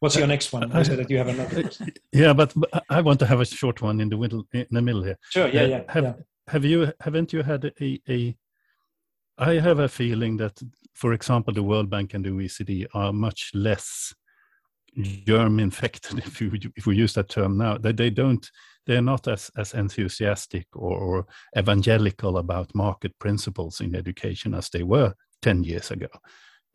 What's 0.00 0.16
your 0.16 0.26
next 0.26 0.52
one? 0.52 0.70
You 0.76 0.84
said 0.84 0.98
that 0.98 1.10
you 1.10 1.18
have 1.18 1.28
another. 1.28 1.70
Yeah, 2.12 2.32
but 2.32 2.52
I 2.90 3.00
want 3.00 3.18
to 3.20 3.26
have 3.26 3.40
a 3.40 3.44
short 3.44 3.80
one 3.82 4.00
in 4.00 4.08
the 4.08 4.16
middle. 4.16 4.44
In 4.52 4.66
the 4.70 4.82
middle 4.82 5.02
here. 5.02 5.18
Sure. 5.30 5.48
Yeah. 5.48 5.62
Uh, 5.62 5.66
yeah. 5.66 5.82
Have 5.88 6.04
yeah. 6.04 6.12
Have 6.48 6.64
you? 6.64 6.92
Haven't 7.00 7.32
you 7.32 7.42
had 7.42 7.72
a, 7.80 8.00
a? 8.08 8.36
I 9.38 9.54
have 9.54 9.78
a 9.80 9.88
feeling 9.88 10.36
that, 10.36 10.60
for 10.94 11.12
example, 11.12 11.52
the 11.54 11.62
World 11.62 11.90
Bank 11.90 12.14
and 12.14 12.24
the 12.24 12.30
OECD 12.30 12.86
are 12.94 13.12
much 13.12 13.50
less 13.54 14.14
germ 15.26 15.58
infected, 15.58 16.18
if 16.26 16.40
you 16.40 16.52
if 16.76 16.86
we 16.86 16.96
use 16.96 17.14
that 17.14 17.28
term 17.28 17.56
now. 17.56 17.78
That 17.78 17.96
they 17.96 18.10
don't 18.10 18.48
they're 18.86 19.02
not 19.02 19.26
as, 19.28 19.50
as 19.56 19.74
enthusiastic 19.74 20.66
or, 20.74 20.98
or 20.98 21.26
evangelical 21.56 22.38
about 22.38 22.74
market 22.74 23.18
principles 23.18 23.80
in 23.80 23.94
education 23.94 24.54
as 24.54 24.68
they 24.68 24.82
were 24.82 25.14
10 25.42 25.64
years 25.64 25.90
ago, 25.90 26.08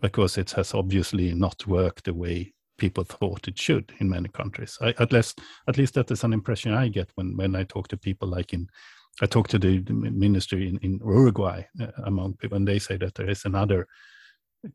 because 0.01 0.37
it 0.37 0.51
has 0.51 0.73
obviously 0.73 1.33
not 1.33 1.67
worked 1.67 2.05
the 2.05 2.13
way 2.13 2.53
people 2.77 3.03
thought 3.03 3.47
it 3.47 3.59
should 3.59 3.91
in 3.99 4.09
many 4.09 4.29
countries. 4.29 4.77
I, 4.81 4.93
at 4.99 5.11
least, 5.11 5.39
at 5.67 5.77
least 5.77 5.93
that 5.95 6.09
is 6.11 6.23
an 6.23 6.33
impression 6.33 6.73
I 6.73 6.87
get 6.87 7.09
when, 7.15 7.35
when 7.35 7.55
I 7.55 7.63
talk 7.63 7.87
to 7.89 7.97
people 7.97 8.27
like 8.27 8.53
in, 8.53 8.67
I 9.21 9.25
talk 9.25 9.47
to 9.49 9.59
the, 9.59 9.79
the 9.79 9.93
ministry 9.93 10.67
in, 10.67 10.77
in 10.79 10.99
Uruguay 11.03 11.63
uh, 11.81 11.87
among 12.05 12.35
people, 12.35 12.57
and 12.57 12.67
they 12.67 12.79
say 12.79 12.97
that 12.97 13.15
there 13.15 13.29
is 13.29 13.45
another 13.45 13.87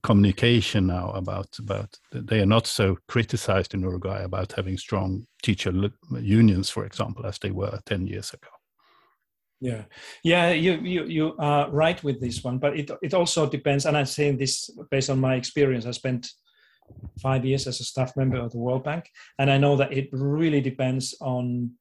communication 0.03 0.87
now 0.87 1.11
about 1.11 1.47
about 1.59 1.99
they 2.11 2.41
are 2.41 2.47
not 2.47 2.67
so 2.67 2.97
criticized 3.07 3.75
in 3.75 3.83
Uruguay 3.83 4.23
about 4.23 4.53
having 4.53 4.79
strong 4.79 5.27
teacher 5.43 5.73
unions, 6.21 6.71
for 6.71 6.87
example, 6.87 7.27
as 7.27 7.39
they 7.39 7.51
were 7.51 7.79
ten 7.85 8.07
years 8.07 8.33
ago. 8.33 8.49
Yeah, 9.61 9.85
yeah, 10.23 10.51
you 10.51 10.75
you 10.83 11.05
you 11.05 11.37
are 11.39 11.71
right 11.71 12.03
with 12.03 12.21
this 12.21 12.43
one, 12.45 12.59
but 12.59 12.79
it 12.79 12.91
it 13.03 13.15
also 13.15 13.49
depends. 13.49 13.87
And 13.87 13.97
I'm 13.97 14.07
saying 14.07 14.39
this 14.39 14.71
based 14.91 15.11
on 15.11 15.21
my 15.21 15.35
experience. 15.37 15.87
I 15.87 15.93
spent 15.93 16.29
five 17.23 17.45
years 17.45 17.67
as 17.67 17.81
a 17.81 17.85
staff 17.85 18.17
member 18.17 18.39
of 18.39 18.53
the 18.53 18.59
World 18.59 18.85
Bank, 18.85 19.09
and 19.39 19.51
I 19.51 19.59
know 19.59 19.77
that 19.77 19.93
it 19.93 20.09
really 20.13 20.61
depends 20.61 21.15
on 21.21 21.73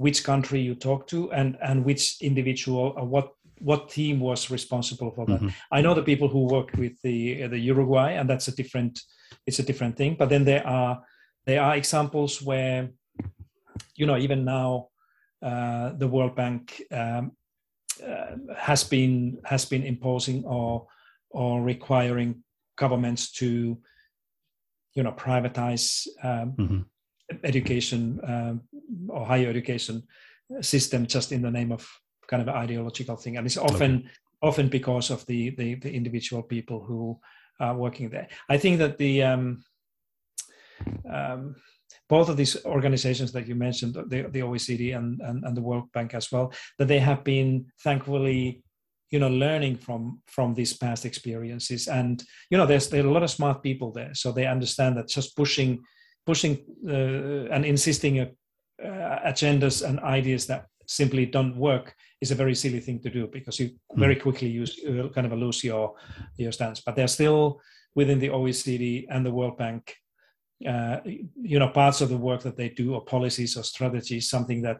which 0.00 0.24
country 0.24 0.60
you 0.60 0.74
talk 0.74 1.06
to 1.06 1.30
and 1.32 1.58
and 1.62 1.84
which 1.84 2.16
individual 2.22 2.94
or 2.96 3.04
what 3.04 3.28
what 3.60 3.90
team 3.90 4.18
was 4.18 4.50
responsible 4.50 5.10
for 5.10 5.26
that. 5.26 5.40
Mm-hmm. 5.40 5.76
I 5.76 5.82
know 5.82 5.92
the 5.92 6.08
people 6.10 6.28
who 6.28 6.46
worked 6.46 6.76
with 6.78 6.94
the 7.02 7.46
the 7.48 7.58
Uruguay, 7.58 8.12
and 8.12 8.28
that's 8.28 8.48
a 8.48 8.56
different 8.56 9.02
it's 9.46 9.58
a 9.58 9.62
different 9.62 9.96
thing. 9.98 10.16
But 10.18 10.30
then 10.30 10.44
there 10.44 10.66
are 10.66 11.02
there 11.44 11.62
are 11.62 11.76
examples 11.76 12.40
where 12.40 12.88
you 13.94 14.06
know 14.06 14.16
even 14.16 14.44
now 14.44 14.88
uh, 15.42 15.92
the 16.02 16.08
World 16.08 16.34
Bank 16.34 16.82
um, 16.90 17.32
uh, 18.00 18.36
has 18.56 18.84
been 18.84 19.38
has 19.44 19.66
been 19.66 19.82
imposing 19.82 20.44
or 20.46 20.86
or 21.28 21.60
requiring 21.60 22.42
governments 22.76 23.32
to 23.32 23.76
you 24.96 25.02
know 25.02 25.12
privatize 25.12 26.06
um, 26.24 26.52
mm-hmm. 26.56 26.80
Education 27.44 28.20
um, 28.24 28.62
or 29.08 29.26
higher 29.26 29.48
education 29.48 30.02
system 30.60 31.06
just 31.06 31.32
in 31.32 31.42
the 31.42 31.50
name 31.50 31.72
of 31.72 31.88
kind 32.26 32.42
of 32.42 32.48
ideological 32.48 33.16
thing, 33.16 33.36
and 33.36 33.46
it's 33.46 33.56
often 33.56 33.96
okay. 33.96 34.08
often 34.42 34.68
because 34.68 35.10
of 35.10 35.26
the, 35.26 35.50
the, 35.50 35.74
the 35.76 35.92
individual 35.92 36.42
people 36.42 36.82
who 36.82 37.18
are 37.58 37.76
working 37.76 38.08
there. 38.08 38.28
I 38.48 38.56
think 38.56 38.78
that 38.78 38.98
the 38.98 39.22
um, 39.22 39.64
um, 41.10 41.56
both 42.08 42.28
of 42.28 42.36
these 42.36 42.64
organizations 42.64 43.32
that 43.32 43.46
you 43.46 43.54
mentioned, 43.54 43.94
the, 43.94 44.22
the 44.30 44.40
OECD 44.40 44.96
and, 44.96 45.20
and, 45.20 45.44
and, 45.44 45.56
the 45.56 45.60
World 45.60 45.92
Bank 45.92 46.14
as 46.14 46.32
well, 46.32 46.52
that 46.78 46.88
they 46.88 46.98
have 46.98 47.22
been 47.22 47.66
thankfully, 47.84 48.62
you 49.10 49.18
know 49.18 49.28
learning 49.28 49.76
from 49.76 50.20
from 50.26 50.54
these 50.54 50.72
past 50.72 51.04
experiences 51.04 51.88
and 51.88 52.22
you 52.48 52.56
know 52.56 52.66
there's 52.66 52.88
there 52.88 53.04
are 53.04 53.08
a 53.08 53.12
lot 53.12 53.24
of 53.24 53.30
smart 53.30 53.62
people 53.62 53.90
there 53.92 54.14
so 54.14 54.30
they 54.30 54.46
understand 54.46 54.96
that 54.96 55.08
just 55.08 55.36
pushing 55.36 55.82
pushing 56.30 56.54
uh, 56.94 57.44
and 57.54 57.62
insisting 57.64 58.14
uh, 58.20 58.26
agendas 59.30 59.76
and 59.88 59.96
ideas 60.18 60.46
that 60.46 60.62
simply 60.86 61.24
don't 61.36 61.56
work 61.56 61.86
is 62.22 62.30
a 62.30 62.40
very 62.42 62.54
silly 62.54 62.80
thing 62.86 62.98
to 63.02 63.10
do 63.18 63.22
because 63.36 63.56
you 63.60 63.68
hmm. 63.68 64.00
very 64.04 64.16
quickly 64.24 64.48
use 64.62 64.72
uh, 64.88 65.08
kind 65.14 65.26
of 65.26 65.32
lose 65.44 65.60
your 65.70 65.84
your 66.44 66.52
stance 66.52 66.80
but 66.84 66.94
they're 66.94 67.16
still 67.18 67.60
within 67.98 68.18
the 68.20 68.32
oecd 68.38 69.06
and 69.12 69.22
the 69.24 69.36
world 69.38 69.56
bank 69.64 69.82
uh, 70.72 70.96
you 71.52 71.58
know 71.60 71.70
parts 71.80 72.00
of 72.00 72.08
the 72.08 72.22
work 72.28 72.40
that 72.42 72.56
they 72.56 72.70
do 72.82 72.86
or 72.94 73.12
policies 73.16 73.56
or 73.56 73.64
strategies 73.74 74.30
something 74.34 74.60
that 74.66 74.78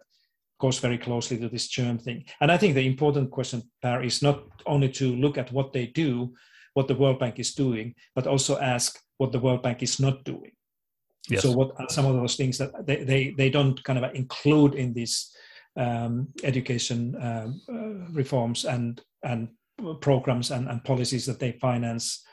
goes 0.60 0.78
very 0.78 0.98
closely 0.98 1.38
to 1.38 1.48
this 1.48 1.68
germ 1.68 1.98
thing. 1.98 2.24
And 2.40 2.52
I 2.52 2.58
think 2.58 2.74
the 2.74 2.86
important 2.86 3.30
question 3.30 3.62
there 3.82 4.02
is 4.02 4.22
not 4.22 4.44
only 4.66 4.90
to 4.90 5.16
look 5.16 5.38
at 5.38 5.50
what 5.50 5.72
they 5.72 5.86
do, 5.86 6.34
what 6.74 6.86
the 6.86 6.94
World 6.94 7.18
Bank 7.18 7.38
is 7.38 7.54
doing, 7.54 7.94
but 8.14 8.26
also 8.26 8.58
ask 8.58 9.00
what 9.16 9.32
the 9.32 9.40
World 9.40 9.62
Bank 9.62 9.82
is 9.82 9.98
not 9.98 10.22
doing. 10.24 10.52
Yes. 11.28 11.42
So 11.42 11.52
what 11.52 11.72
are 11.78 11.88
some 11.88 12.06
of 12.06 12.14
those 12.16 12.36
things 12.36 12.58
that 12.58 12.86
they, 12.86 13.04
they, 13.04 13.30
they 13.36 13.50
don't 13.50 13.82
kind 13.84 14.02
of 14.02 14.14
include 14.14 14.74
in 14.74 14.92
these 14.92 15.34
um, 15.76 16.28
education 16.42 17.14
um, 17.20 17.60
uh, 17.68 18.12
reforms 18.12 18.64
and, 18.64 19.00
and 19.22 19.48
programs 20.00 20.50
and, 20.50 20.68
and 20.68 20.82
policies 20.84 21.26
that 21.26 21.38
they 21.38 21.52
finance 21.52 22.24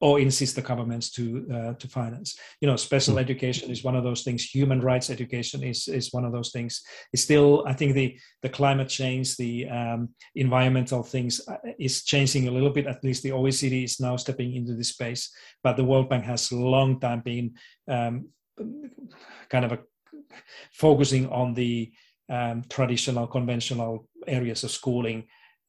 or 0.00 0.20
insist 0.20 0.54
the 0.54 0.62
governments 0.62 1.10
to 1.10 1.46
uh, 1.52 1.74
to 1.74 1.88
finance. 1.88 2.38
You 2.60 2.68
know, 2.68 2.76
special 2.76 3.16
mm. 3.16 3.20
education 3.20 3.70
is 3.70 3.82
one 3.82 3.96
of 3.96 4.04
those 4.04 4.22
things. 4.22 4.44
Human 4.44 4.80
rights 4.80 5.10
education 5.10 5.62
is 5.62 5.88
is 5.88 6.12
one 6.12 6.24
of 6.24 6.32
those 6.32 6.50
things. 6.50 6.82
It's 7.12 7.22
still, 7.22 7.64
I 7.66 7.72
think, 7.72 7.94
the 7.94 8.18
the 8.42 8.48
climate 8.48 8.88
change, 8.88 9.36
the 9.36 9.68
um, 9.68 10.10
environmental 10.34 11.02
things 11.02 11.40
uh, 11.48 11.56
is 11.78 12.04
changing 12.04 12.48
a 12.48 12.50
little 12.50 12.70
bit. 12.70 12.86
At 12.86 13.02
least 13.02 13.22
the 13.22 13.30
OECD 13.30 13.84
is 13.84 14.00
now 14.00 14.16
stepping 14.16 14.54
into 14.54 14.74
this 14.74 14.90
space, 14.90 15.30
but 15.62 15.76
the 15.76 15.84
World 15.84 16.08
Bank 16.08 16.24
has 16.24 16.52
long 16.52 17.00
time 17.00 17.20
been 17.20 17.54
um, 17.88 18.28
kind 19.48 19.64
of 19.64 19.72
a, 19.72 19.78
focusing 20.72 21.28
on 21.28 21.54
the 21.54 21.92
um, 22.30 22.62
traditional, 22.68 23.26
conventional 23.26 24.06
areas 24.26 24.62
of 24.62 24.70
schooling, 24.70 25.24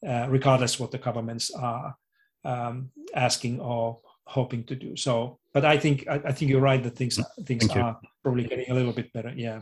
uh, 0.07 0.27
regardless 0.29 0.79
what 0.79 0.91
the 0.91 0.97
governments 0.97 1.51
are 1.51 1.95
um, 2.43 2.91
asking 3.15 3.59
or 3.59 3.99
hoping 4.29 4.63
to 4.65 4.75
do. 4.75 4.95
So, 4.95 5.39
but 5.53 5.65
I 5.65 5.77
think 5.77 6.07
I, 6.07 6.15
I 6.25 6.31
think 6.31 6.51
you're 6.51 6.61
right 6.61 6.81
that 6.83 6.95
things 6.95 7.19
things 7.45 7.65
Thank 7.65 7.77
are 7.77 7.99
you. 8.01 8.09
probably 8.23 8.43
getting 8.45 8.69
a 8.69 8.73
little 8.73 8.93
bit 8.93 9.11
better. 9.11 9.33
Yeah. 9.35 9.61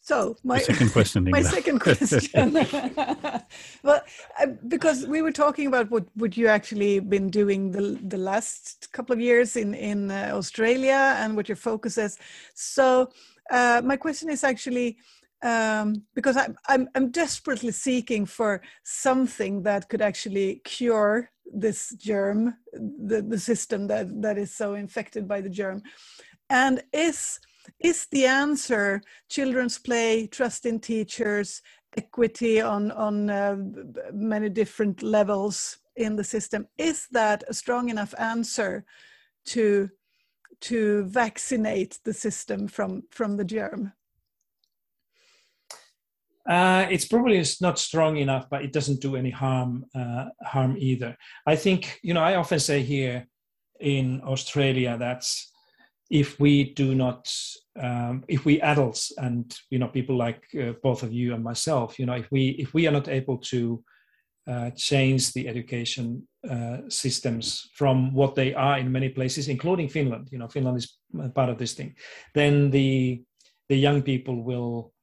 So 0.00 0.36
my 0.42 0.58
second 0.58 0.90
question. 0.92 1.24
my 1.38 1.42
second 1.42 1.80
question. 1.80 2.52
well, 3.82 4.00
uh, 4.40 4.46
because 4.66 5.06
we 5.06 5.20
were 5.22 5.32
talking 5.32 5.66
about 5.66 5.90
what 5.90 6.04
what 6.14 6.36
you 6.36 6.48
actually 6.48 7.00
been 7.00 7.28
doing 7.30 7.70
the 7.70 7.98
the 8.14 8.16
last 8.16 8.88
couple 8.92 9.12
of 9.12 9.20
years 9.20 9.56
in 9.56 9.74
in 9.74 10.10
uh, 10.10 10.30
Australia 10.32 11.14
and 11.20 11.36
what 11.36 11.48
your 11.48 11.60
focus 11.70 11.98
is. 11.98 12.18
So 12.54 13.10
uh, 13.50 13.82
my 13.84 13.96
question 13.96 14.30
is 14.30 14.44
actually 14.44 14.96
um, 15.42 16.02
because 16.14 16.36
I'm, 16.36 16.56
I'm, 16.68 16.88
I'm 16.94 17.10
desperately 17.10 17.72
seeking 17.72 18.26
for 18.26 18.60
something 18.84 19.62
that 19.62 19.88
could 19.88 20.02
actually 20.02 20.60
cure 20.64 21.30
this 21.52 21.94
germ, 21.96 22.56
the, 22.72 23.22
the 23.22 23.38
system 23.38 23.86
that, 23.86 24.22
that 24.22 24.38
is 24.38 24.54
so 24.54 24.74
infected 24.74 25.26
by 25.26 25.40
the 25.40 25.50
germ. 25.50 25.82
And 26.50 26.82
is, 26.92 27.40
is 27.80 28.06
the 28.10 28.26
answer 28.26 29.00
children's 29.28 29.78
play, 29.78 30.26
trust 30.26 30.66
in 30.66 30.80
teachers, 30.80 31.62
equity 31.96 32.60
on, 32.60 32.90
on 32.92 33.30
uh, 33.30 33.56
many 34.12 34.48
different 34.48 35.02
levels 35.02 35.78
in 35.96 36.16
the 36.16 36.24
system? 36.24 36.66
Is 36.76 37.06
that 37.12 37.44
a 37.48 37.54
strong 37.54 37.88
enough 37.88 38.14
answer 38.18 38.84
to, 39.46 39.88
to 40.62 41.04
vaccinate 41.04 41.98
the 42.04 42.12
system 42.12 42.68
from, 42.68 43.02
from 43.10 43.36
the 43.36 43.44
germ? 43.44 43.92
Uh, 46.48 46.86
it's 46.90 47.04
probably 47.04 47.44
not 47.60 47.78
strong 47.78 48.16
enough, 48.16 48.46
but 48.50 48.62
it 48.62 48.72
doesn't 48.72 49.02
do 49.02 49.16
any 49.16 49.30
harm 49.30 49.84
uh, 49.94 50.26
harm 50.42 50.76
either. 50.78 51.16
I 51.46 51.56
think 51.56 52.00
you 52.02 52.14
know 52.14 52.22
I 52.22 52.36
often 52.36 52.58
say 52.58 52.82
here 52.82 53.26
in 53.80 54.22
Australia 54.22 54.96
that 54.98 55.24
if 56.10 56.40
we 56.40 56.72
do 56.72 56.94
not, 56.94 57.30
um, 57.78 58.24
if 58.28 58.46
we 58.46 58.60
adults 58.62 59.12
and 59.18 59.54
you 59.70 59.78
know 59.78 59.88
people 59.88 60.16
like 60.16 60.42
uh, 60.58 60.72
both 60.82 61.02
of 61.02 61.12
you 61.12 61.34
and 61.34 61.44
myself, 61.44 61.98
you 61.98 62.06
know, 62.06 62.14
if 62.14 62.30
we 62.30 62.48
if 62.58 62.72
we 62.72 62.86
are 62.86 62.92
not 62.92 63.08
able 63.08 63.38
to 63.38 63.82
uh, 64.48 64.70
change 64.70 65.34
the 65.34 65.46
education 65.46 66.26
uh, 66.48 66.78
systems 66.88 67.68
from 67.74 68.14
what 68.14 68.34
they 68.34 68.54
are 68.54 68.78
in 68.78 68.90
many 68.90 69.10
places, 69.10 69.48
including 69.48 69.88
Finland. 69.88 70.28
You 70.32 70.38
know, 70.38 70.48
Finland 70.48 70.78
is 70.78 70.98
part 71.34 71.50
of 71.50 71.58
this 71.58 71.74
thing. 71.74 71.94
Then 72.34 72.70
the 72.70 73.22
the 73.68 73.76
young 73.76 74.00
people 74.00 74.42
will 74.42 74.94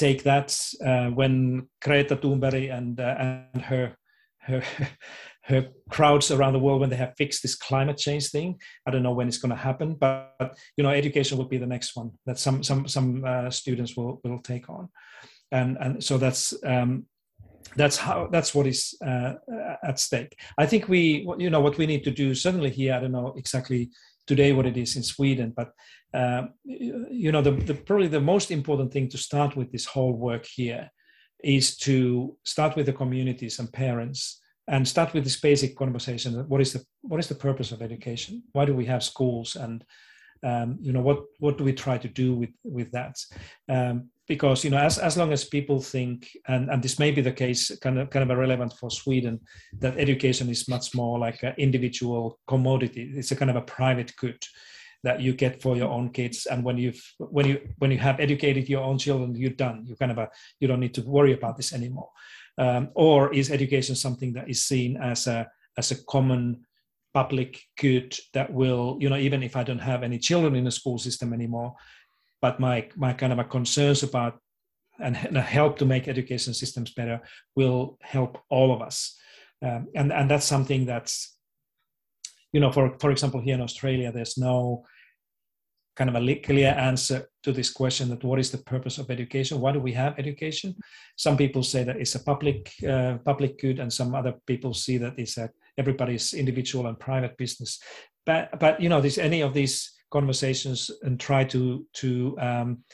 take 0.00 0.22
that 0.22 0.58
uh, 0.84 1.08
when 1.10 1.68
Greta 1.82 2.16
Thunberg 2.16 2.72
and 2.72 2.98
uh, 2.98 3.16
and 3.18 3.62
her 3.62 3.96
her 4.40 4.62
her 5.42 5.68
crowds 5.90 6.30
around 6.30 6.52
the 6.52 6.58
world 6.58 6.80
when 6.80 6.90
they 6.90 6.96
have 6.96 7.14
fixed 7.16 7.42
this 7.42 7.56
climate 7.56 7.96
change 7.96 8.28
thing. 8.28 8.58
I 8.86 8.90
don't 8.90 9.02
know 9.02 9.12
when 9.12 9.26
it's 9.26 9.38
going 9.38 9.50
to 9.50 9.56
happen, 9.56 9.94
but, 9.94 10.34
but, 10.38 10.56
you 10.76 10.84
know, 10.84 10.90
education 10.90 11.38
will 11.38 11.48
be 11.48 11.58
the 11.58 11.66
next 11.66 11.96
one 11.96 12.10
that 12.26 12.38
some 12.38 12.62
some 12.62 12.88
some 12.88 13.24
uh, 13.24 13.50
students 13.50 13.96
will 13.96 14.20
will 14.24 14.40
take 14.40 14.68
on, 14.68 14.88
and 15.52 15.76
and 15.80 16.02
so 16.02 16.18
that's. 16.18 16.54
Um, 16.64 17.06
that's 17.76 17.96
how 17.96 18.26
that's 18.32 18.52
what 18.52 18.66
is 18.66 18.96
uh, 19.06 19.34
at 19.84 20.00
stake 20.00 20.34
i 20.58 20.66
think 20.66 20.88
we 20.88 21.28
you 21.38 21.50
know 21.50 21.60
what 21.60 21.78
we 21.78 21.86
need 21.86 22.02
to 22.02 22.10
do 22.10 22.34
certainly 22.34 22.70
here 22.70 22.94
i 22.94 22.98
don't 22.98 23.12
know 23.12 23.32
exactly 23.36 23.90
today 24.30 24.50
what 24.52 24.70
it 24.70 24.76
is 24.84 24.96
in 24.98 25.02
sweden 25.14 25.52
but 25.60 25.70
uh, 26.12 26.42
you 26.64 27.30
know, 27.30 27.42
the, 27.42 27.52
the, 27.52 27.74
probably 27.74 28.08
the 28.08 28.20
most 28.20 28.50
important 28.50 28.92
thing 28.92 29.08
to 29.08 29.18
start 29.18 29.56
with 29.56 29.70
this 29.70 29.86
whole 29.86 30.12
work 30.12 30.44
here 30.44 30.90
is 31.42 31.76
to 31.76 32.36
start 32.44 32.76
with 32.76 32.86
the 32.86 32.92
communities 32.92 33.58
and 33.58 33.72
parents 33.72 34.40
and 34.68 34.86
start 34.86 35.14
with 35.14 35.24
this 35.24 35.40
basic 35.40 35.76
conversation. 35.76 36.34
What 36.48 36.60
is 36.60 36.72
the 36.72 36.84
what 37.02 37.20
is 37.20 37.28
the 37.28 37.34
purpose 37.34 37.72
of 37.72 37.82
education? 37.82 38.42
Why 38.52 38.64
do 38.64 38.74
we 38.74 38.86
have 38.86 39.02
schools? 39.02 39.56
And 39.56 39.84
um, 40.42 40.78
you 40.80 40.92
know, 40.92 41.00
what 41.00 41.22
what 41.38 41.58
do 41.58 41.64
we 41.64 41.72
try 41.72 41.96
to 41.98 42.08
do 42.08 42.34
with 42.34 42.50
with 42.64 42.90
that? 42.92 43.16
Um, 43.68 44.10
because 44.30 44.62
you 44.62 44.70
know, 44.70 44.78
as 44.78 44.96
as 44.96 45.16
long 45.16 45.32
as 45.32 45.44
people 45.44 45.80
think, 45.80 46.30
and 46.46 46.70
and 46.70 46.80
this 46.80 47.00
may 47.00 47.10
be 47.10 47.20
the 47.20 47.32
case, 47.32 47.76
kind 47.82 47.98
of 47.98 48.10
kind 48.10 48.30
of 48.30 48.38
relevant 48.38 48.72
for 48.78 48.88
Sweden, 48.88 49.40
that 49.80 49.98
education 49.98 50.48
is 50.48 50.68
much 50.68 50.94
more 50.94 51.18
like 51.18 51.42
an 51.42 51.54
individual 51.58 52.38
commodity. 52.46 53.12
It's 53.16 53.32
a 53.32 53.36
kind 53.36 53.50
of 53.50 53.56
a 53.56 53.68
private 53.78 54.14
good 54.14 54.40
that 55.02 55.20
you 55.20 55.32
get 55.32 55.60
for 55.60 55.76
your 55.76 55.90
own 55.90 56.10
kids. 56.10 56.46
And 56.46 56.62
when 56.62 56.78
you've 56.78 57.02
when 57.18 57.44
you 57.44 57.56
when 57.78 57.90
you 57.90 57.98
have 57.98 58.20
educated 58.20 58.68
your 58.68 58.84
own 58.84 58.98
children 58.98 59.34
you're 59.34 59.62
done. 59.66 59.84
You 59.84 59.96
kind 59.96 60.12
of 60.12 60.18
a, 60.18 60.28
you 60.60 60.68
don't 60.68 60.84
need 60.84 60.94
to 60.94 61.02
worry 61.02 61.32
about 61.32 61.56
this 61.56 61.72
anymore. 61.72 62.10
Um, 62.56 62.90
or 62.94 63.34
is 63.34 63.50
education 63.50 63.96
something 63.96 64.32
that 64.34 64.48
is 64.48 64.62
seen 64.62 64.96
as 64.96 65.26
a 65.26 65.48
as 65.76 65.90
a 65.90 66.04
common 66.04 66.66
public 67.12 67.60
good 67.80 68.16
that 68.32 68.52
will 68.52 68.96
you 69.00 69.08
know 69.10 69.16
even 69.16 69.42
if 69.42 69.56
i 69.56 69.64
don't 69.64 69.86
have 69.90 70.04
any 70.04 70.18
children 70.18 70.54
in 70.54 70.64
the 70.64 70.70
school 70.70 70.98
system 70.98 71.32
anymore 71.32 71.74
but 72.40 72.60
my 72.60 72.88
my 72.96 73.12
kind 73.12 73.32
of 73.32 73.38
a 73.38 73.44
concerns 73.44 74.02
about 74.02 74.38
and, 74.98 75.16
and 75.16 75.36
help 75.38 75.78
to 75.78 75.86
make 75.86 76.08
education 76.08 76.52
systems 76.52 76.92
better 76.92 77.20
will 77.56 77.98
help 78.02 78.38
all 78.50 78.74
of 78.74 78.82
us 78.82 79.16
um, 79.62 79.88
and 79.94 80.12
and 80.12 80.30
that's 80.30 80.46
something 80.46 80.86
that's 80.86 81.38
you 82.52 82.60
know, 82.60 82.72
for, 82.72 82.96
for 82.98 83.10
example, 83.10 83.40
here 83.40 83.54
in 83.54 83.60
Australia, 83.60 84.10
there's 84.12 84.36
no 84.36 84.84
kind 85.96 86.10
of 86.10 86.16
a 86.16 86.34
clear 86.36 86.68
answer 86.68 87.28
to 87.42 87.52
this 87.52 87.70
question 87.70 88.08
that 88.08 88.24
what 88.24 88.38
is 88.38 88.50
the 88.50 88.58
purpose 88.58 88.98
of 88.98 89.10
education? 89.10 89.60
Why 89.60 89.72
do 89.72 89.80
we 89.80 89.92
have 89.92 90.18
education? 90.18 90.74
Some 91.16 91.36
people 91.36 91.62
say 91.62 91.84
that 91.84 91.96
it's 91.96 92.14
a 92.14 92.22
public 92.22 92.72
uh, 92.88 93.18
public 93.24 93.60
good, 93.60 93.78
and 93.78 93.92
some 93.92 94.14
other 94.14 94.34
people 94.46 94.74
see 94.74 94.98
that 94.98 95.14
it's 95.18 95.36
a 95.36 95.50
everybody's 95.78 96.34
individual 96.34 96.86
and 96.86 96.98
private 96.98 97.36
business. 97.36 97.80
But 98.26 98.58
but 98.58 98.80
you 98.80 98.88
know, 98.88 99.00
this 99.00 99.18
any 99.18 99.42
of 99.42 99.54
these 99.54 99.92
conversations 100.10 100.90
and 101.02 101.18
try 101.18 101.44
to 101.44 101.86
to 101.94 102.36
um, 102.40 102.84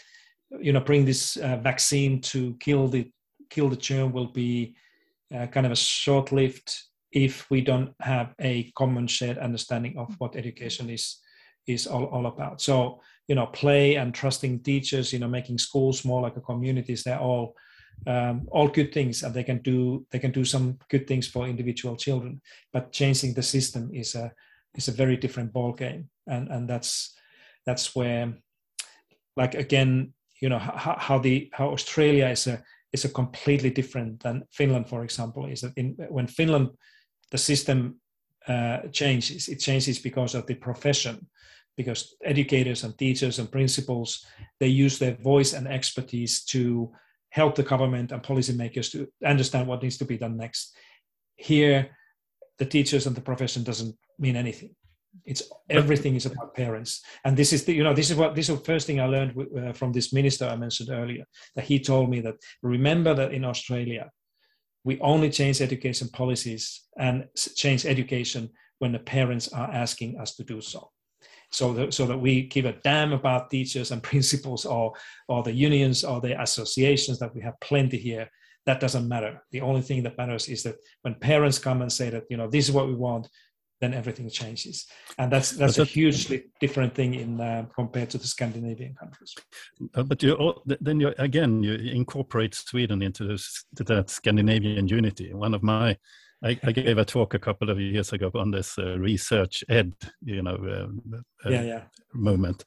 you 0.61 0.73
know 0.73 0.81
bring 0.81 1.05
this 1.05 1.37
uh, 1.37 1.57
vaccine 1.57 2.21
to 2.21 2.55
kill 2.61 2.89
the 2.89 3.11
kill 3.51 3.69
the 3.69 3.77
germ 3.77 4.13
will 4.13 4.33
be 4.33 4.75
uh, 5.35 5.47
kind 5.47 5.67
of 5.67 5.73
a 5.73 5.77
short-lived 5.77 6.73
if 7.13 7.49
we 7.51 7.61
don't 7.61 7.93
have 8.01 8.35
a 8.41 8.71
common 8.73 9.07
shared 9.07 9.39
understanding 9.39 9.97
of 9.99 10.15
what 10.19 10.37
education 10.37 10.91
is 10.91 11.21
is 11.67 11.87
all, 11.87 12.05
all 12.07 12.27
about. 12.27 12.61
So 12.61 13.01
you 13.29 13.35
know 13.35 13.47
play 13.47 13.97
and 13.97 14.15
trusting 14.15 14.61
teachers 14.61 15.13
you 15.13 15.19
know 15.19 15.29
making 15.29 15.59
schools 15.59 16.05
more 16.05 16.23
like 16.23 16.37
a 16.37 16.41
communities 16.41 17.03
they're 17.03 17.19
all 17.19 17.57
um, 18.07 18.47
all 18.53 18.69
good 18.69 18.93
things 18.93 19.23
and 19.23 19.35
they 19.35 19.43
can 19.43 19.59
do 19.63 20.07
they 20.11 20.19
can 20.19 20.31
do 20.31 20.45
some 20.45 20.79
good 20.91 21.07
things 21.07 21.27
for 21.27 21.47
individual 21.47 21.97
children. 21.97 22.41
But 22.73 22.93
changing 22.93 23.35
the 23.35 23.43
system 23.43 23.91
is 23.93 24.15
a 24.15 24.33
is 24.75 24.89
a 24.89 24.93
very 24.93 25.17
different 25.17 25.53
ball 25.53 25.73
game 25.73 26.11
and 26.27 26.49
and 26.49 26.69
that's 26.69 27.15
that's 27.65 27.95
where 27.95 28.35
like 29.37 29.55
again 29.55 30.13
you 30.41 30.49
know 30.49 30.59
how, 30.59 30.97
how 30.99 31.19
the 31.19 31.51
how 31.53 31.71
australia 31.71 32.29
is 32.29 32.47
a 32.47 32.63
is 32.93 33.05
a 33.05 33.09
completely 33.09 33.71
different 33.71 34.23
than 34.23 34.45
Finland, 34.51 34.89
for 34.89 35.05
example. 35.05 35.47
Is 35.47 35.61
that 35.61 35.73
in, 35.77 35.97
when 36.09 36.27
Finland, 36.27 36.71
the 37.31 37.39
system 37.39 38.01
uh, 38.49 38.79
changes, 38.93 39.49
it 39.49 39.61
changes 39.61 39.99
because 39.99 40.35
of 40.35 40.47
the 40.47 40.55
profession, 40.55 41.29
because 41.77 42.17
educators 42.25 42.85
and 42.85 42.97
teachers 42.97 43.39
and 43.39 43.51
principals 43.51 44.25
they 44.61 44.69
use 44.69 44.99
their 44.99 45.17
voice 45.23 45.53
and 45.53 45.69
expertise 45.69 46.45
to 46.45 46.93
help 47.31 47.55
the 47.55 47.69
government 47.73 48.13
and 48.13 48.23
policymakers 48.23 48.91
to 48.93 49.07
understand 49.25 49.67
what 49.67 49.83
needs 49.83 49.99
to 49.99 50.05
be 50.05 50.17
done 50.17 50.37
next. 50.37 50.77
Here, 51.37 51.91
the 52.59 52.65
teachers 52.65 53.07
and 53.07 53.15
the 53.15 53.21
profession 53.21 53.63
doesn't 53.63 53.95
mean 54.19 54.37
anything 54.37 54.75
it's 55.25 55.43
everything 55.71 56.15
is 56.15 56.27
about 56.27 56.55
parents. 56.55 57.03
And 57.25 57.37
this 57.37 57.53
is 57.53 57.65
the, 57.65 57.73
you 57.73 57.83
know 57.83 57.95
this 57.95 58.11
is 58.11 58.17
what 58.17 58.35
this 58.35 58.49
is 58.49 58.59
the 58.59 58.65
first 58.65 58.87
thing 58.87 59.01
i 59.01 59.07
learned 59.07 59.35
uh, 59.59 59.73
from 59.73 59.93
this 59.93 60.13
minister 60.13 60.47
i 60.47 60.57
mentioned 60.57 60.91
earlier 60.91 61.25
that 61.55 61.65
he 61.65 61.79
told 61.81 62.11
me 62.11 62.21
that 62.21 62.37
remember 62.63 63.15
that 63.15 63.33
in 63.33 63.45
australia 63.45 64.11
we 64.87 65.01
only 65.01 65.29
change 65.29 65.61
education 65.61 66.09
policies 66.09 66.85
and 66.97 67.27
change 67.57 67.85
education 67.85 68.49
when 68.79 68.93
the 68.93 69.01
parents 69.01 69.49
are 69.53 69.69
asking 69.73 70.19
us 70.21 70.37
to 70.37 70.45
do 70.45 70.61
so. 70.61 70.91
So 71.51 71.73
that, 71.75 71.93
so 71.93 72.07
that 72.07 72.19
we 72.19 72.43
give 72.43 72.67
a 72.67 72.79
damn 72.85 73.13
about 73.13 73.51
teachers 73.51 73.91
and 73.91 74.03
principals 74.13 74.65
or 74.65 74.93
or 75.29 75.43
the 75.43 75.53
unions 75.53 76.05
or 76.05 76.21
the 76.21 76.41
associations 76.41 77.19
that 77.19 77.35
we 77.35 77.43
have 77.43 77.61
plenty 77.61 77.99
here. 77.99 78.31
That 78.67 78.81
doesn't 78.81 79.09
matter. 79.09 79.43
The 79.51 79.61
only 79.61 79.83
thing 79.83 80.03
that 80.05 80.19
matters 80.19 80.49
is 80.49 80.63
that 80.63 80.77
when 81.03 81.15
parents 81.17 81.59
come 81.59 81.83
and 81.83 81.93
say 81.93 82.11
that 82.11 82.25
you 82.31 82.37
know 82.37 82.49
this 82.49 82.69
is 82.69 82.75
what 82.75 82.87
we 82.87 82.95
want 82.95 83.29
then 83.81 83.95
everything 83.95 84.29
changes 84.31 84.87
and 85.19 85.31
that's 85.31 85.51
that's 85.53 85.79
a 85.79 85.85
hugely 85.85 86.45
different 86.61 86.95
thing 86.95 87.15
in 87.15 87.41
uh, 87.41 87.65
compared 87.75 88.11
to 88.11 88.19
the 88.19 88.27
scandinavian 88.27 88.95
countries 88.95 89.35
uh, 89.95 90.03
but 90.03 90.23
you 90.23 90.55
then 90.81 91.01
you 91.01 91.13
again 91.19 91.63
you 91.63 91.75
incorporate 91.75 92.55
sweden 92.55 93.03
into 93.03 93.27
this 93.27 93.65
that 93.73 94.11
scandinavian 94.11 94.89
unity 94.89 95.33
one 95.35 95.55
of 95.55 95.63
my 95.63 95.97
I, 96.45 96.59
I, 96.65 96.73
gave 96.73 96.99
a 96.99 97.05
talk 97.05 97.33
a 97.33 97.39
couple 97.39 97.71
of 97.71 97.81
years 97.81 98.13
ago 98.13 98.31
on 98.35 98.51
this 98.51 98.79
uh, 98.79 98.99
research 98.99 99.65
ed 99.69 99.95
you 100.23 100.43
know 100.43 100.57
uh, 100.57 101.49
uh, 101.49 101.51
yeah, 101.51 101.63
yeah. 101.63 101.83
moment 102.13 102.65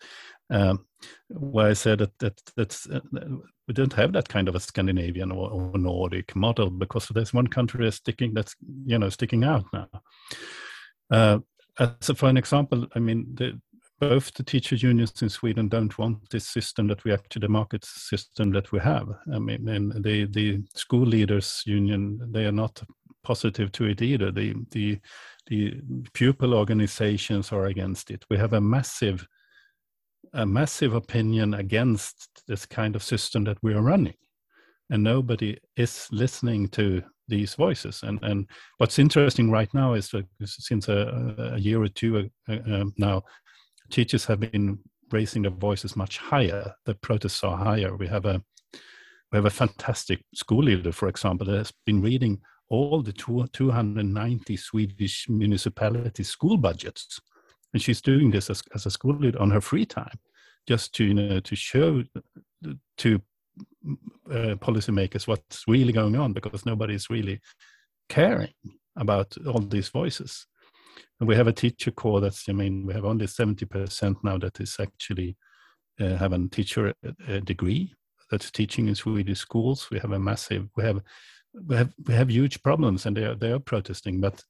um, 0.52 0.86
where 1.30 1.68
I 1.68 1.74
said 1.74 2.00
that, 2.00 2.18
that 2.20 2.42
that's, 2.58 2.90
uh, 2.90 3.00
we 3.68 3.74
don't 3.74 3.94
have 3.94 4.14
that 4.14 4.28
kind 4.28 4.48
of 4.48 4.56
a 4.56 4.60
Scandinavian 4.60 5.32
or, 5.32 5.50
or 5.52 5.78
Nordic 5.78 6.36
model 6.36 6.70
because 6.70 7.08
there's 7.10 7.34
one 7.34 7.48
country 7.48 7.86
that's 7.86 7.98
sticking 7.98 8.34
that's 8.34 8.56
you 8.86 8.98
know 8.98 9.10
sticking 9.10 9.44
out 9.44 9.66
now. 9.72 9.88
Uh, 11.12 11.40
as 11.80 12.10
a, 12.10 12.26
an 12.26 12.38
example, 12.38 12.88
I 12.96 13.00
mean, 13.00 13.28
the, 13.34 13.60
both 14.00 14.34
the 14.34 14.44
teacher 14.44 14.76
unions 14.76 15.22
in 15.22 15.30
Sweden 15.30 15.68
don't 15.68 15.98
want 15.98 16.30
this 16.30 16.48
system 16.48 16.88
that 16.88 17.04
we 17.04 17.12
actually 17.12 17.42
the 17.42 17.50
market 17.50 17.84
system 17.84 18.52
that 18.52 18.72
we 18.72 18.80
have. 18.80 19.08
I 19.34 19.40
mean, 19.40 19.68
and 19.68 20.04
the 20.04 20.26
the 20.26 20.64
school 20.74 21.06
leaders 21.06 21.62
union 21.66 22.20
they 22.32 22.46
are 22.46 22.52
not 22.52 22.82
positive 23.24 23.72
to 23.74 23.86
it 23.86 24.02
either. 24.02 24.32
The 24.32 24.56
the 24.72 25.00
the 25.48 25.82
pupil 26.14 26.54
organizations 26.54 27.52
are 27.52 27.66
against 27.66 28.10
it. 28.12 28.24
We 28.30 28.38
have 28.38 28.54
a 28.54 28.62
massive 28.62 29.28
a 30.34 30.46
massive 30.46 30.94
opinion 30.94 31.56
against 31.56 32.44
this 32.48 32.66
kind 32.66 32.96
of 32.96 33.04
system 33.04 33.44
that 33.46 33.58
we 33.62 33.74
are 33.74 33.82
running, 33.82 34.18
and 34.90 35.04
nobody 35.04 35.58
is 35.76 36.08
listening 36.12 36.70
to 36.70 37.04
these 37.30 37.56
voices. 37.56 38.04
And 38.04 38.20
and 38.24 38.48
what's 38.78 39.00
interesting 39.00 39.52
right 39.52 39.74
now 39.74 39.94
is 39.94 40.10
that 40.10 40.26
since 40.44 40.90
a, 40.90 41.54
a 41.56 41.60
year 41.60 41.82
or 41.82 41.88
two 41.88 42.30
uh, 42.50 42.58
um, 42.66 42.94
now, 42.98 43.24
teachers 43.90 44.26
have 44.26 44.40
been 44.40 44.80
raising 45.12 45.44
their 45.44 45.52
voices 45.52 45.96
much 45.96 46.18
higher. 46.18 46.74
The 46.86 46.96
protests 46.96 47.44
are 47.44 47.58
higher. 47.58 47.96
We 47.96 48.08
have 48.08 48.26
a 48.26 48.42
we 49.32 49.38
have 49.38 49.46
a 49.46 49.52
fantastic 49.52 50.24
school 50.34 50.64
leader, 50.64 50.92
for 50.92 51.08
example, 51.08 51.48
that 51.48 51.58
has 51.58 51.74
been 51.86 52.02
reading 52.02 52.42
all 52.70 53.02
the 53.02 53.14
two, 53.14 53.46
290 53.54 54.58
Swedish 54.58 55.28
municipality 55.30 56.24
school 56.24 56.58
budgets, 56.58 57.20
and 57.74 57.82
she's 57.82 58.02
doing 58.02 58.32
this 58.32 58.50
as, 58.50 58.64
as 58.74 58.86
a 58.86 58.92
school 58.92 59.16
leader 59.16 59.42
on 59.42 59.52
her 59.52 59.62
free 59.62 59.86
time, 59.86 60.18
just 60.68 60.94
to 60.96 61.06
you 61.06 61.14
know 61.14 61.40
to 61.40 61.56
show 61.56 62.04
to 62.98 63.22
uh, 64.30 64.56
policymakers 64.56 65.28
what's 65.28 65.64
really 65.68 65.94
going 65.94 66.16
on 66.16 66.34
because 66.34 66.66
nobody 66.66 66.94
is 66.94 67.10
really 67.10 67.40
caring 68.10 68.54
about 68.96 69.36
all 69.48 69.60
these 69.60 69.90
voices. 69.90 70.46
And 71.20 71.28
we 71.28 71.36
have 71.36 71.48
a 71.48 71.54
teacher 71.54 71.92
corps 71.92 72.22
that's, 72.22 72.48
I 72.48 72.54
mean, 72.54 72.86
we 72.86 72.94
have 72.94 73.06
only 73.06 73.26
70% 73.26 74.16
now 74.24 74.38
that 74.38 74.60
is 74.60 74.78
actually 74.80 75.36
uh, 76.00 76.16
have 76.16 76.34
a 76.34 76.48
teacher 76.48 76.94
uh, 77.04 77.40
degree 77.40 77.94
that's 78.32 78.52
teaching 78.52 78.88
in 78.88 78.96
Swedish 78.96 79.40
schools. 79.40 79.90
We 79.92 80.00
have 80.00 80.12
a 80.12 80.20
massive, 80.20 80.70
we 80.76 80.84
have, 80.84 81.02
we 81.68 81.76
have, 81.76 81.94
we 82.06 82.14
have 82.14 82.30
huge 82.30 82.62
problems 82.64 83.06
and 83.06 83.18
they 83.18 83.26
are, 83.26 83.36
they 83.36 83.52
are 83.52 83.60
protesting, 83.60 84.22
but 84.22 84.44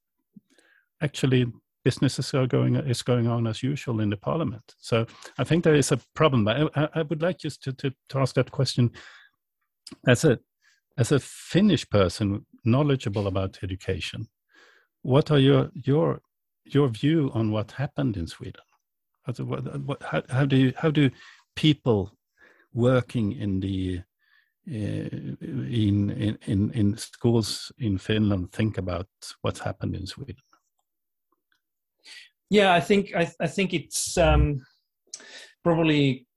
actually 1.01 1.51
businesses 1.83 2.33
are 2.33 2.45
going 2.45 2.75
is 2.75 3.01
going 3.01 3.27
on 3.27 3.47
as 3.47 3.63
usual 3.63 4.01
in 4.01 4.09
the 4.09 4.17
parliament. 4.17 4.75
So 4.77 5.05
I 5.37 5.43
think 5.43 5.63
there 5.63 5.75
is 5.75 5.91
a 5.91 5.99
problem. 6.13 6.47
I, 6.47 6.89
I 6.93 7.01
would 7.03 7.21
like 7.21 7.39
just 7.39 7.63
to, 7.63 7.73
to, 7.73 7.93
to 8.09 8.19
ask 8.19 8.35
that 8.35 8.51
question 8.51 8.91
as 10.07 10.25
a 10.25 10.39
as 10.97 11.11
a 11.11 11.19
Finnish 11.19 11.89
person 11.89 12.45
knowledgeable 12.65 13.27
about 13.27 13.59
education. 13.63 14.27
What 15.01 15.31
are 15.31 15.39
your 15.39 15.69
your 15.73 16.21
your 16.65 16.89
view 16.89 17.31
on 17.33 17.51
what 17.51 17.71
happened 17.71 18.17
in 18.17 18.27
Sweden? 18.27 18.61
How, 19.23 20.23
how, 20.29 20.45
do 20.45 20.55
you, 20.55 20.73
how 20.75 20.91
do 20.91 21.09
people 21.55 22.11
working 22.73 23.33
in 23.33 23.59
the 23.59 24.01
uh, 24.67 25.09
in, 25.41 26.37
in 26.45 26.71
in 26.71 26.97
schools 26.97 27.71
in 27.79 27.97
Finland 27.97 28.51
think 28.51 28.77
about 28.77 29.07
what's 29.41 29.59
happened 29.59 29.95
in 29.95 30.05
Sweden? 30.05 30.43
Yeah, 32.49 32.73
I 32.73 32.81
think 32.81 33.15
I, 33.15 33.31
I 33.39 33.47
think 33.47 33.73
it's 33.73 34.17
um, 34.17 34.61
probably 35.63 36.27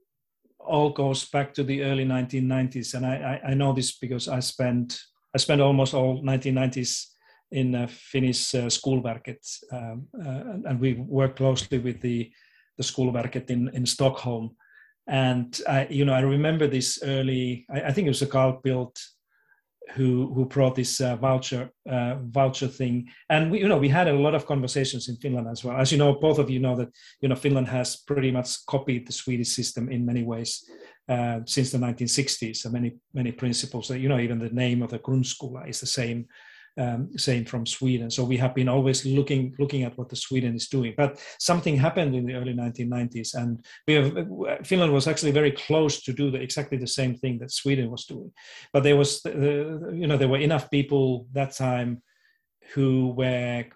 all 0.66 0.90
goes 0.90 1.24
back 1.28 1.52
to 1.54 1.64
the 1.64 1.82
early 1.82 2.04
1990s, 2.04 2.94
and 2.94 3.06
I, 3.06 3.40
I, 3.44 3.50
I 3.50 3.54
know 3.54 3.72
this 3.72 3.98
because 3.98 4.28
I 4.28 4.40
spent 4.40 4.98
I 5.34 5.38
spent 5.38 5.60
almost 5.60 5.94
all 5.94 6.22
1990s 6.22 7.06
in 7.52 7.74
uh, 7.74 7.86
Finnish 7.86 8.54
uh, 8.54 8.68
Skolverket, 8.68 9.42
um, 9.72 10.06
uh, 10.18 10.68
and 10.68 10.80
we 10.80 10.94
worked 10.94 11.36
closely 11.36 11.78
with 11.78 12.00
the 12.00 12.30
the 12.78 12.84
Skolverket 12.84 13.50
in 13.50 13.68
in 13.74 13.86
Stockholm. 13.86 14.56
And 15.08 15.60
I, 15.68 15.86
you 15.90 16.04
know, 16.04 16.14
I 16.14 16.20
remember 16.20 16.68
this 16.68 17.00
early. 17.02 17.66
I, 17.70 17.82
I 17.82 17.92
think 17.92 18.06
it 18.06 18.10
was 18.10 18.22
a 18.22 18.26
Carl 18.26 18.60
Bildt 18.64 18.96
who 19.90 20.32
who 20.34 20.46
brought 20.46 20.74
this 20.74 21.00
uh, 21.00 21.16
voucher 21.16 21.70
uh, 21.88 22.16
voucher 22.22 22.68
thing. 22.68 23.08
And 23.28 23.50
we 23.50 23.60
you 23.60 23.68
know 23.68 23.78
we 23.78 23.88
had 23.88 24.08
a 24.08 24.12
lot 24.12 24.34
of 24.34 24.46
conversations 24.46 25.08
in 25.08 25.16
finland 25.16 25.48
as 25.48 25.64
well. 25.64 25.76
As 25.76 25.92
you 25.92 25.98
know 25.98 26.14
both 26.14 26.38
of 26.38 26.50
you 26.50 26.60
know 26.60 26.76
that 26.76 26.88
you 27.20 27.28
know 27.28 27.34
finland 27.34 27.68
has 27.68 27.96
pretty 27.96 28.30
much 28.30 28.64
copied 28.66 29.06
the 29.06 29.12
swedish 29.12 29.48
system 29.48 29.90
in 29.90 30.06
many 30.06 30.22
ways 30.22 30.64
uh, 31.08 31.40
since 31.46 31.70
the 31.70 31.78
1960s 31.78 32.58
so 32.58 32.70
many 32.70 32.96
many 33.12 33.32
principles 33.32 33.90
you 33.90 34.08
know 34.08 34.18
even 34.18 34.38
the 34.38 34.50
name 34.50 34.82
of 34.82 34.90
the 34.90 34.98
grundskola 35.00 35.68
is 35.68 35.80
the 35.80 35.86
same 35.86 36.26
um, 36.78 37.10
same 37.18 37.44
from 37.44 37.66
Sweden. 37.66 38.10
So 38.10 38.24
we 38.24 38.36
have 38.38 38.54
been 38.54 38.68
always 38.68 39.04
looking 39.04 39.54
looking 39.58 39.82
at 39.82 39.96
what 39.98 40.08
the 40.08 40.16
Sweden 40.16 40.54
is 40.54 40.68
doing. 40.68 40.94
But 40.96 41.20
something 41.38 41.76
happened 41.76 42.14
in 42.14 42.26
the 42.26 42.34
early 42.34 42.54
1990s, 42.54 43.34
and 43.34 43.64
we 43.86 43.94
have 43.94 44.66
Finland 44.66 44.92
was 44.92 45.06
actually 45.06 45.32
very 45.32 45.52
close 45.52 46.02
to 46.02 46.12
do 46.12 46.30
the, 46.30 46.40
exactly 46.40 46.78
the 46.78 46.86
same 46.86 47.14
thing 47.14 47.38
that 47.38 47.52
Sweden 47.52 47.90
was 47.90 48.06
doing. 48.06 48.32
But 48.72 48.82
there 48.82 48.96
was, 48.96 49.24
uh, 49.26 49.92
you 49.92 50.06
know, 50.06 50.16
there 50.16 50.28
were 50.28 50.38
enough 50.38 50.70
people 50.70 51.26
that 51.32 51.54
time 51.54 52.02
who 52.74 53.12
were 53.16 53.66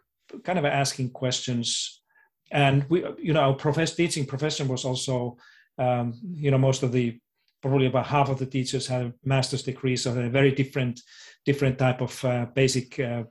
kind 0.45 0.59
of 0.59 0.65
asking 0.65 1.11
questions, 1.11 2.03
and 2.51 2.85
we, 2.89 3.05
you 3.19 3.33
know, 3.35 3.41
our 3.41 3.55
profess- 3.55 3.95
teaching 3.95 4.25
profession 4.25 4.69
was 4.69 4.85
also, 4.85 5.37
um, 5.79 6.15
you 6.33 6.51
know, 6.51 6.59
most 6.59 6.83
of 6.83 6.93
the 6.93 7.19
probably 7.67 7.87
about 7.87 8.07
half 8.07 8.29
of 8.29 8.39
the 8.39 8.47
teachers 8.47 8.87
had 8.87 9.07
a 9.07 9.13
master's 9.25 9.65
degree, 9.65 9.97
so 9.97 10.17
a 10.17 10.29
very 10.29 10.53
different 10.53 11.01
different 11.45 11.79
type 11.79 12.01
of 12.01 12.25
uh, 12.25 12.47
basic 12.55 12.99
uh, 13.01 13.25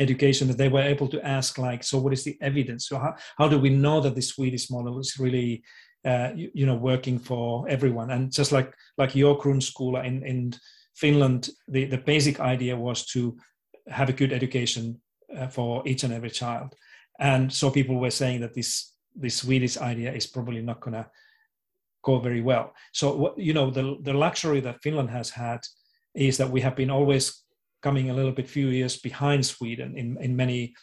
education 0.00 0.48
that 0.48 0.58
they 0.58 0.68
were 0.68 0.82
able 0.82 1.08
to 1.08 1.24
ask 1.24 1.58
like 1.58 1.84
so 1.84 1.98
what 1.98 2.12
is 2.12 2.24
the 2.24 2.36
evidence? 2.40 2.88
So 2.88 2.98
how, 2.98 3.14
how 3.38 3.48
do 3.48 3.58
we 3.58 3.70
know 3.70 4.00
that 4.00 4.16
the 4.16 4.22
swedish 4.22 4.70
model 4.70 4.98
is 4.98 5.18
really 5.18 5.62
uh, 6.04 6.30
you, 6.34 6.50
you, 6.52 6.66
know 6.66 6.74
working 6.74 7.18
for 7.18 7.68
everyone? 7.68 8.10
And 8.10 8.32
just 8.32 8.50
like 8.50 8.74
like 8.98 9.14
your 9.14 9.38
grundskola 9.38 10.04
in 10.04 10.24
in 10.26 10.54
finland 10.96 11.50
the, 11.68 11.84
the 11.86 11.98
basic 11.98 12.38
idea 12.38 12.76
was 12.76 13.04
to 13.06 13.36
have 13.88 14.08
a 14.08 14.18
good 14.20 14.32
education 14.32 15.00
uh, 15.36 15.48
for 15.48 15.86
each 15.86 16.04
and 16.04 16.12
every 16.12 16.30
child. 16.30 16.74
And 17.20 17.52
so 17.52 17.70
people 17.70 18.00
were 18.00 18.10
saying 18.10 18.40
that 18.40 18.54
this 18.54 18.94
this 19.14 19.36
swedish 19.36 19.76
idea 19.78 20.12
is 20.12 20.26
probably 20.26 20.62
not 20.62 20.80
going 20.80 20.94
to 20.94 21.06
go 22.04 22.20
very 22.20 22.42
well. 22.42 22.74
So 22.92 23.34
you 23.36 23.52
know 23.52 23.70
the 23.70 23.96
the 24.02 24.14
luxury 24.14 24.60
that 24.60 24.82
Finland 24.82 25.10
has 25.10 25.30
had 25.30 25.60
is 26.14 26.36
that 26.36 26.50
we 26.50 26.60
have 26.60 26.76
been 26.76 26.90
always 26.90 27.44
coming 27.82 28.10
a 28.10 28.14
little 28.14 28.32
bit 28.32 28.48
few 28.48 28.68
years 28.68 28.96
behind 29.00 29.44
Sweden 29.44 29.96
in 29.96 30.16
in 30.20 30.36
many 30.36 30.74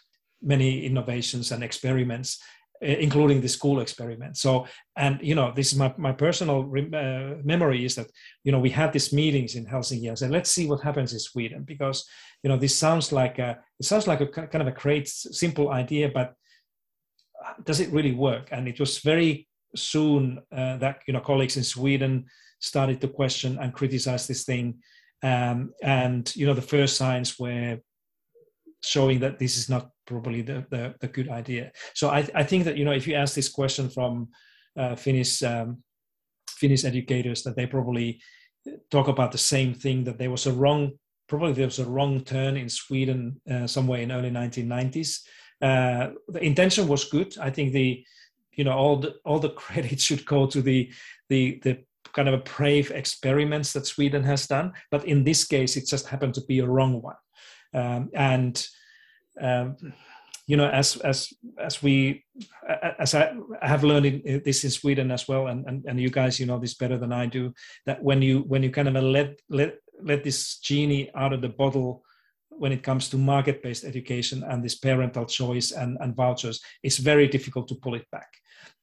many 0.41 0.85
innovations 0.85 1.51
and 1.51 1.63
experiments 1.63 2.39
including 2.81 3.41
the 3.41 3.47
school 3.47 3.79
experiment. 3.79 4.37
So, 4.37 4.65
and 4.95 5.19
you 5.21 5.35
know, 5.35 5.51
this 5.55 5.71
is 5.71 5.77
my, 5.77 5.93
my 5.97 6.11
personal 6.11 6.61
uh, 6.61 7.35
memory 7.43 7.85
is 7.85 7.95
that, 7.95 8.07
you 8.43 8.51
know, 8.51 8.59
we 8.59 8.71
had 8.71 8.91
these 8.91 9.13
meetings 9.13 9.55
in 9.55 9.65
Helsinki 9.65 10.07
and 10.07 10.17
said, 10.17 10.31
let's 10.31 10.49
see 10.49 10.67
what 10.67 10.81
happens 10.81 11.13
in 11.13 11.19
Sweden 11.19 11.63
because, 11.63 12.03
you 12.41 12.49
know, 12.49 12.57
this 12.57 12.75
sounds 12.75 13.11
like 13.11 13.37
a, 13.37 13.59
it 13.79 13.85
sounds 13.85 14.07
like 14.07 14.21
a 14.21 14.27
kind 14.27 14.61
of 14.61 14.67
a 14.67 14.79
great, 14.79 15.07
simple 15.07 15.69
idea, 15.69 16.09
but 16.09 16.33
does 17.63 17.79
it 17.79 17.91
really 17.91 18.13
work? 18.13 18.49
And 18.51 18.67
it 18.67 18.79
was 18.79 18.97
very 18.99 19.47
soon 19.75 20.39
uh, 20.51 20.77
that, 20.77 21.01
you 21.07 21.13
know, 21.13 21.19
colleagues 21.19 21.57
in 21.57 21.63
Sweden 21.63 22.25
started 22.59 23.01
to 23.01 23.07
question 23.07 23.57
and 23.59 23.73
criticize 23.73 24.27
this 24.27 24.43
thing. 24.43 24.75
Um, 25.23 25.73
and, 25.83 26.33
you 26.35 26.45
know, 26.45 26.53
the 26.53 26.61
first 26.61 26.97
signs 26.97 27.39
were 27.39 27.79
showing 28.83 29.19
that 29.19 29.39
this 29.39 29.57
is 29.57 29.69
not 29.69 29.89
probably 30.05 30.41
the, 30.41 30.65
the, 30.69 30.95
the 30.99 31.07
good 31.07 31.29
idea. 31.29 31.71
So 31.93 32.09
I, 32.09 32.27
I 32.33 32.43
think 32.43 32.65
that, 32.65 32.77
you 32.77 32.85
know, 32.85 32.91
if 32.91 33.07
you 33.07 33.15
ask 33.15 33.35
this 33.35 33.49
question 33.49 33.89
from 33.89 34.29
uh, 34.77 34.95
Finnish, 34.95 35.43
um, 35.43 35.83
Finnish 36.49 36.85
educators, 36.85 37.43
that 37.43 37.55
they 37.55 37.65
probably 37.65 38.21
talk 38.89 39.07
about 39.07 39.31
the 39.31 39.37
same 39.37 39.73
thing, 39.73 40.03
that 40.05 40.17
there 40.17 40.31
was 40.31 40.47
a 40.47 40.53
wrong, 40.53 40.91
probably 41.27 41.53
there 41.53 41.65
was 41.65 41.79
a 41.79 41.89
wrong 41.89 42.23
turn 42.23 42.57
in 42.57 42.69
Sweden 42.69 43.39
uh, 43.49 43.67
somewhere 43.67 44.01
in 44.01 44.11
early 44.11 44.31
1990s. 44.31 45.19
Uh, 45.61 46.09
the 46.27 46.43
intention 46.43 46.87
was 46.87 47.05
good. 47.05 47.37
I 47.39 47.51
think 47.51 47.73
the, 47.73 48.03
you 48.53 48.63
know, 48.63 48.73
all 48.73 48.97
the, 48.97 49.15
all 49.25 49.39
the 49.39 49.49
credit 49.63 49.99
should 49.99 50.25
go 50.25 50.45
to 50.47 50.61
the, 50.61 50.91
the, 51.29 51.59
the 51.63 51.83
kind 52.13 52.27
of 52.27 52.33
a 52.33 52.43
brave 52.57 52.91
experiments 52.91 53.73
that 53.73 53.85
Sweden 53.85 54.23
has 54.23 54.47
done. 54.47 54.73
But 54.89 55.05
in 55.05 55.23
this 55.23 55.43
case, 55.45 55.77
it 55.77 55.87
just 55.87 56.07
happened 56.07 56.33
to 56.35 56.41
be 56.41 56.59
a 56.59 56.67
wrong 56.67 57.01
one. 57.01 57.15
Um, 57.73 58.09
and 58.13 58.67
um, 59.39 59.77
you 60.47 60.57
know, 60.57 60.67
as 60.67 60.97
as 60.97 61.31
as 61.57 61.81
we 61.81 62.25
as 62.99 63.15
I 63.15 63.33
have 63.61 63.83
learned 63.83 64.43
this 64.43 64.63
in 64.63 64.71
Sweden 64.71 65.11
as 65.11 65.27
well, 65.27 65.47
and, 65.47 65.65
and 65.65 65.85
and 65.85 66.01
you 66.01 66.09
guys, 66.09 66.39
you 66.39 66.45
know 66.45 66.59
this 66.59 66.73
better 66.73 66.97
than 66.97 67.13
I 67.13 67.27
do. 67.27 67.53
That 67.85 68.03
when 68.03 68.21
you 68.21 68.39
when 68.39 68.61
you 68.63 68.69
kind 68.69 68.89
of 68.89 69.01
let 69.01 69.39
let 69.49 69.75
let 70.01 70.23
this 70.23 70.57
genie 70.57 71.09
out 71.15 71.31
of 71.31 71.41
the 71.41 71.49
bottle 71.49 72.03
when 72.51 72.71
it 72.71 72.83
comes 72.83 73.09
to 73.09 73.17
market-based 73.17 73.83
education 73.83 74.43
and 74.43 74.63
this 74.63 74.75
parental 74.75 75.25
choice 75.25 75.71
and, 75.71 75.97
and 76.01 76.15
vouchers, 76.15 76.61
it's 76.83 76.97
very 76.97 77.27
difficult 77.27 77.67
to 77.67 77.75
pull 77.75 77.95
it 77.95 78.05
back. 78.11 78.29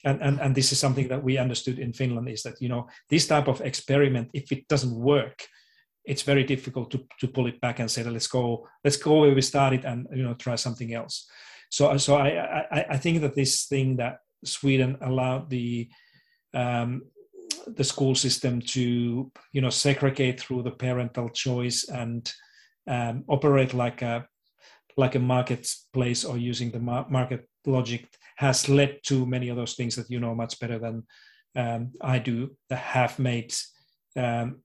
And, 0.04 0.20
and, 0.22 0.40
and 0.40 0.54
this 0.54 0.72
is 0.72 0.78
something 0.78 1.08
that 1.08 1.22
we 1.22 1.38
understood 1.38 1.78
in 1.78 1.92
Finland 1.92 2.28
is 2.28 2.42
that, 2.42 2.60
you 2.60 2.68
know, 2.68 2.88
this 3.08 3.26
type 3.26 3.48
of 3.48 3.60
experiment, 3.60 4.30
if 4.32 4.50
it 4.52 4.66
doesn't 4.68 4.94
work, 4.94 5.46
it's 6.08 6.22
very 6.22 6.42
difficult 6.42 6.90
to, 6.90 7.04
to 7.20 7.28
pull 7.28 7.46
it 7.46 7.60
back 7.60 7.78
and 7.78 7.90
say 7.90 8.02
let's 8.02 8.26
go 8.26 8.66
let's 8.82 8.96
go 8.96 9.20
where 9.20 9.34
we 9.34 9.42
started 9.42 9.84
and 9.84 10.08
you 10.10 10.22
know 10.22 10.34
try 10.34 10.54
something 10.54 10.94
else 10.94 11.28
so 11.70 11.96
so 11.98 12.16
i 12.16 12.28
i, 12.72 12.86
I 12.90 12.96
think 12.96 13.20
that 13.20 13.34
this 13.34 13.66
thing 13.66 13.96
that 13.96 14.20
sweden 14.42 14.96
allowed 15.02 15.50
the 15.50 15.88
um, 16.54 17.02
the 17.66 17.84
school 17.84 18.14
system 18.14 18.60
to 18.60 19.30
you 19.52 19.60
know 19.60 19.70
segregate 19.70 20.40
through 20.40 20.62
the 20.62 20.70
parental 20.70 21.28
choice 21.28 21.88
and 21.88 22.32
um, 22.88 23.24
operate 23.28 23.74
like 23.74 24.02
a 24.02 24.26
like 24.96 25.14
a 25.14 25.20
marketplace 25.20 26.24
or 26.24 26.36
using 26.36 26.70
the 26.72 26.80
market 26.80 27.48
logic 27.66 28.08
has 28.36 28.68
led 28.68 28.98
to 29.04 29.26
many 29.26 29.48
of 29.48 29.56
those 29.56 29.74
things 29.74 29.94
that 29.94 30.10
you 30.10 30.18
know 30.18 30.34
much 30.34 30.58
better 30.58 30.78
than 30.78 31.04
um, 31.56 31.92
I 32.00 32.18
do 32.18 32.56
that 32.68 32.78
have 32.78 33.18
made 33.18 33.54
um, 34.16 34.62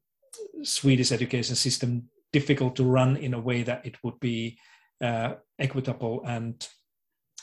Swedish 0.64 1.12
education 1.12 1.56
system 1.56 2.10
difficult 2.32 2.76
to 2.78 2.84
run 2.84 3.18
in 3.18 3.34
a 3.34 3.40
way 3.40 3.64
that 3.64 3.86
it 3.86 3.96
would 4.04 4.20
be 4.20 4.58
uh, 5.04 5.34
equitable 5.60 6.24
and 6.26 6.68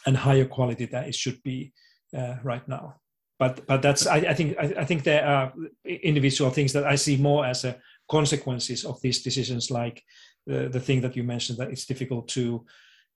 and 0.07 0.17
higher 0.17 0.47
quality 0.47 0.87
that 0.87 1.07
it 1.07 1.15
should 1.15 1.43
be 1.43 1.73
uh, 2.17 2.37
right 2.43 2.67
now. 2.67 2.97
But 3.39 3.67
but 3.67 3.83
that's 3.83 4.07
I, 4.07 4.17
I 4.17 4.35
think 4.35 4.57
I, 4.59 4.75
I, 4.79 4.85
think 4.85 5.05
there 5.05 5.27
are 5.27 5.53
individual 5.85 6.51
things 6.51 6.73
that 6.73 6.85
I 6.85 6.97
see 6.97 7.17
more 7.17 7.47
as 7.47 7.65
a 7.65 7.79
consequences 8.11 8.85
of 8.85 9.01
these 9.01 9.23
decisions, 9.23 9.71
like 9.71 10.03
the, 10.51 10.69
the 10.69 10.81
thing 10.81 11.01
that 11.03 11.17
you 11.17 11.25
mentioned 11.25 11.59
that 11.59 11.71
it's 11.71 11.87
difficult 11.87 12.29
to 12.29 12.65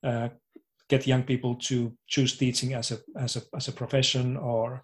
uh, 0.02 0.28
get 0.88 1.06
young 1.06 1.22
people 1.22 1.54
to 1.56 1.92
choose 2.06 2.36
teaching 2.36 2.74
as 2.74 2.92
a 2.92 2.98
as 3.18 3.36
a 3.36 3.42
as 3.56 3.68
a 3.68 3.72
profession 3.72 4.36
or 4.36 4.82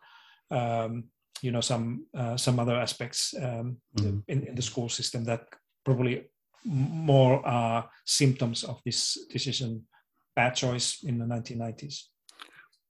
um, 0.50 1.04
you 1.42 1.52
know 1.52 1.60
some 1.60 2.06
uh, 2.14 2.36
some 2.36 2.58
other 2.58 2.76
aspects 2.76 3.34
um, 3.38 3.76
mm-hmm. 3.96 4.18
in, 4.28 4.46
in 4.48 4.54
the 4.54 4.62
school 4.62 4.88
system 4.88 5.24
that 5.24 5.42
probably 5.84 6.24
more 6.64 7.46
are 7.46 7.88
symptoms 8.04 8.64
of 8.64 8.80
this 8.84 9.18
decision 9.32 9.86
bad 10.36 10.54
choice 10.54 11.02
in 11.04 11.18
the 11.18 11.24
1990s 11.24 12.10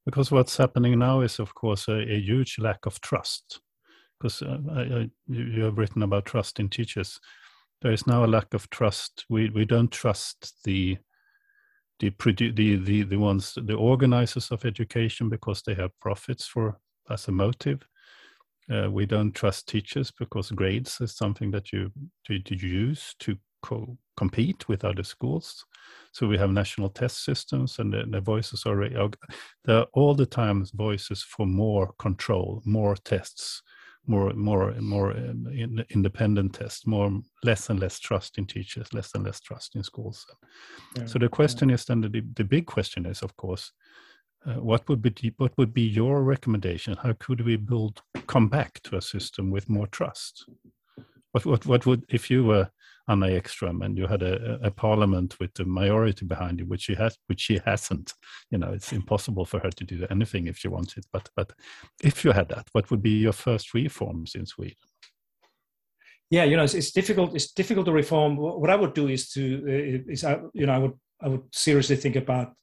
because 0.07 0.31
what's 0.31 0.57
happening 0.57 0.99
now 0.99 1.21
is 1.21 1.39
of 1.39 1.55
course 1.55 1.89
a, 1.89 1.99
a 1.99 2.19
huge 2.19 2.59
lack 2.59 2.87
of 2.87 3.01
trust. 3.01 3.61
Because 4.19 4.43
uh, 4.43 4.59
I, 4.75 5.11
you 5.29 5.63
have 5.63 5.79
written 5.79 6.03
about 6.03 6.27
trust 6.27 6.61
in 6.61 6.69
teachers 6.69 7.19
there 7.83 7.93
is 7.93 8.07
now 8.07 8.25
a 8.25 8.27
lack 8.27 8.55
of 8.55 8.69
trust. 8.71 9.25
We 9.29 9.51
we 9.51 9.65
don't 9.65 9.91
trust 9.91 10.63
the 10.65 10.99
the 11.99 12.11
the 12.11 12.77
the, 12.77 13.03
the 13.03 13.17
ones 13.17 13.57
the 13.67 13.75
organizers 13.75 14.51
of 14.51 14.65
education 14.65 15.29
because 15.29 15.63
they 15.63 15.75
have 15.75 15.99
profits 16.01 16.47
for 16.47 16.79
as 17.11 17.29
a 17.29 17.33
motive. 17.33 17.87
Uh, 18.71 18.89
we 18.91 19.05
don't 19.05 19.33
trust 19.33 19.69
teachers 19.69 20.13
because 20.13 20.51
grades 20.53 21.01
is 21.01 21.17
something 21.17 21.51
that 21.51 21.73
you 21.73 21.91
to, 22.25 22.39
to 22.41 22.55
use 22.55 23.17
to 23.19 23.37
co- 23.63 23.99
compete 24.17 24.69
with 24.69 24.85
other 24.85 25.03
schools. 25.03 25.65
So 26.13 26.29
we 26.29 26.39
have 26.39 26.51
national 26.51 26.91
test 26.91 27.25
systems, 27.25 27.79
and 27.79 27.93
the, 27.93 28.05
the 28.09 28.21
voices 28.21 28.65
are 28.67 28.89
there 29.65 29.79
are 29.79 29.87
all 29.93 30.15
the 30.15 30.27
time 30.27 30.65
voices 30.75 31.23
for 31.23 31.47
more 31.47 31.93
control, 31.99 32.63
more 32.65 32.97
tests, 32.97 33.63
more 34.07 34.33
more 34.33 34.73
more 34.81 35.13
um, 35.13 35.47
in, 35.53 35.85
independent 35.91 36.55
tests, 36.55 36.87
more 36.87 37.21
less 37.43 37.71
and 37.71 37.81
less 37.81 37.99
trust 37.99 38.39
in 38.39 38.47
teachers, 38.47 38.93
less 38.93 39.15
and 39.15 39.25
less 39.25 39.41
trust 39.41 39.77
in 39.77 39.83
schools. 39.83 40.27
Yeah. 40.97 41.07
So 41.07 41.19
the 41.19 41.29
question 41.29 41.69
yeah. 41.69 41.75
is 41.75 41.85
then 41.85 42.01
the 42.01 42.23
the 42.35 42.45
big 42.45 42.67
question 42.67 43.07
is 43.07 43.23
of 43.23 43.37
course 43.37 43.73
uh, 44.47 44.55
what 44.55 44.89
would 44.89 45.03
be 45.03 45.35
what 45.37 45.57
would 45.59 45.75
be 45.75 45.83
your 45.83 46.23
recommendation? 46.23 46.97
How 46.97 47.13
could 47.19 47.43
we 47.43 47.57
build 47.57 48.03
come 48.27 48.49
back 48.49 48.83
to 48.85 48.97
a 48.97 49.03
system 49.03 49.51
with 49.51 49.69
more 49.69 49.87
trust? 49.89 50.47
What 51.33 51.45
what 51.45 51.67
what 51.67 51.87
would 51.87 52.05
if 52.09 52.31
you 52.31 52.45
were 52.45 52.71
Anna 53.11 53.27
Ekström 53.27 53.85
and 53.85 53.99
you 53.99 54.07
had 54.07 54.23
a, 54.23 54.59
a 54.63 54.71
parliament 54.71 55.37
with 55.41 55.59
a 55.59 55.65
majority 55.65 56.25
behind 56.25 56.61
you, 56.61 56.67
which 56.67 56.83
she 56.83 56.95
has, 56.95 57.19
which 57.27 57.41
she 57.41 57.61
hasn't. 57.65 58.15
You 58.51 58.59
know, 58.59 58.73
it's 58.73 58.93
impossible 58.93 59.45
for 59.45 59.59
her 59.61 59.71
to 59.71 59.85
do 59.85 60.07
anything 60.11 60.47
if 60.47 60.59
she 60.59 60.69
wanted. 60.69 61.05
But 61.13 61.29
but 61.35 61.53
if 62.03 62.25
you 62.25 62.33
had 62.33 62.49
that, 62.51 62.69
what 62.73 62.91
would 62.91 63.03
be 63.03 63.19
your 63.19 63.33
first 63.33 63.75
reforms 63.75 64.35
in 64.35 64.47
Sweden? 64.47 64.77
Yeah, 66.31 66.45
you 66.45 66.57
know, 66.57 66.63
it's, 66.63 66.75
it's 66.75 66.93
difficult. 66.93 67.35
It's 67.35 67.53
difficult 67.53 67.87
to 67.87 67.93
reform. 67.93 68.37
What 68.37 68.71
I 68.71 68.77
would 68.77 68.95
do 68.95 69.09
is 69.09 69.29
to 69.31 69.43
uh, 69.67 70.13
is 70.13 70.25
I, 70.25 70.41
you 70.55 70.67
know 70.67 70.73
I 70.73 70.79
would 70.79 70.95
I 71.21 71.29
would 71.29 71.43
seriously 71.53 71.97
think 71.97 72.17
about 72.17 72.55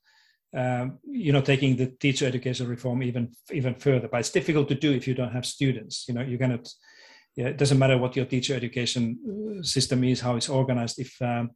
um, 0.56 1.00
you 1.04 1.34
know 1.34 1.42
taking 1.42 1.76
the 1.76 1.88
teacher 1.88 2.26
education 2.26 2.68
reform 2.68 3.04
even 3.04 3.34
even 3.52 3.76
further 3.76 4.08
but 4.08 4.22
it's 4.22 4.32
difficult 4.32 4.70
to 4.70 4.76
do 4.76 4.94
if 4.94 5.06
you 5.06 5.14
don't 5.14 5.34
have 5.34 5.46
students 5.46 6.06
you 6.08 6.14
know 6.14 6.22
you 6.22 6.38
cannot 6.38 6.70
yeah, 7.38 7.48
it 7.48 7.58
doesn't 7.58 7.80
matter 7.80 7.98
what 7.98 8.16
your 8.16 8.26
teacher 8.26 8.56
education 8.56 9.18
uh, 9.60 9.64
system 9.64 10.04
is 10.04 10.20
how 10.20 10.36
it's 10.36 10.50
organized 10.50 11.00
if 11.00 11.22
um, 11.22 11.52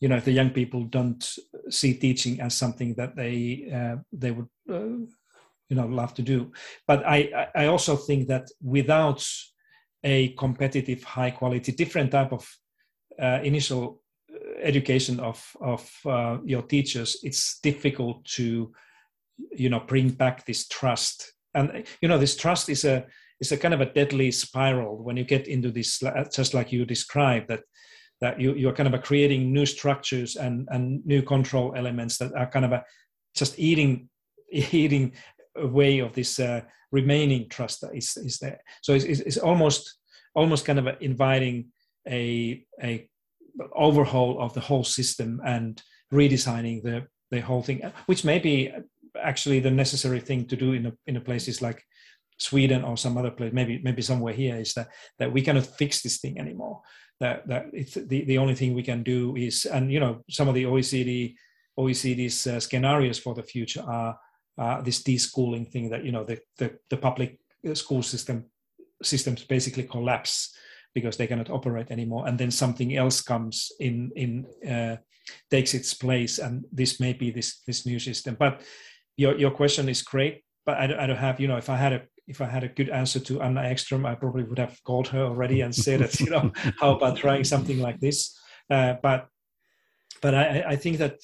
you 0.00 0.08
know 0.08 0.16
if 0.16 0.24
the 0.24 0.32
young 0.32 0.50
people 0.50 0.84
don't 0.84 1.28
see 1.70 1.94
teaching 1.94 2.40
as 2.40 2.54
something 2.54 2.94
that 2.94 3.16
they 3.16 3.68
uh, 3.74 3.96
they 4.12 4.30
would 4.30 4.48
uh, 4.70 4.98
you 5.68 5.76
know 5.76 5.86
love 5.86 6.14
to 6.14 6.22
do 6.22 6.52
but 6.86 7.04
i 7.04 7.48
i 7.56 7.66
also 7.66 7.96
think 7.96 8.28
that 8.28 8.46
without 8.62 9.26
a 10.04 10.28
competitive 10.34 11.02
high 11.02 11.30
quality 11.30 11.72
different 11.72 12.12
type 12.12 12.32
of 12.32 12.48
uh, 13.20 13.40
initial 13.42 14.00
education 14.62 15.20
of 15.20 15.44
of 15.60 15.90
uh, 16.06 16.38
your 16.44 16.62
teachers, 16.62 17.18
it's 17.22 17.60
difficult 17.60 18.24
to 18.24 18.72
you 19.52 19.68
know 19.68 19.80
bring 19.80 20.10
back 20.10 20.44
this 20.44 20.66
trust. 20.68 21.32
And 21.54 21.86
you 22.00 22.08
know 22.08 22.18
this 22.18 22.36
trust 22.36 22.68
is 22.68 22.84
a 22.84 23.06
is 23.40 23.52
a 23.52 23.56
kind 23.56 23.74
of 23.74 23.80
a 23.80 23.92
deadly 23.92 24.30
spiral 24.30 25.02
when 25.02 25.16
you 25.16 25.24
get 25.24 25.46
into 25.46 25.70
this, 25.70 26.02
just 26.32 26.54
like 26.54 26.72
you 26.72 26.84
described 26.84 27.48
that 27.48 27.60
that 28.20 28.40
you 28.40 28.54
you're 28.54 28.72
kind 28.72 28.92
of 28.92 29.02
creating 29.02 29.52
new 29.52 29.66
structures 29.66 30.36
and 30.36 30.68
and 30.70 31.04
new 31.04 31.22
control 31.22 31.74
elements 31.76 32.16
that 32.18 32.32
are 32.34 32.50
kind 32.50 32.64
of 32.64 32.72
a 32.72 32.84
just 33.34 33.58
eating 33.58 34.08
eating 34.50 35.12
away 35.56 35.98
of 35.98 36.12
this 36.12 36.38
uh, 36.38 36.60
remaining 36.92 37.48
trust 37.48 37.80
that 37.80 37.94
is 37.94 38.16
is 38.16 38.38
there. 38.38 38.60
So 38.82 38.94
it's, 38.94 39.04
it's 39.04 39.38
almost 39.38 39.98
almost 40.34 40.64
kind 40.64 40.78
of 40.78 40.88
inviting 41.00 41.66
a 42.08 42.64
a 42.82 43.08
overhaul 43.74 44.40
of 44.40 44.52
the 44.54 44.60
whole 44.60 44.84
system 44.84 45.40
and 45.44 45.82
redesigning 46.12 46.82
the 46.82 47.06
the 47.30 47.40
whole 47.40 47.62
thing, 47.62 47.80
which 48.06 48.24
may 48.24 48.38
be 48.38 48.72
actually 49.20 49.60
the 49.60 49.70
necessary 49.70 50.20
thing 50.20 50.44
to 50.46 50.56
do 50.56 50.72
in 50.72 50.86
a, 50.86 50.92
in 51.06 51.16
a 51.16 51.20
places 51.20 51.62
like 51.62 51.82
Sweden 52.38 52.84
or 52.84 52.96
some 52.96 53.16
other 53.16 53.30
place, 53.30 53.52
maybe 53.52 53.80
maybe 53.82 54.02
somewhere 54.02 54.34
here, 54.34 54.56
is 54.56 54.74
that 54.74 54.88
that 55.18 55.32
we 55.32 55.42
cannot 55.42 55.66
fix 55.66 56.02
this 56.02 56.18
thing 56.18 56.38
anymore. 56.38 56.82
That 57.20 57.46
that 57.48 57.66
it's 57.72 57.94
the, 57.94 58.24
the 58.24 58.38
only 58.38 58.54
thing 58.54 58.74
we 58.74 58.82
can 58.82 59.02
do 59.02 59.36
is, 59.36 59.64
and 59.64 59.92
you 59.92 60.00
know, 60.00 60.22
some 60.28 60.48
of 60.48 60.54
the 60.54 60.64
OECD 60.64 61.34
OECD's 61.78 62.46
uh, 62.46 62.60
scenarios 62.60 63.18
for 63.18 63.34
the 63.34 63.42
future 63.42 63.82
are 63.82 64.18
uh, 64.58 64.80
this 64.80 65.02
deschooling 65.02 65.70
thing 65.70 65.90
that 65.90 66.04
you 66.04 66.12
know 66.12 66.24
the, 66.24 66.38
the, 66.58 66.78
the 66.90 66.96
public 66.96 67.38
school 67.74 68.02
system 68.02 68.44
systems 69.02 69.44
basically 69.44 69.82
collapse 69.82 70.56
because 70.94 71.16
they 71.16 71.26
cannot 71.26 71.50
operate 71.50 71.90
anymore 71.90 72.26
and 72.26 72.38
then 72.38 72.50
something 72.50 72.96
else 72.96 73.20
comes 73.20 73.70
in 73.80 74.10
in 74.16 74.46
uh, 74.66 74.96
takes 75.50 75.74
its 75.74 75.92
place 75.92 76.38
and 76.38 76.64
this 76.72 76.98
may 77.00 77.12
be 77.12 77.30
this 77.30 77.60
this 77.66 77.84
new 77.84 77.98
system 77.98 78.36
but 78.38 78.62
your 79.16 79.36
your 79.36 79.50
question 79.50 79.88
is 79.88 80.02
great 80.02 80.42
but 80.64 80.78
I 80.78 80.86
don't, 80.86 80.98
I 80.98 81.06
don't 81.06 81.16
have 81.16 81.38
you 81.38 81.48
know 81.48 81.58
if 81.58 81.68
i 81.68 81.76
had 81.76 81.92
a 81.92 82.02
if 82.26 82.40
i 82.40 82.46
had 82.46 82.64
a 82.64 82.68
good 82.68 82.88
answer 82.90 83.20
to 83.20 83.40
anna 83.42 83.62
ekström 83.62 84.06
i 84.06 84.14
probably 84.14 84.44
would 84.44 84.58
have 84.58 84.82
called 84.84 85.08
her 85.08 85.24
already 85.24 85.60
and 85.60 85.74
said 85.74 86.00
that 86.00 86.20
you 86.20 86.30
know 86.30 86.50
how 86.80 86.94
about 86.94 87.16
trying 87.16 87.44
something 87.44 87.78
like 87.78 88.00
this? 88.00 88.38
Uh, 88.70 88.94
but 89.02 89.28
but 90.22 90.34
i 90.34 90.64
i 90.68 90.76
think 90.76 90.98
that 90.98 91.16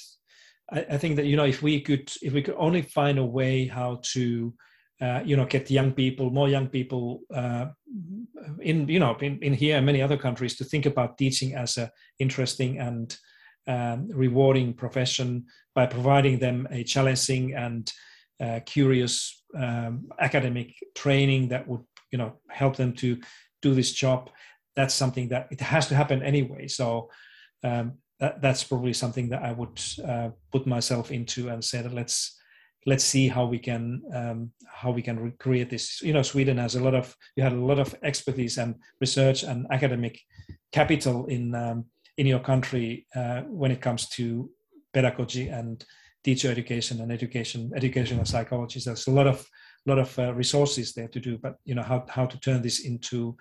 I, 0.71 0.87
I 0.91 0.99
think 0.99 1.17
that 1.17 1.27
you 1.27 1.37
know 1.37 1.45
if 1.45 1.63
we 1.63 1.81
could 1.81 2.11
if 2.23 2.33
we 2.33 2.43
could 2.43 2.57
only 2.57 2.83
find 2.83 3.19
a 3.19 3.25
way 3.25 3.67
how 3.67 4.01
to 4.15 4.55
uh, 5.01 5.21
you 5.25 5.37
know 5.37 5.45
get 5.45 5.71
young 5.71 5.93
people 5.93 6.31
more 6.31 6.49
young 6.49 6.69
people 6.69 7.23
uh, 7.35 7.67
in 8.61 8.89
you 8.89 9.01
know 9.01 9.17
in, 9.21 9.39
in 9.41 9.53
here 9.53 9.77
and 9.77 9.87
many 9.87 10.01
other 10.01 10.17
countries 10.17 10.57
to 10.57 10.65
think 10.65 10.87
about 10.87 11.19
teaching 11.19 11.55
as 11.55 11.77
a 11.79 11.91
interesting 12.19 12.79
and 12.79 13.17
um, 13.67 14.09
rewarding 14.09 14.75
profession 14.75 15.45
by 15.75 15.87
providing 15.87 16.39
them 16.39 16.67
a 16.71 16.85
challenging 16.85 17.55
and 17.55 17.93
uh, 18.41 18.61
curious 18.67 19.42
um, 19.57 20.09
academic 20.19 20.75
training 20.95 21.49
that 21.49 21.67
would 21.69 21.83
you 22.11 22.19
know 22.19 22.35
help 22.49 22.77
them 22.77 22.93
to 22.95 23.21
do 23.61 23.75
this 23.75 23.93
job 23.93 24.31
that's 24.75 24.95
something 24.95 25.29
that 25.29 25.49
it 25.51 25.61
has 25.61 25.89
to 25.89 25.95
happen 25.95 26.23
anyway. 26.23 26.69
So 26.69 27.11
um, 27.63 27.95
that, 28.21 28.41
that's 28.41 28.65
probably 28.65 28.93
something 28.93 29.29
that 29.31 29.43
i 29.43 29.53
would 29.53 29.81
uh, 30.07 30.31
put 30.51 30.67
myself 30.67 31.11
into 31.11 31.49
and 31.49 31.65
say 31.65 31.83
that 31.83 31.95
let's 31.95 32.39
let's 32.87 33.05
see 33.05 33.29
how 33.29 33.45
we 33.47 33.59
can 33.59 34.03
um, 34.13 34.51
how 34.67 34.91
we 34.91 35.03
can 35.03 35.19
recreate 35.19 35.71
this. 35.71 36.03
You 36.03 36.13
know 36.13 36.23
sweden 36.23 36.59
has 36.59 36.75
a 36.75 36.83
lot 36.83 36.95
of 36.95 37.15
you 37.37 37.43
had 37.43 37.53
a 37.53 37.67
lot 37.71 37.79
of 37.79 37.95
expertise 38.03 38.59
and 38.59 38.75
research 39.01 39.45
and 39.45 39.67
academic 39.71 40.21
capital 40.73 41.27
in 41.27 41.55
um, 41.55 41.87
in 42.17 42.27
your 42.27 42.41
country 42.41 43.07
uh, 43.15 43.43
when 43.43 43.71
it 43.71 43.81
comes 43.81 44.09
to 44.11 44.51
pedagogy 44.93 45.49
and 45.49 45.85
teacher 46.25 46.51
education 46.51 47.01
and 47.01 47.11
education 47.13 47.73
educational 47.75 48.25
psychology. 48.25 48.81
So 48.81 48.91
there's 48.91 49.07
a 49.07 49.11
lot 49.11 49.27
of 49.27 49.47
lot 49.87 49.99
of 49.99 50.17
uh, 50.19 50.33
resources 50.35 50.93
there 50.93 51.09
to 51.09 51.21
do, 51.21 51.39
but 51.39 51.57
you 51.65 51.75
know 51.75 51.83
how 51.83 52.05
how 52.09 52.27
to 52.27 52.39
turn 52.41 52.63
this 52.63 52.85
into 52.85 53.37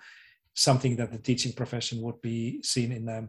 something 0.54 0.96
that 0.96 1.12
the 1.12 1.18
teaching 1.18 1.52
profession 1.52 2.02
would 2.02 2.20
be 2.20 2.60
seen 2.62 2.92
in 2.92 3.08
um, 3.08 3.28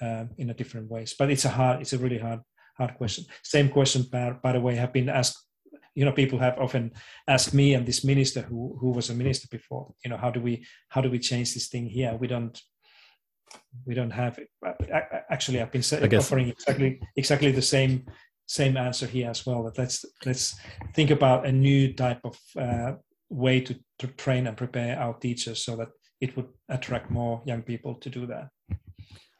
uh, 0.00 0.24
in 0.38 0.50
a 0.50 0.54
different 0.54 0.90
ways. 0.90 1.14
But 1.18 1.30
it's 1.30 1.44
a 1.44 1.48
hard, 1.48 1.80
it's 1.80 1.92
a 1.92 1.98
really 1.98 2.18
hard 2.18 2.40
hard 2.76 2.94
question. 2.96 3.24
Same 3.42 3.68
question, 3.68 4.04
by, 4.10 4.30
by 4.30 4.52
the 4.52 4.60
way, 4.60 4.74
have 4.76 4.92
been 4.92 5.08
asked. 5.08 5.38
You 5.94 6.06
know, 6.06 6.12
people 6.12 6.38
have 6.38 6.58
often 6.58 6.92
asked 7.28 7.52
me 7.52 7.74
and 7.74 7.86
this 7.86 8.02
minister 8.04 8.42
who 8.42 8.76
who 8.80 8.90
was 8.92 9.10
a 9.10 9.14
minister 9.14 9.48
before. 9.50 9.92
You 10.04 10.10
know, 10.10 10.16
how 10.16 10.30
do 10.30 10.40
we 10.40 10.66
how 10.88 11.00
do 11.02 11.10
we 11.10 11.18
change 11.18 11.52
this 11.54 11.68
thing 11.68 11.86
here? 11.86 12.16
We 12.18 12.28
don't 12.28 12.58
we 13.84 13.94
don't 13.94 14.10
have 14.10 14.38
it. 14.38 14.48
Actually, 15.30 15.60
I've 15.60 15.70
been 15.70 15.84
offering 16.18 16.48
exactly 16.48 17.00
exactly 17.16 17.52
the 17.52 17.62
same 17.62 18.06
same 18.46 18.76
answer 18.76 19.06
here 19.06 19.30
as 19.30 19.46
well. 19.46 19.62
That 19.64 19.78
let's 19.78 20.04
let's 20.24 20.56
think 20.94 21.10
about 21.10 21.46
a 21.46 21.52
new 21.52 21.92
type 21.94 22.20
of 22.24 22.38
uh, 22.58 22.92
way 23.28 23.60
to, 23.60 23.74
to 23.98 24.06
train 24.08 24.46
and 24.46 24.56
prepare 24.56 24.98
our 24.98 25.14
teachers 25.14 25.64
so 25.64 25.76
that 25.76 25.88
it 26.20 26.36
would 26.36 26.48
attract 26.68 27.10
more 27.10 27.42
young 27.46 27.62
people 27.62 27.94
to 27.96 28.10
do 28.10 28.26
that. 28.26 28.48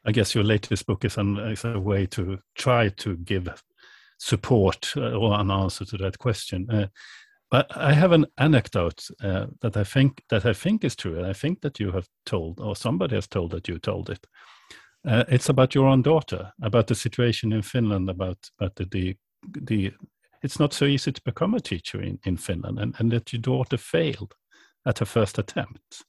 I 0.04 0.12
guess 0.12 0.34
your 0.34 0.44
latest 0.44 0.86
book 0.86 1.04
is, 1.04 1.16
an, 1.16 1.38
is 1.38 1.64
a 1.64 1.78
way 1.78 2.06
to 2.06 2.38
try 2.56 2.88
to 2.88 3.16
give 3.18 3.62
support 4.18 4.92
uh, 4.96 5.12
or 5.12 5.38
an 5.38 5.50
answer 5.50 5.84
to 5.84 5.96
that 5.98 6.18
question. 6.18 6.68
Uh, 6.70 6.86
but 7.50 7.66
I 7.76 7.92
have 7.92 8.12
an 8.12 8.26
anecdote 8.38 9.06
uh, 9.22 9.46
that 9.60 9.76
I 9.76 9.84
think 9.84 10.22
that 10.30 10.46
I 10.46 10.54
think 10.54 10.84
is 10.84 10.96
true, 10.96 11.18
and 11.18 11.26
I 11.26 11.34
think 11.34 11.60
that 11.60 11.78
you 11.78 11.92
have 11.92 12.08
told, 12.24 12.60
or 12.60 12.74
somebody 12.74 13.14
has 13.14 13.28
told 13.28 13.50
that 13.50 13.68
you 13.68 13.78
told 13.78 14.08
it. 14.10 14.26
Uh, 15.06 15.24
it's 15.28 15.48
about 15.48 15.74
your 15.74 15.88
own 15.88 16.02
daughter, 16.02 16.52
about 16.62 16.86
the 16.86 16.94
situation 16.94 17.52
in 17.52 17.62
Finland, 17.62 18.08
about 18.08 18.38
about 18.58 18.76
the, 18.76 18.84
the, 18.86 19.16
the 19.62 19.92
it's 20.42 20.58
not 20.58 20.72
so 20.72 20.84
easy 20.84 21.12
to 21.12 21.22
become 21.24 21.54
a 21.54 21.60
teacher 21.60 22.00
in, 22.00 22.18
in 22.24 22.36
Finland, 22.36 22.78
and, 22.78 22.94
and 22.98 23.10
that 23.12 23.32
your 23.32 23.42
daughter 23.42 23.76
failed 23.76 24.34
at 24.86 24.98
her 24.98 25.06
first 25.06 25.38
attempt. 25.38 26.04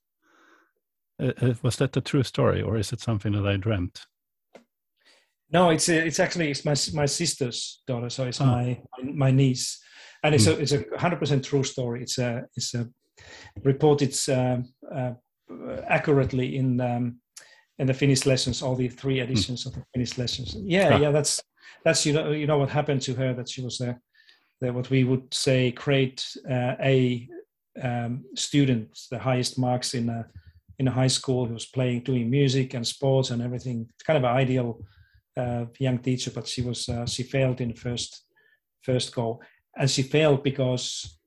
Uh, 1.22 1.32
uh 1.42 1.54
was 1.64 1.76
that 1.78 1.98
a 1.98 2.02
true 2.02 2.24
story, 2.24 2.62
or 2.62 2.78
is 2.78 2.94
it 2.94 3.02
something 3.02 3.34
that 3.34 3.48
I 3.48 3.58
dreamt? 3.58 4.06
No, 5.52 5.72
it's 5.72 5.90
it's 5.90 6.20
actually 6.20 6.52
it's 6.52 6.66
my 6.66 6.76
my 6.94 7.08
sister's 7.08 7.82
daughter, 7.88 8.10
so 8.10 8.26
it's 8.26 8.42
oh. 8.42 8.46
my 8.46 8.82
my 9.02 9.32
niece 9.32 9.84
and 10.24 10.34
it's 10.34 10.46
mm. 10.46 10.58
a 10.58 10.60
it's 10.60 10.72
a 10.72 10.84
hundred 10.98 11.20
percent 11.20 11.44
true 11.44 11.64
story. 11.64 12.02
It's 12.02 12.18
a 12.18 12.44
it's 12.56 12.74
a 12.74 12.88
reported 13.64 14.18
uh, 14.30 14.58
uh, 14.94 15.14
accurately 15.88 16.56
in 16.56 16.80
um, 16.82 17.20
in 17.80 17.88
the 17.88 17.94
Finnish 17.94 18.26
lessons, 18.26 18.62
all 18.62 18.76
the 18.76 18.88
three 18.88 19.18
hmm. 19.18 19.24
editions 19.24 19.64
mm. 19.64 19.68
of 19.68 19.74
the 19.74 19.84
Finnish 19.94 20.18
lessons. 20.18 20.56
Yeah, 20.56 20.98
yeah, 20.98 21.12
that's 21.12 21.42
that's 21.84 22.06
you 22.06 22.14
know 22.14 22.32
you 22.32 22.48
know 22.48 22.58
what 22.58 22.70
happened 22.70 23.02
to 23.04 23.14
her 23.16 23.34
that 23.34 23.50
she 23.50 23.62
was 23.62 23.82
a 23.82 23.98
the, 24.62 24.72
what 24.72 24.90
we 24.90 25.04
would 25.04 25.34
say 25.34 25.72
grade 25.72 26.22
uh, 26.50 26.76
A 26.82 27.28
um, 27.82 28.24
student, 28.36 28.98
the 29.10 29.20
highest 29.20 29.58
marks 29.58 29.94
in 29.94 30.10
a 30.10 30.26
in 30.80 30.88
a 30.88 30.92
high 30.92 31.08
school. 31.08 31.46
who 31.46 31.54
was 31.54 31.66
playing, 31.66 32.02
doing 32.02 32.30
music 32.30 32.74
and 32.74 32.86
sports 32.86 33.32
and 33.32 33.42
everything. 33.42 33.88
It's 33.96 34.04
kind 34.04 34.18
of 34.18 34.24
an 34.24 34.38
ideal 34.38 34.80
uh, 35.36 35.66
young 35.80 35.98
teacher, 35.98 36.32
but 36.32 36.48
she 36.48 36.62
was 36.62 36.88
uh, 36.90 37.06
she 37.06 37.24
failed 37.24 37.62
in 37.62 37.70
the 37.70 37.76
first 37.76 38.26
first 38.84 39.16
go 39.16 39.40
and 39.76 39.90
she 39.90 40.04
failed 40.04 40.44
because 40.44 41.20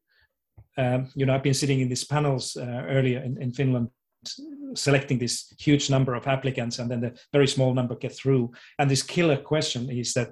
um, 0.78 1.10
you 1.14 1.26
know 1.26 1.34
I've 1.34 1.42
been 1.42 1.54
sitting 1.54 1.80
in 1.80 1.88
these 1.88 2.04
panels 2.04 2.56
uh, 2.56 2.84
earlier 2.88 3.20
in, 3.20 3.40
in 3.40 3.52
Finland 3.52 3.88
selecting 4.74 5.18
this 5.18 5.52
huge 5.58 5.90
number 5.90 6.14
of 6.14 6.26
applicants 6.26 6.78
and 6.78 6.90
then 6.90 7.00
the 7.00 7.18
very 7.32 7.46
small 7.46 7.74
number 7.74 7.94
get 7.94 8.14
through. 8.14 8.52
And 8.78 8.90
this 8.90 9.02
killer 9.02 9.36
question 9.36 9.90
is 9.90 10.12
that 10.14 10.30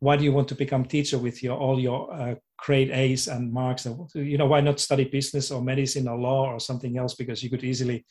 why 0.00 0.16
do 0.16 0.24
you 0.24 0.32
want 0.32 0.48
to 0.48 0.56
become 0.56 0.84
teacher 0.84 1.16
with 1.16 1.44
your 1.44 1.56
all 1.56 1.78
your 1.78 2.12
uh, 2.12 2.34
grade 2.58 2.90
A's 2.90 3.28
and 3.28 3.52
marks? 3.52 3.86
You 4.14 4.36
know 4.36 4.46
why 4.46 4.60
not 4.60 4.80
study 4.80 5.04
business 5.04 5.50
or 5.50 5.62
medicine 5.62 6.08
or 6.08 6.18
law 6.18 6.52
or 6.52 6.58
something 6.58 6.98
else? 6.98 7.14
Because 7.14 7.42
you 7.42 7.50
could 7.50 7.62
easily 7.62 8.04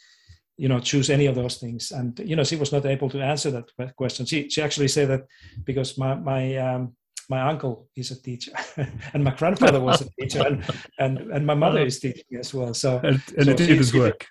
you 0.58 0.70
know 0.70 0.80
choose 0.80 1.10
any 1.10 1.26
of 1.26 1.36
those 1.36 1.58
things. 1.58 1.92
And 1.92 2.18
you 2.20 2.36
know 2.38 2.46
she 2.46 2.56
was 2.56 2.72
not 2.72 2.86
able 2.86 3.10
to 3.10 3.22
answer 3.22 3.52
that 3.52 3.96
question. 3.98 4.26
She 4.26 4.50
she 4.50 4.62
actually 4.62 4.88
said 4.88 5.10
that 5.10 5.24
because 5.66 5.98
my 5.98 6.16
my 6.16 6.56
um, 6.56 6.96
my 7.30 7.42
uncle 7.42 7.90
is 7.96 8.12
a 8.12 8.22
teacher 8.22 8.52
and 9.14 9.24
my 9.24 9.32
grandfather 9.32 9.80
was 9.80 10.02
a 10.02 10.10
teacher 10.20 10.46
and, 10.46 10.64
and, 11.00 11.32
and 11.32 11.46
my 11.46 11.54
mother 11.54 11.80
is 11.80 12.00
teaching 12.00 12.26
as 12.38 12.54
well. 12.54 12.74
So 12.74 13.00
and, 13.04 13.22
and 13.38 13.46
so 13.46 13.52
it 13.52 13.58
did 13.58 13.70
his 13.70 13.94
work 13.94 14.28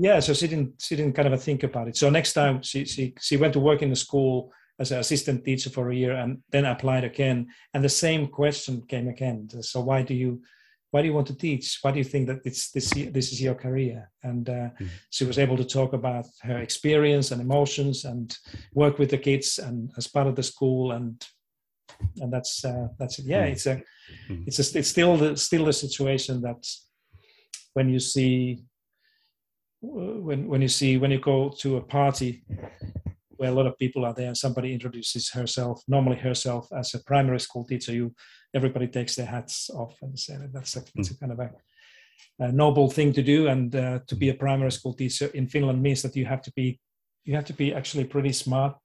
yeah 0.00 0.20
so 0.20 0.32
she 0.32 0.48
didn't 0.48 0.72
she 0.80 0.96
didn't 0.96 1.14
kind 1.14 1.32
of 1.32 1.42
think 1.42 1.62
about 1.62 1.88
it 1.88 1.96
so 1.96 2.10
next 2.10 2.32
time 2.32 2.62
she 2.62 2.84
she, 2.84 3.14
she 3.20 3.36
went 3.36 3.52
to 3.52 3.60
work 3.60 3.82
in 3.82 3.90
the 3.90 3.96
school 3.96 4.52
as 4.78 4.92
an 4.92 4.98
assistant 4.98 5.44
teacher 5.44 5.70
for 5.70 5.90
a 5.90 5.94
year 5.94 6.12
and 6.12 6.38
then 6.50 6.64
applied 6.64 7.04
again 7.04 7.46
and 7.74 7.84
the 7.84 7.88
same 7.88 8.26
question 8.26 8.82
came 8.88 9.08
again 9.08 9.48
so 9.60 9.80
why 9.80 10.02
do 10.02 10.14
you 10.14 10.40
why 10.90 11.00
do 11.02 11.06
you 11.06 11.14
want 11.14 11.26
to 11.26 11.36
teach 11.36 11.78
why 11.82 11.90
do 11.92 11.98
you 11.98 12.04
think 12.04 12.26
that 12.26 12.40
it's 12.44 12.70
this 12.70 12.90
this 12.90 13.32
is 13.32 13.40
your 13.40 13.54
career 13.54 14.10
and 14.22 14.48
uh, 14.48 14.52
mm-hmm. 14.52 14.86
she 15.10 15.24
was 15.24 15.38
able 15.38 15.56
to 15.56 15.64
talk 15.64 15.92
about 15.92 16.26
her 16.42 16.58
experience 16.58 17.30
and 17.30 17.40
emotions 17.40 18.04
and 18.04 18.36
work 18.74 18.98
with 18.98 19.10
the 19.10 19.18
kids 19.18 19.58
and 19.58 19.92
as 19.96 20.08
part 20.08 20.26
of 20.26 20.34
the 20.34 20.42
school 20.42 20.92
and 20.92 21.24
and 22.20 22.32
that's 22.32 22.64
uh, 22.64 22.88
that's 22.98 23.18
it. 23.18 23.26
Yeah, 23.26 23.46
mm. 23.46 23.52
it's 23.52 23.66
a 23.66 23.82
mm. 24.28 24.44
it's 24.46 24.58
a, 24.58 24.78
it's 24.78 24.88
still 24.88 25.16
the, 25.16 25.36
still 25.36 25.64
the 25.64 25.72
situation 25.72 26.40
that 26.42 26.64
when 27.74 27.88
you 27.88 28.00
see 28.00 28.64
when 29.80 30.46
when 30.46 30.62
you 30.62 30.68
see 30.68 30.96
when 30.98 31.10
you 31.10 31.18
go 31.18 31.48
to 31.48 31.76
a 31.76 31.80
party 31.80 32.42
where 33.36 33.50
a 33.50 33.54
lot 33.54 33.66
of 33.66 33.78
people 33.78 34.04
are 34.04 34.12
there 34.12 34.26
and 34.26 34.36
somebody 34.36 34.72
introduces 34.72 35.30
herself 35.30 35.82
normally 35.88 36.16
herself 36.16 36.68
as 36.76 36.94
a 36.94 37.02
primary 37.04 37.40
school 37.40 37.64
teacher 37.64 37.92
you 37.92 38.14
everybody 38.54 38.86
takes 38.86 39.14
their 39.16 39.26
hats 39.26 39.70
off 39.70 39.96
and 40.02 40.18
say 40.18 40.36
that 40.36 40.52
that's 40.52 40.76
a, 40.76 40.80
a 40.80 41.18
kind 41.18 41.32
of 41.32 41.40
a, 41.40 41.50
a, 42.40 42.52
noble 42.52 42.90
thing 42.90 43.12
to 43.12 43.22
do. 43.22 43.48
And 43.48 43.74
uh, 43.74 44.00
to 44.06 44.16
be 44.16 44.30
a 44.30 44.34
primary 44.34 44.72
school 44.72 44.94
teacher 44.94 45.26
in 45.34 45.46
finland 45.48 45.82
means 45.82 46.02
that 46.02 46.16
you 46.16 46.26
have 46.26 46.42
to 46.42 46.52
be 46.52 46.80
you 47.24 47.34
have 47.34 47.44
to 47.46 47.52
be 47.52 47.74
actually 47.74 48.04
pretty 48.04 48.32
smart 48.32 48.76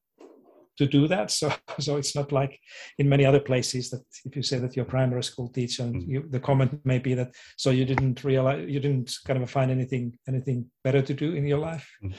to 0.78 0.86
do 0.86 1.08
that. 1.08 1.32
So, 1.32 1.52
so 1.80 1.98
it's 1.98 2.16
not 2.16 2.32
like 2.32 2.60
in 2.98 3.10
many 3.10 3.26
other 3.26 3.40
places 3.40 3.90
that 3.90 4.04
if 4.26 4.36
you 4.36 4.44
say 4.44 4.60
that 4.60 4.76
you're 4.76 4.86
primary 4.86 5.24
school 5.24 5.50
teacher, 5.50 5.84
and 5.84 5.96
mm. 5.96 6.08
you, 6.08 6.26
the 6.30 6.40
comment 6.40 6.80
may 6.86 7.00
be 7.00 7.14
that 7.16 7.34
so 7.58 7.70
you 7.70 7.86
didn't 7.86 8.24
realize 8.24 8.70
you 8.70 8.80
didn't 8.80 9.12
kind 9.26 9.42
of 9.42 9.50
find 9.50 9.72
anything 9.72 10.18
anything 10.28 10.66
better 10.84 11.02
to 11.02 11.14
do 11.14 11.34
in 11.34 11.46
your 11.46 11.60
life. 11.60 11.90
Mm. 12.04 12.14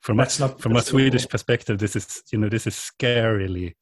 From 0.00 0.16
that's 0.16 0.38
a, 0.38 0.42
not 0.42 0.60
from 0.60 0.76
a 0.76 0.82
Swedish 0.82 1.22
cool. 1.22 1.30
perspective, 1.30 1.78
this 1.78 1.96
is 1.96 2.22
you 2.32 2.38
know 2.38 2.48
this 2.48 2.66
is 2.66 2.74
scarily 2.74 3.74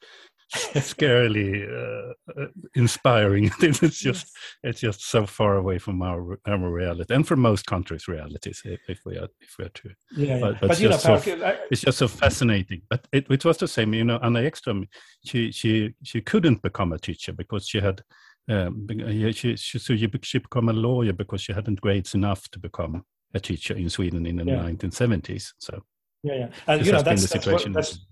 scarily 0.54 1.66
uh, 1.68 2.12
uh, 2.40 2.46
inspiring. 2.74 3.50
it's 3.60 3.98
just 3.98 4.36
it's 4.62 4.80
just 4.80 5.04
so 5.08 5.26
far 5.26 5.56
away 5.56 5.78
from 5.78 6.02
our 6.02 6.38
our 6.46 6.70
reality 6.70 7.14
and 7.14 7.26
from 7.26 7.40
most 7.40 7.66
countries' 7.66 8.08
realities. 8.08 8.62
If, 8.64 8.80
if 8.88 9.00
we 9.04 9.16
are 9.18 9.28
if 9.40 9.56
we 9.58 9.64
are 9.64 9.70
to, 9.70 9.90
yeah, 10.16 10.38
but, 10.40 10.60
but, 10.60 10.68
but 10.68 10.80
you 10.80 10.88
know, 10.88 10.96
so, 10.96 11.14
I, 11.14 11.58
it's 11.70 11.80
just 11.80 11.98
so 11.98 12.08
fascinating. 12.08 12.82
But 12.88 13.06
it, 13.12 13.26
it 13.30 13.44
was 13.44 13.58
the 13.58 13.68
same. 13.68 13.94
You 13.94 14.04
know, 14.04 14.18
Anna 14.22 14.40
Ekström, 14.40 14.86
she 15.24 15.50
she 15.50 15.94
she 16.02 16.20
couldn't 16.20 16.62
become 16.62 16.92
a 16.92 16.98
teacher 16.98 17.32
because 17.32 17.66
she 17.68 17.80
had 17.80 18.02
Um, 18.48 18.86
she, 19.32 19.56
she, 19.56 19.78
so 19.78 19.96
she 19.96 20.06
became 20.06 20.68
a 20.68 20.72
lawyer 20.72 21.12
because 21.12 21.42
she 21.42 21.52
hadn't 21.52 21.80
grades 21.80 22.14
enough 22.14 22.48
to 22.50 22.60
become 22.60 23.04
a 23.34 23.40
teacher 23.40 23.74
in 23.74 23.90
Sweden 23.90 24.26
in 24.26 24.36
the 24.36 24.44
yeah. 24.44 24.62
1970s. 24.62 25.52
So 25.58 25.82
yeah, 26.22 26.34
yeah, 26.34 26.48
and 26.68 26.86
you 26.86 26.92
know 26.92 27.02
that's, 27.02 27.28
that's, 27.28 27.46
what, 27.46 27.72
that's, 27.72 28.06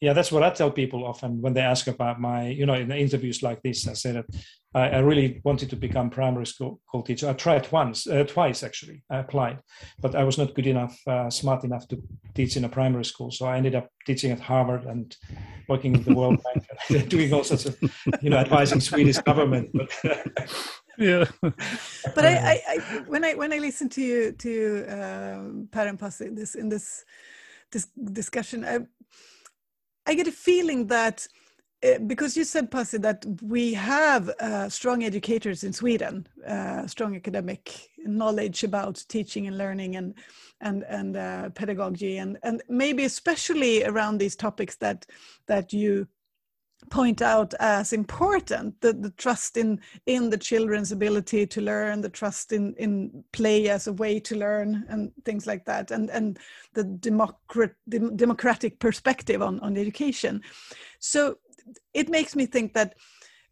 yeah, 0.00 0.12
that's 0.12 0.30
what 0.30 0.42
I 0.42 0.50
tell 0.50 0.70
people 0.70 1.06
often 1.06 1.40
when 1.40 1.54
they 1.54 1.62
ask 1.62 1.86
about 1.86 2.20
my, 2.20 2.48
you 2.48 2.66
know, 2.66 2.74
in 2.74 2.90
interviews 2.92 3.42
like 3.42 3.62
this. 3.62 3.88
I 3.88 3.94
say 3.94 4.12
that 4.12 4.26
I, 4.74 4.88
I 4.90 4.98
really 4.98 5.40
wanted 5.42 5.70
to 5.70 5.76
become 5.76 6.10
primary 6.10 6.44
school, 6.44 6.80
school 6.88 7.02
teacher. 7.02 7.30
I 7.30 7.32
tried 7.32 7.72
once, 7.72 8.06
uh, 8.06 8.24
twice 8.24 8.62
actually. 8.62 9.02
I 9.10 9.18
applied, 9.18 9.60
but 10.00 10.14
I 10.14 10.24
was 10.24 10.36
not 10.36 10.54
good 10.54 10.66
enough, 10.66 11.00
uh, 11.06 11.30
smart 11.30 11.64
enough 11.64 11.88
to 11.88 12.02
teach 12.34 12.58
in 12.58 12.64
a 12.64 12.68
primary 12.68 13.06
school. 13.06 13.30
So 13.30 13.46
I 13.46 13.56
ended 13.56 13.74
up 13.74 13.88
teaching 14.06 14.32
at 14.32 14.40
Harvard 14.40 14.84
and 14.84 15.16
working 15.66 15.92
with 15.92 16.04
the 16.04 16.14
World 16.14 16.42
Bank, 16.44 16.66
and 16.90 17.08
doing 17.16 17.32
all 17.32 17.44
sorts 17.44 17.64
of, 17.64 17.78
you 18.20 18.28
know, 18.28 18.36
advising 18.36 18.80
Swedish 18.80 19.18
government. 19.18 19.70
But 19.72 19.90
yeah. 20.98 21.24
but 21.40 22.24
I, 22.26 22.36
I, 22.36 22.62
I, 22.68 22.78
when 23.06 23.24
I 23.24 23.32
when 23.32 23.50
I 23.50 23.58
listen 23.58 23.88
to 23.90 24.02
you 24.02 24.32
to 24.32 24.86
um, 24.88 25.68
Per 25.70 25.86
and 25.86 25.98
Pasi 25.98 26.28
this 26.28 26.54
in 26.54 26.68
this 26.68 27.06
this 27.72 27.86
discussion, 28.12 28.62
I 28.62 28.80
I 30.06 30.14
get 30.14 30.28
a 30.28 30.32
feeling 30.32 30.86
that 30.86 31.26
uh, 31.84 31.98
because 32.06 32.36
you 32.36 32.44
said, 32.44 32.70
Pasi, 32.70 32.98
that 32.98 33.24
we 33.42 33.74
have 33.74 34.30
uh, 34.40 34.68
strong 34.68 35.04
educators 35.04 35.62
in 35.62 35.72
Sweden, 35.72 36.26
uh, 36.46 36.86
strong 36.86 37.14
academic 37.14 37.90
knowledge 37.98 38.64
about 38.64 39.04
teaching 39.08 39.46
and 39.46 39.58
learning 39.58 39.96
and 39.96 40.14
and 40.62 40.84
and 40.84 41.16
uh, 41.16 41.50
pedagogy, 41.50 42.16
and 42.16 42.38
and 42.42 42.62
maybe 42.68 43.04
especially 43.04 43.84
around 43.84 44.18
these 44.18 44.36
topics 44.36 44.76
that 44.76 45.06
that 45.46 45.72
you 45.72 46.08
point 46.90 47.20
out 47.20 47.52
as 47.58 47.92
important 47.92 48.80
the, 48.80 48.92
the 48.92 49.10
trust 49.10 49.56
in 49.56 49.80
in 50.06 50.30
the 50.30 50.38
children's 50.38 50.92
ability 50.92 51.46
to 51.46 51.60
learn 51.60 52.00
the 52.00 52.08
trust 52.08 52.52
in 52.52 52.74
in 52.74 53.24
play 53.32 53.68
as 53.68 53.86
a 53.86 53.92
way 53.92 54.20
to 54.20 54.36
learn 54.36 54.84
and 54.88 55.10
things 55.24 55.46
like 55.46 55.64
that 55.64 55.90
and 55.90 56.10
and 56.10 56.38
the 56.74 56.84
democrat, 56.84 57.72
democratic 57.88 58.78
perspective 58.78 59.42
on 59.42 59.58
on 59.60 59.76
education. 59.76 60.42
So 60.98 61.38
it 61.94 62.08
makes 62.08 62.36
me 62.36 62.46
think 62.46 62.74
that 62.74 62.94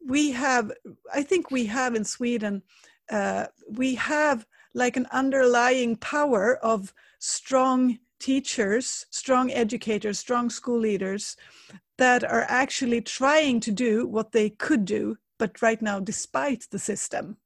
we 0.07 0.31
have 0.31 0.71
i 1.13 1.23
think 1.23 1.51
we 1.51 1.67
have 1.67 1.95
in 1.95 2.05
sweden 2.05 2.63
uh, 3.11 3.47
we 3.69 3.95
have 3.95 4.47
like 4.73 4.97
an 4.97 5.07
underlying 5.13 5.95
power 5.97 6.57
of 6.63 6.93
strong 7.19 7.99
teachers 8.19 9.07
strong 9.11 9.51
educators 9.51 10.19
strong 10.19 10.51
school 10.51 10.79
leaders 10.79 11.37
that 11.99 12.25
are 12.25 12.47
actually 12.49 13.01
trying 13.01 13.61
to 13.61 13.73
do 13.73 14.07
what 14.07 14.33
they 14.33 14.51
could 14.51 14.85
do, 14.85 15.17
but 15.39 15.63
right 15.63 15.81
now, 15.81 16.01
despite 16.01 16.65
the 16.71 16.79
system, 16.79 17.37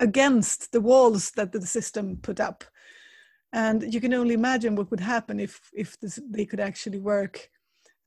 against 0.00 0.72
the 0.72 0.80
walls 0.80 1.30
that 1.32 1.52
the 1.52 1.64
system 1.64 2.16
put 2.16 2.40
up. 2.40 2.64
And 3.52 3.94
you 3.94 4.00
can 4.00 4.14
only 4.14 4.34
imagine 4.34 4.74
what 4.74 4.90
would 4.90 5.00
happen 5.00 5.38
if, 5.38 5.60
if 5.72 5.98
this, 6.00 6.18
they 6.28 6.46
could 6.46 6.60
actually 6.60 6.98
work 6.98 7.48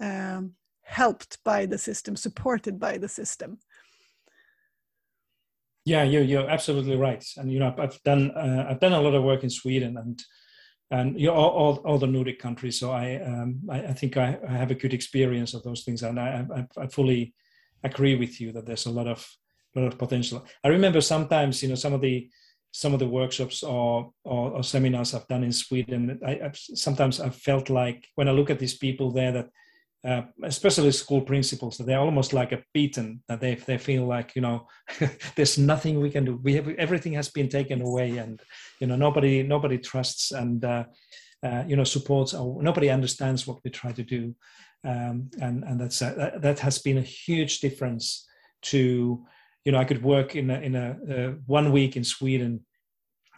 um, 0.01 0.53
helped 0.83 1.37
by 1.43 1.65
the 1.65 1.77
system, 1.77 2.15
supported 2.15 2.79
by 2.79 2.97
the 2.97 3.07
system. 3.07 3.59
Yeah, 5.85 6.03
you're, 6.03 6.23
you're 6.23 6.49
absolutely 6.49 6.95
right. 6.95 7.23
And, 7.37 7.51
you 7.51 7.59
know, 7.59 7.73
I've 7.77 8.01
done, 8.03 8.31
uh, 8.31 8.65
I've 8.67 8.79
done 8.79 8.93
a 8.93 9.01
lot 9.01 9.13
of 9.13 9.23
work 9.23 9.43
in 9.43 9.51
Sweden 9.51 9.97
and 9.97 10.19
and 10.91 11.19
you 11.19 11.27
know, 11.27 11.33
all, 11.33 11.49
all, 11.49 11.75
all, 11.77 11.97
the 11.97 12.07
Nordic 12.07 12.39
countries. 12.39 12.79
So 12.79 12.91
I, 12.91 13.15
um, 13.15 13.61
I, 13.69 13.79
I, 13.79 13.93
think 13.93 14.17
I, 14.17 14.37
I, 14.47 14.51
have 14.51 14.71
a 14.71 14.75
good 14.75 14.93
experience 14.93 15.53
of 15.53 15.63
those 15.63 15.83
things, 15.83 16.03
and 16.03 16.19
I, 16.19 16.45
I, 16.77 16.87
fully 16.87 17.33
agree 17.83 18.15
with 18.15 18.39
you 18.39 18.51
that 18.51 18.65
there's 18.65 18.85
a 18.85 18.91
lot 18.91 19.07
of 19.07 19.27
lot 19.75 19.87
of 19.87 19.97
potential. 19.97 20.45
I 20.63 20.69
remember 20.69 21.01
sometimes, 21.01 21.61
you 21.61 21.69
know, 21.69 21.75
some 21.75 21.93
of 21.93 22.01
the 22.01 22.29
some 22.71 22.93
of 22.93 22.99
the 22.99 23.07
workshops 23.07 23.63
or, 23.63 24.11
or, 24.25 24.51
or 24.51 24.61
seminars 24.61 25.13
I've 25.13 25.27
done 25.29 25.45
in 25.45 25.53
Sweden. 25.53 26.19
I, 26.27 26.51
sometimes 26.53 27.21
I 27.21 27.29
felt 27.29 27.69
like 27.69 28.05
when 28.15 28.27
I 28.27 28.31
look 28.31 28.49
at 28.49 28.59
these 28.59 28.77
people 28.77 29.11
there 29.11 29.31
that 29.31 29.47
uh, 30.05 30.21
especially 30.43 30.91
school 30.91 31.21
principals, 31.21 31.77
they're 31.77 31.99
almost 31.99 32.31
like 32.31 32.51
a 32.51 32.63
beaten. 32.73 33.23
That 33.27 33.41
they 33.41 33.55
they 33.55 33.77
feel 33.77 34.05
like 34.05 34.35
you 34.35 34.41
know, 34.41 34.67
there's 35.35 35.57
nothing 35.57 35.99
we 35.99 36.11
can 36.11 36.25
do. 36.25 36.39
We 36.43 36.53
have 36.55 36.69
everything 36.69 37.13
has 37.13 37.29
been 37.29 37.49
taken 37.49 37.81
away, 37.81 38.17
and 38.17 38.39
you 38.79 38.87
know 38.87 38.95
nobody 38.95 39.41
nobody 39.41 39.79
trusts 39.79 40.31
and 40.31 40.63
uh, 40.63 40.83
uh, 41.43 41.63
you 41.67 41.75
know 41.75 41.83
supports 41.83 42.33
or 42.33 42.61
nobody 42.61 42.89
understands 42.89 43.47
what 43.47 43.59
we 43.63 43.71
try 43.71 43.91
to 43.93 44.03
do, 44.03 44.35
um, 44.83 45.29
and 45.41 45.63
and 45.63 45.81
that's 45.81 45.99
that, 45.99 46.41
that 46.41 46.59
has 46.59 46.77
been 46.77 46.99
a 46.99 47.09
huge 47.25 47.59
difference 47.59 48.27
to 48.61 49.25
you 49.63 49.71
know 49.71 49.79
I 49.79 49.85
could 49.85 50.03
work 50.03 50.35
in 50.35 50.51
a, 50.51 50.59
in 50.59 50.75
a 50.75 50.97
uh, 51.09 51.33
one 51.47 51.71
week 51.71 51.97
in 51.97 52.03
Sweden 52.03 52.61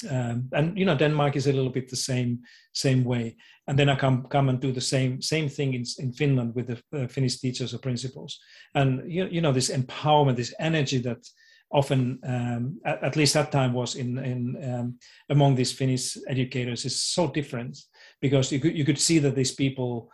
um, 0.09 0.49
and 0.53 0.77
you 0.77 0.85
know 0.85 0.95
Denmark 0.95 1.35
is 1.35 1.47
a 1.47 1.53
little 1.53 1.71
bit 1.71 1.89
the 1.89 1.95
same 1.95 2.39
same 2.73 3.03
way. 3.03 3.35
And 3.67 3.77
then 3.77 3.89
I 3.89 3.95
come 3.95 4.27
come 4.29 4.49
and 4.49 4.59
do 4.59 4.71
the 4.71 4.81
same 4.81 5.21
same 5.21 5.49
thing 5.49 5.73
in, 5.73 5.83
in 5.99 6.13
Finland 6.13 6.55
with 6.55 6.67
the 6.67 7.03
uh, 7.03 7.07
Finnish 7.07 7.39
teachers 7.39 7.73
or 7.73 7.79
principals. 7.79 8.39
And 8.75 9.11
you, 9.11 9.27
you 9.31 9.41
know 9.41 9.51
this 9.51 9.69
empowerment, 9.69 10.35
this 10.35 10.53
energy 10.59 10.99
that 10.99 11.27
often, 11.69 12.19
um, 12.23 12.79
at, 12.85 13.03
at, 13.03 13.15
least 13.15 13.33
that 13.33 13.51
time, 13.51 13.73
was 13.73 13.95
in 13.95 14.17
in 14.19 14.73
um, 14.73 14.99
among 15.29 15.55
these 15.55 15.73
Finnish 15.73 16.17
educators 16.27 16.85
is 16.85 17.01
so 17.01 17.27
different 17.27 17.77
because 18.21 18.51
you 18.51 18.59
could 18.59 18.77
you 18.77 18.85
could 18.85 18.99
see 18.99 19.19
that 19.19 19.35
these 19.35 19.53
people, 19.53 20.11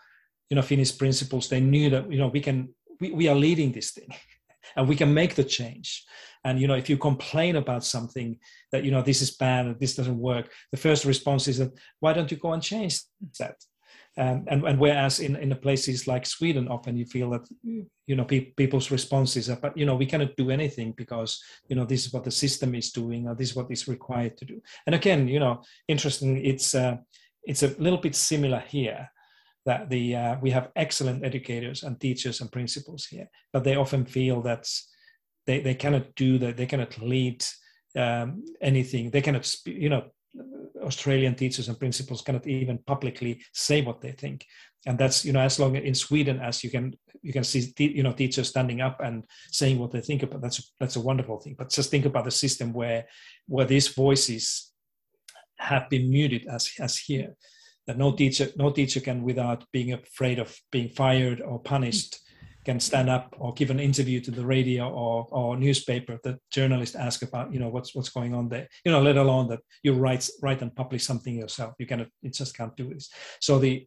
you 0.49 0.55
know, 0.55 0.63
Finnish 0.63 0.97
principals, 0.97 1.49
they 1.49 1.59
knew 1.59 1.89
that 1.89 2.11
you 2.11 2.17
know 2.17 2.27
we 2.27 2.39
can 2.41 2.73
we, 2.99 3.11
we 3.11 3.27
are 3.27 3.35
leading 3.35 3.71
this 3.71 3.91
thing 3.91 4.07
and 4.75 4.87
we 4.87 4.95
can 4.95 5.13
make 5.13 5.35
the 5.35 5.43
change 5.43 6.05
and 6.43 6.59
you 6.59 6.67
know 6.67 6.75
if 6.75 6.89
you 6.89 6.97
complain 6.97 7.55
about 7.55 7.83
something 7.83 8.37
that 8.71 8.83
you 8.83 8.91
know 8.91 9.01
this 9.01 9.21
is 9.21 9.31
bad 9.31 9.79
this 9.79 9.95
doesn't 9.95 10.17
work 10.17 10.51
the 10.71 10.77
first 10.77 11.05
response 11.05 11.47
is 11.47 11.57
that 11.57 11.71
why 11.99 12.13
don't 12.13 12.31
you 12.31 12.37
go 12.37 12.53
and 12.53 12.63
change 12.63 13.01
that 13.39 13.55
um, 14.15 14.45
and, 14.47 14.63
and 14.63 14.79
whereas 14.79 15.19
in, 15.19 15.35
in 15.37 15.49
the 15.49 15.55
places 15.55 16.07
like 16.07 16.27
Sweden, 16.27 16.67
often 16.67 16.95
you 16.95 17.05
feel 17.05 17.31
that 17.31 17.47
you 17.63 18.15
know 18.15 18.25
pe- 18.25 18.51
people's 18.51 18.91
responses 18.91 19.49
are, 19.49 19.55
but 19.55 19.75
you 19.75 19.87
know 19.87 19.95
we 19.95 20.05
cannot 20.05 20.35
do 20.35 20.51
anything 20.51 20.93
because 20.95 21.41
you 21.67 21.75
know 21.75 21.85
this 21.85 22.05
is 22.05 22.13
what 22.13 22.23
the 22.23 22.31
system 22.31 22.75
is 22.75 22.91
doing 22.91 23.27
or 23.27 23.33
this 23.33 23.49
is 23.49 23.55
what 23.55 23.71
is 23.71 23.87
required 23.87 24.37
to 24.37 24.45
do. 24.45 24.61
And 24.85 24.93
again, 24.93 25.27
you 25.27 25.39
know, 25.39 25.63
interesting. 25.87 26.45
It's 26.45 26.75
uh, 26.75 26.97
it's 27.43 27.63
a 27.63 27.75
little 27.79 27.97
bit 27.97 28.15
similar 28.15 28.59
here 28.59 29.09
that 29.65 29.89
the 29.89 30.15
uh, 30.15 30.35
we 30.41 30.51
have 30.51 30.69
excellent 30.75 31.25
educators 31.25 31.81
and 31.81 31.99
teachers 31.99 32.39
and 32.39 32.51
principals 32.51 33.05
here, 33.05 33.29
but 33.51 33.63
they 33.63 33.77
often 33.77 34.05
feel 34.05 34.43
that 34.43 34.67
they, 35.45 35.59
they 35.59 35.75
cannot 35.75 36.15
do 36.15 36.37
that 36.39 36.57
they 36.57 36.65
cannot 36.65 36.97
lead 37.01 37.43
um, 37.97 38.43
anything. 38.61 39.09
They 39.09 39.21
cannot 39.21 39.53
you 39.65 39.89
know 39.89 40.05
australian 40.81 41.35
teachers 41.35 41.69
and 41.69 41.79
principals 41.79 42.23
cannot 42.23 42.47
even 42.47 42.79
publicly 42.79 43.41
say 43.53 43.81
what 43.81 44.01
they 44.01 44.11
think. 44.11 44.45
And 44.85 44.97
that's 44.97 45.23
you 45.23 45.31
know 45.31 45.41
as 45.41 45.59
long 45.59 45.75
in 45.75 45.95
sweden 45.95 46.39
as 46.39 46.63
you 46.63 46.69
can 46.69 46.95
you 47.21 47.31
can 47.31 47.43
see 47.43 47.73
you 47.77 48.03
know 48.03 48.11
teachers 48.11 48.49
standing 48.49 48.81
up 48.81 48.99
and 48.99 49.23
saying 49.51 49.79
what 49.79 49.91
they 49.91 50.01
think 50.01 50.23
about 50.23 50.41
that's 50.41 50.73
that's 50.79 50.95
a 50.95 51.01
wonderful 51.01 51.39
thing. 51.39 51.55
But 51.57 51.69
just 51.69 51.91
think 51.91 52.05
about 52.05 52.25
the 52.25 52.31
system 52.31 52.73
where 52.73 53.05
where 53.47 53.65
these 53.65 53.89
voices 53.89 54.71
have 55.57 55.89
been 55.89 56.09
muted 56.09 56.47
as 56.47 56.71
as 56.79 56.97
here. 56.97 57.35
That 57.85 57.97
no 57.97 58.13
teacher 58.13 58.47
no 58.55 58.71
teacher 58.71 59.01
can 59.01 59.23
without 59.23 59.65
being 59.71 59.91
afraid 59.93 60.39
of 60.39 60.57
being 60.71 60.89
fired 60.89 61.41
or 61.41 61.59
punished 61.59 62.17
can 62.63 62.79
stand 62.79 63.09
up 63.09 63.35
or 63.37 63.53
give 63.53 63.69
an 63.69 63.79
interview 63.79 64.19
to 64.21 64.31
the 64.31 64.45
radio 64.45 64.89
or, 64.89 65.27
or 65.31 65.57
newspaper 65.57 66.19
that 66.23 66.39
journalists 66.51 66.95
ask 66.95 67.21
about 67.21 67.53
you 67.53 67.59
know 67.59 67.69
what's 67.69 67.93
what's 67.95 68.09
going 68.09 68.33
on 68.33 68.49
there. 68.49 68.67
You 68.85 68.91
know 68.91 69.01
let 69.01 69.17
alone 69.17 69.47
that 69.49 69.59
you 69.83 69.93
write 69.93 70.29
write 70.41 70.61
and 70.61 70.75
publish 70.75 71.05
something 71.05 71.35
yourself. 71.35 71.73
You 71.79 71.87
cannot 71.87 72.07
you 72.21 72.31
just 72.31 72.55
can't 72.55 72.75
do 72.75 72.93
this. 72.93 73.09
So 73.39 73.59
the 73.59 73.85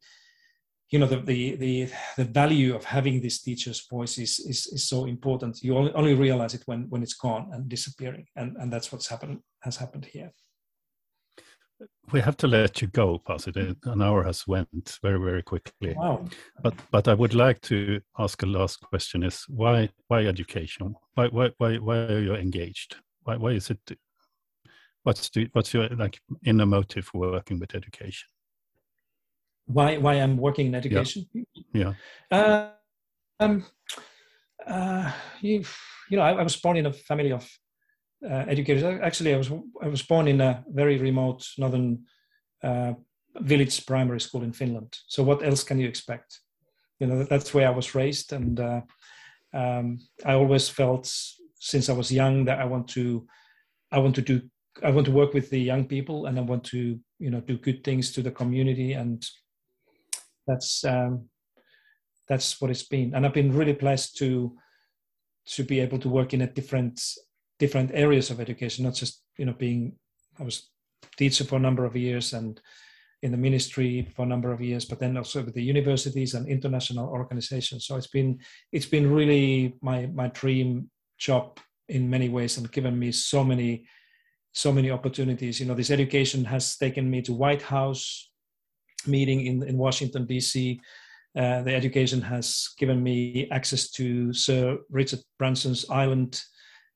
you 0.90 0.98
know 0.98 1.06
the 1.06 1.20
the 1.20 1.56
the, 1.56 1.90
the 2.16 2.24
value 2.24 2.74
of 2.74 2.84
having 2.84 3.20
this 3.20 3.42
teacher's 3.42 3.86
voice 3.88 4.18
is, 4.18 4.38
is 4.40 4.66
is 4.68 4.88
so 4.88 5.06
important. 5.06 5.62
You 5.62 5.76
only, 5.76 5.92
only 5.92 6.14
realize 6.14 6.54
it 6.54 6.62
when 6.66 6.88
when 6.90 7.02
it's 7.02 7.14
gone 7.14 7.50
and 7.52 7.68
disappearing. 7.68 8.26
And 8.36 8.56
and 8.58 8.72
that's 8.72 8.92
what's 8.92 9.08
happened 9.08 9.40
has 9.62 9.76
happened 9.76 10.04
here 10.04 10.32
we 12.12 12.20
have 12.20 12.36
to 12.38 12.46
let 12.46 12.80
you 12.80 12.88
go, 12.88 13.18
Pasi. 13.18 13.52
An 13.84 14.02
hour 14.02 14.22
has 14.22 14.46
went 14.46 14.98
very, 15.02 15.18
very 15.18 15.42
quickly. 15.42 15.94
Wow. 15.96 16.24
But 16.62 16.74
but 16.90 17.08
I 17.08 17.14
would 17.14 17.34
like 17.34 17.60
to 17.62 18.00
ask 18.18 18.42
a 18.42 18.46
last 18.46 18.80
question: 18.80 19.22
Is 19.22 19.44
why 19.48 19.88
why 20.08 20.26
education? 20.26 20.94
Why 21.14 21.28
why 21.28 21.50
why 21.58 21.76
why 21.76 21.96
are 21.96 22.20
you 22.20 22.34
engaged? 22.34 22.96
Why 23.24 23.36
why 23.36 23.50
is 23.50 23.70
it? 23.70 23.80
What's 25.02 25.28
the, 25.30 25.48
what's 25.52 25.72
your 25.72 25.88
like 25.88 26.18
inner 26.44 26.66
motive 26.66 27.06
for 27.06 27.18
working 27.18 27.60
with 27.60 27.74
education? 27.74 28.28
Why 29.66 29.98
why 29.98 30.14
I'm 30.14 30.36
working 30.36 30.66
in 30.66 30.74
education? 30.74 31.26
Yeah. 31.72 31.94
yeah. 32.30 32.38
Uh, 32.38 32.70
um. 33.40 33.64
Uh. 34.66 35.12
You 35.40 35.64
you 36.10 36.16
know 36.16 36.22
I, 36.22 36.32
I 36.32 36.42
was 36.42 36.56
born 36.56 36.76
in 36.76 36.86
a 36.86 36.92
family 36.92 37.32
of 37.32 37.48
uh, 38.24 38.44
educators. 38.48 38.82
Actually, 38.82 39.34
I 39.34 39.38
was 39.38 39.50
I 39.82 39.88
was 39.88 40.02
born 40.02 40.28
in 40.28 40.40
a 40.40 40.64
very 40.68 40.98
remote 40.98 41.46
northern 41.58 42.04
uh, 42.62 42.94
village 43.40 43.86
primary 43.86 44.20
school 44.20 44.42
in 44.42 44.52
Finland. 44.52 44.96
So 45.08 45.22
what 45.22 45.42
else 45.42 45.62
can 45.64 45.78
you 45.78 45.88
expect? 45.88 46.40
You 47.00 47.06
know, 47.06 47.24
that's 47.24 47.52
where 47.52 47.68
I 47.68 47.76
was 47.76 47.94
raised, 47.94 48.32
and 48.32 48.58
uh, 48.58 48.80
um, 49.52 49.98
I 50.24 50.34
always 50.34 50.68
felt 50.68 51.12
since 51.58 51.88
I 51.88 51.92
was 51.92 52.12
young 52.12 52.44
that 52.44 52.60
I 52.60 52.64
want 52.64 52.88
to 52.88 53.26
I 53.92 53.98
want 53.98 54.14
to 54.16 54.22
do 54.22 54.42
I 54.82 54.90
want 54.90 55.06
to 55.06 55.12
work 55.12 55.32
with 55.32 55.50
the 55.50 55.60
young 55.60 55.86
people 55.86 56.26
and 56.26 56.38
I 56.38 56.42
want 56.42 56.64
to 56.64 56.98
you 57.18 57.30
know 57.30 57.40
do 57.40 57.58
good 57.58 57.82
things 57.82 58.12
to 58.12 58.22
the 58.22 58.30
community 58.30 58.92
and 58.92 59.24
that's 60.46 60.84
um, 60.84 61.28
that's 62.28 62.60
what 62.60 62.70
it's 62.70 62.82
been 62.82 63.14
and 63.14 63.24
I've 63.24 63.34
been 63.34 63.56
really 63.56 63.72
blessed 63.72 64.16
to 64.18 64.56
to 65.46 65.64
be 65.64 65.80
able 65.80 65.98
to 66.00 66.08
work 66.08 66.34
in 66.34 66.42
a 66.42 66.52
different 66.52 67.00
different 67.58 67.90
areas 67.94 68.30
of 68.30 68.40
education 68.40 68.84
not 68.84 68.94
just 68.94 69.22
you 69.38 69.44
know 69.44 69.54
being 69.54 69.96
I 70.38 70.42
was 70.42 70.70
teacher 71.16 71.44
for 71.44 71.56
a 71.56 71.60
number 71.60 71.84
of 71.84 71.96
years 71.96 72.32
and 72.32 72.60
in 73.22 73.32
the 73.32 73.38
ministry 73.38 74.08
for 74.14 74.22
a 74.22 74.28
number 74.28 74.52
of 74.52 74.60
years, 74.60 74.84
but 74.84 75.00
then 75.00 75.16
also 75.16 75.42
with 75.42 75.54
the 75.54 75.62
universities 75.62 76.34
and 76.34 76.46
international 76.48 77.08
organizations. 77.08 77.86
So 77.86 77.96
it's 77.96 78.06
been 78.06 78.38
it's 78.72 78.86
been 78.86 79.10
really 79.10 79.76
my 79.80 80.06
my 80.06 80.28
dream 80.28 80.90
job 81.18 81.58
in 81.88 82.10
many 82.10 82.28
ways 82.28 82.58
and 82.58 82.70
given 82.70 82.98
me 82.98 83.12
so 83.12 83.42
many 83.42 83.86
so 84.52 84.72
many 84.72 84.90
opportunities. 84.90 85.60
You 85.60 85.66
know, 85.66 85.74
this 85.74 85.90
education 85.90 86.44
has 86.44 86.76
taken 86.76 87.10
me 87.10 87.22
to 87.22 87.32
White 87.32 87.62
House 87.62 88.30
meeting 89.06 89.46
in, 89.46 89.62
in 89.62 89.76
Washington 89.76 90.26
D.C. 90.26 90.80
Uh, 91.36 91.62
the 91.62 91.74
education 91.74 92.20
has 92.20 92.70
given 92.78 93.02
me 93.02 93.48
access 93.50 93.90
to 93.92 94.32
Sir 94.32 94.78
Richard 94.90 95.20
Branson's 95.38 95.88
island 95.90 96.40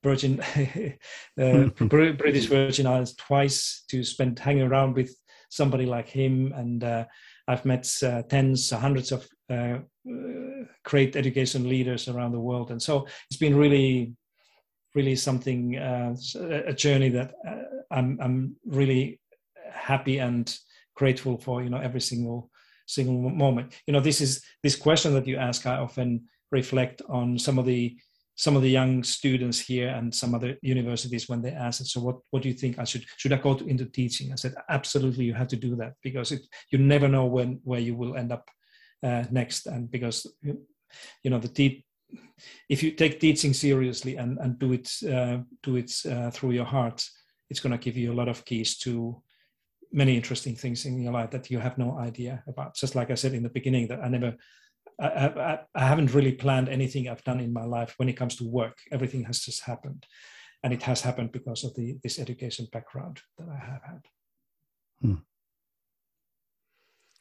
Virgin, 0.02 0.40
uh, 1.40 1.66
British 1.84 2.46
Virgin 2.46 2.86
Islands 2.86 3.14
twice 3.16 3.84
to 3.90 4.02
spend 4.04 4.38
hanging 4.38 4.62
around 4.62 4.94
with 4.94 5.14
somebody 5.50 5.86
like 5.86 6.08
him. 6.08 6.52
And 6.54 6.82
uh, 6.82 7.04
I've 7.48 7.64
met 7.64 7.90
uh, 8.02 8.22
tens, 8.22 8.70
hundreds 8.70 9.12
of 9.12 9.28
uh, 9.50 9.78
great 10.84 11.16
education 11.16 11.68
leaders 11.68 12.08
around 12.08 12.32
the 12.32 12.40
world. 12.40 12.70
And 12.70 12.80
so 12.80 13.06
it's 13.30 13.38
been 13.38 13.56
really, 13.56 14.14
really 14.94 15.16
something, 15.16 15.76
uh, 15.76 16.14
a 16.66 16.72
journey 16.72 17.10
that 17.10 17.34
uh, 17.46 17.62
I'm, 17.90 18.18
I'm 18.22 18.56
really 18.64 19.20
happy 19.72 20.18
and 20.18 20.54
grateful 20.94 21.38
for, 21.38 21.62
you 21.62 21.70
know, 21.70 21.78
every 21.78 22.00
single 22.00 22.50
single 22.86 23.30
moment. 23.30 23.72
You 23.86 23.92
know, 23.92 24.00
this 24.00 24.20
is 24.20 24.42
this 24.62 24.76
question 24.76 25.14
that 25.14 25.26
you 25.26 25.36
ask, 25.36 25.66
I 25.66 25.76
often 25.76 26.24
reflect 26.50 27.02
on 27.08 27.38
some 27.38 27.58
of 27.58 27.64
the 27.64 27.96
some 28.40 28.56
of 28.56 28.62
the 28.62 28.70
young 28.70 29.04
students 29.04 29.60
here 29.60 29.88
and 29.88 30.14
some 30.14 30.34
other 30.34 30.56
universities 30.62 31.28
when 31.28 31.42
they 31.42 31.50
asked, 31.50 31.86
so 31.86 32.00
what, 32.00 32.16
what 32.30 32.42
do 32.42 32.48
you 32.48 32.54
think 32.54 32.78
I 32.78 32.84
should, 32.84 33.04
should 33.18 33.34
I 33.34 33.36
go 33.36 33.52
to, 33.54 33.66
into 33.66 33.84
teaching? 33.84 34.32
I 34.32 34.36
said, 34.36 34.54
absolutely, 34.70 35.26
you 35.26 35.34
have 35.34 35.48
to 35.48 35.56
do 35.56 35.76
that 35.76 35.92
because 36.02 36.32
it, 36.32 36.40
you 36.70 36.78
never 36.78 37.06
know 37.06 37.26
when, 37.26 37.60
where 37.64 37.80
you 37.80 37.94
will 37.94 38.16
end 38.16 38.32
up 38.32 38.48
uh, 39.02 39.24
next. 39.30 39.66
And 39.66 39.90
because, 39.90 40.26
you 40.42 41.30
know, 41.30 41.38
the 41.38 41.48
te- 41.48 41.84
if 42.70 42.82
you 42.82 42.92
take 42.92 43.20
teaching 43.20 43.52
seriously 43.52 44.16
and, 44.16 44.38
and 44.38 44.58
do 44.58 44.72
it, 44.72 44.90
uh, 45.04 45.40
do 45.62 45.76
it 45.76 45.92
uh, 46.10 46.30
through 46.30 46.52
your 46.52 46.64
heart, 46.64 47.06
it's 47.50 47.60
going 47.60 47.72
to 47.72 47.84
give 47.84 47.98
you 47.98 48.10
a 48.10 48.18
lot 48.20 48.28
of 48.28 48.46
keys 48.46 48.78
to 48.78 49.22
many 49.92 50.16
interesting 50.16 50.56
things 50.56 50.86
in 50.86 51.02
your 51.02 51.12
life 51.12 51.30
that 51.32 51.50
you 51.50 51.58
have 51.58 51.76
no 51.76 51.98
idea 51.98 52.42
about. 52.48 52.74
Just 52.74 52.94
like 52.94 53.10
I 53.10 53.16
said 53.16 53.34
in 53.34 53.42
the 53.42 53.50
beginning, 53.50 53.88
that 53.88 54.00
I 54.00 54.08
never 54.08 54.34
I, 55.00 55.06
I, 55.06 55.58
I, 55.74 55.84
haven't 55.86 56.14
really 56.14 56.32
planned 56.32 56.68
anything 56.68 57.08
I've 57.08 57.24
done 57.24 57.40
in 57.40 57.52
my 57.52 57.64
life 57.64 57.94
when 57.96 58.08
it 58.08 58.16
comes 58.16 58.36
to 58.36 58.44
work. 58.44 58.78
Everything 58.92 59.24
has 59.24 59.40
just 59.40 59.64
happened, 59.64 60.06
and 60.62 60.72
it 60.72 60.82
has 60.82 61.00
happened 61.00 61.32
because 61.32 61.64
of 61.64 61.74
the 61.74 61.96
this 62.02 62.18
education 62.18 62.68
background 62.70 63.20
that 63.38 63.48
I 63.48 63.56
have 63.56 63.82
had. 63.82 64.02
Hmm. 65.00 65.14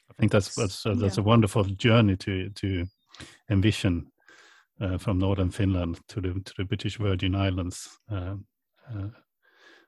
I 0.09 0.13
think 0.19 0.31
that's 0.31 0.55
that's 0.55 0.85
uh, 0.85 0.95
that's 0.95 1.17
yeah. 1.17 1.23
a 1.23 1.27
wonderful 1.27 1.63
journey 1.63 2.17
to 2.17 2.49
to 2.49 2.85
envision 3.49 4.11
uh, 4.81 4.97
from 4.97 5.19
northern 5.19 5.51
Finland 5.51 5.99
to 6.09 6.21
the 6.21 6.33
to 6.33 6.53
the 6.57 6.65
British 6.65 6.97
Virgin 6.97 7.35
Islands. 7.35 7.99
Uh, 8.11 8.35
uh 8.93 9.09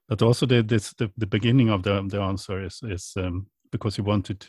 but 0.07 0.21
also 0.21 0.45
the, 0.45 0.61
this 0.61 0.93
the, 0.93 1.09
the 1.17 1.27
beginning 1.27 1.69
of 1.69 1.83
the 1.83 2.05
the 2.09 2.21
answer 2.21 2.65
is 2.65 2.81
is 2.83 3.13
um, 3.15 3.47
because 3.71 3.97
you 3.97 4.03
wanted 4.03 4.45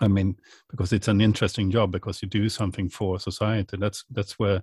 I 0.00 0.08
mean, 0.08 0.36
because 0.70 0.92
it's 0.92 1.08
an 1.08 1.20
interesting 1.20 1.70
job 1.70 1.92
because 1.92 2.22
you 2.22 2.28
do 2.28 2.48
something 2.48 2.88
for 2.88 3.18
society. 3.18 3.76
That's 3.76 4.04
that's 4.10 4.38
where 4.38 4.62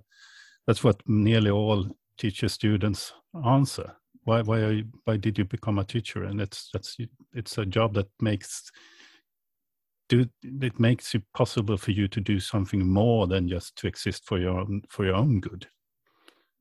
that's 0.66 0.84
what 0.84 1.00
nearly 1.06 1.50
all 1.50 1.86
teacher 2.18 2.48
students 2.48 3.12
answer. 3.46 3.94
Why 4.24 4.42
why 4.42 4.58
you, 4.58 4.84
why 5.04 5.16
did 5.16 5.38
you 5.38 5.44
become 5.44 5.78
a 5.78 5.84
teacher? 5.84 6.24
And 6.24 6.40
it's 6.40 6.70
that's 6.72 6.96
it's 7.32 7.58
a 7.58 7.66
job 7.66 7.94
that 7.94 8.08
makes 8.20 8.70
do 10.08 10.26
it 10.42 10.80
makes 10.80 11.14
it 11.14 11.22
possible 11.34 11.76
for 11.76 11.90
you 11.92 12.08
to 12.08 12.20
do 12.20 12.40
something 12.40 12.86
more 12.86 13.26
than 13.26 13.48
just 13.48 13.76
to 13.76 13.86
exist 13.86 14.24
for 14.24 14.38
your 14.38 14.58
own 14.58 14.82
for 14.88 15.04
your 15.04 15.14
own 15.14 15.40
good. 15.40 15.66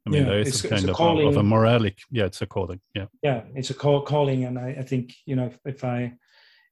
I 0.05 0.09
mean, 0.09 0.23
yeah, 0.23 0.29
there 0.29 0.39
is 0.39 0.63
a 0.63 0.69
kind 0.69 0.85
a 0.85 0.93
of, 0.93 0.99
of, 0.99 1.37
a 1.37 1.41
moralic. 1.41 1.97
Yeah, 2.09 2.25
it's 2.25 2.41
a 2.41 2.45
calling. 2.45 2.79
Yeah, 2.95 3.07
yeah, 3.21 3.43
it's 3.55 3.71
a 3.71 3.73
call, 3.73 4.01
calling, 4.01 4.45
and 4.45 4.57
I, 4.57 4.77
I 4.79 4.83
think 4.83 5.13
you 5.25 5.35
know 5.35 5.47
if, 5.47 5.59
if 5.65 5.83
I 5.83 6.13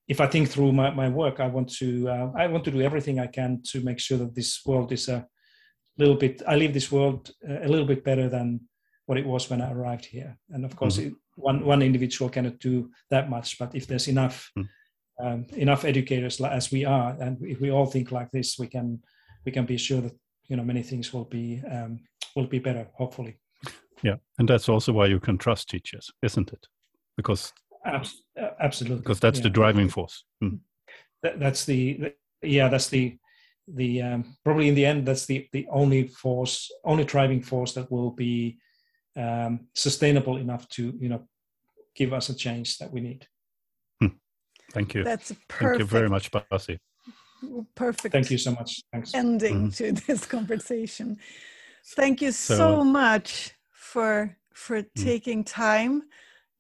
if 0.08 0.22
I 0.22 0.28
think 0.28 0.50
through 0.50 0.72
my, 0.72 0.92
my 0.92 1.10
work, 1.10 1.40
I 1.40 1.48
want 1.48 1.70
to 1.78 2.08
uh, 2.10 2.32
I 2.36 2.48
want 2.48 2.64
to 2.66 2.72
do 2.72 2.82
everything 2.82 3.20
I 3.20 3.28
can 3.28 3.62
to 3.72 3.82
make 3.82 4.00
sure 4.00 4.18
that 4.20 4.36
this 4.36 4.62
world 4.66 4.92
is 4.92 5.10
a 5.10 5.26
little 5.98 6.16
bit. 6.16 6.42
I 6.48 6.56
leave 6.56 6.74
this 6.74 6.92
world 6.92 7.32
uh, 7.48 7.60
a 7.64 7.68
little 7.68 7.88
bit 7.88 8.04
better 8.04 8.30
than 8.30 8.62
what 9.08 9.18
it 9.18 9.26
was 9.26 9.50
when 9.50 9.62
I 9.62 9.72
arrived 9.72 10.06
here. 10.06 10.38
And 10.50 10.66
of 10.66 10.76
course, 10.76 10.98
mm-hmm. 10.98 11.10
it, 11.10 11.14
one 11.36 11.66
one 11.66 11.82
individual 11.82 12.30
cannot 12.30 12.60
do 12.60 12.92
that 13.10 13.30
much. 13.30 13.58
But 13.58 13.76
if 13.76 13.88
there's 13.88 14.08
enough 14.08 14.52
mm-hmm. 14.58 15.26
um, 15.26 15.46
enough 15.56 15.86
educators 15.86 16.40
as 16.42 16.72
we 16.72 16.86
are, 16.86 17.16
and 17.20 17.38
if 17.42 17.60
we 17.60 17.72
all 17.72 17.88
think 17.88 18.12
like 18.12 18.30
this, 18.32 18.60
we 18.60 18.68
can 18.68 19.02
we 19.46 19.52
can 19.52 19.66
be 19.66 19.78
sure 19.78 20.02
that 20.02 20.14
you 20.48 20.56
know 20.56 20.64
many 20.64 20.84
things 20.84 21.14
will 21.14 21.26
be 21.26 21.62
um, 21.70 22.00
will 22.36 22.48
be 22.48 22.60
better. 22.60 22.88
Hopefully. 22.94 23.40
Yeah, 24.04 24.18
and 24.38 24.48
that's 24.48 24.70
also 24.70 24.92
why 24.92 25.08
you 25.08 25.20
can 25.20 25.38
trust 25.38 25.70
teachers, 25.70 26.12
isn't 26.22 26.52
it? 26.54 26.68
Because 27.18 27.54
absolutely. 28.60 29.00
Because 29.00 29.20
that's 29.20 29.40
yeah. 29.40 29.44
the 29.44 29.50
driving 29.50 29.90
force. 29.90 30.24
Mm. 30.44 30.60
That, 31.24 31.40
that's 31.40 31.66
the, 31.66 32.14
yeah, 32.42 32.68
that's 32.68 32.90
the 32.90 33.18
the 33.68 34.02
um, 34.02 34.38
probably 34.44 34.68
in 34.68 34.76
the 34.76 34.86
end 34.86 35.08
that's 35.08 35.26
the 35.26 35.48
the 35.52 35.66
only 35.72 36.08
force, 36.08 36.72
only 36.84 37.04
driving 37.04 37.42
force 37.42 37.74
that 37.74 37.92
will 37.92 38.12
be 38.12 38.60
um, 39.16 39.68
sustainable 39.74 40.38
enough 40.38 40.68
to 40.70 40.94
you 41.00 41.10
know 41.10 41.28
give 41.96 42.14
us 42.14 42.30
a 42.30 42.36
change 42.36 42.78
that 42.78 42.92
we 42.92 43.02
need. 43.02 43.28
Hmm. 44.00 44.08
Thank 44.72 44.94
you. 44.94 45.04
That's 45.04 45.34
perfect. 45.48 45.60
Thank 45.60 45.80
you 45.80 45.86
very 45.86 46.10
much, 46.10 46.32
Pasi. 46.32 46.80
Perfect. 47.76 48.12
Thank 48.12 48.32
you 48.32 48.38
so 48.38 48.52
much. 48.52 48.82
Thanks. 48.92 49.14
Ending 49.14 49.70
mm-hmm. 49.70 49.96
to 49.96 50.06
this 50.08 50.26
conversation. 50.26 51.18
Thank 51.96 52.22
you 52.22 52.32
so, 52.32 52.56
so 52.56 52.84
much 52.84 53.52
for 53.72 54.38
for 54.54 54.82
mm. 54.82 54.90
taking 54.96 55.44
time 55.44 56.04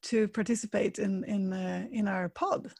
to 0.10 0.28
participate 0.28 1.00
in 1.00 1.24
in 1.24 1.54
uh, 1.54 1.86
in 1.92 2.08
our 2.08 2.30
pod. 2.30 2.72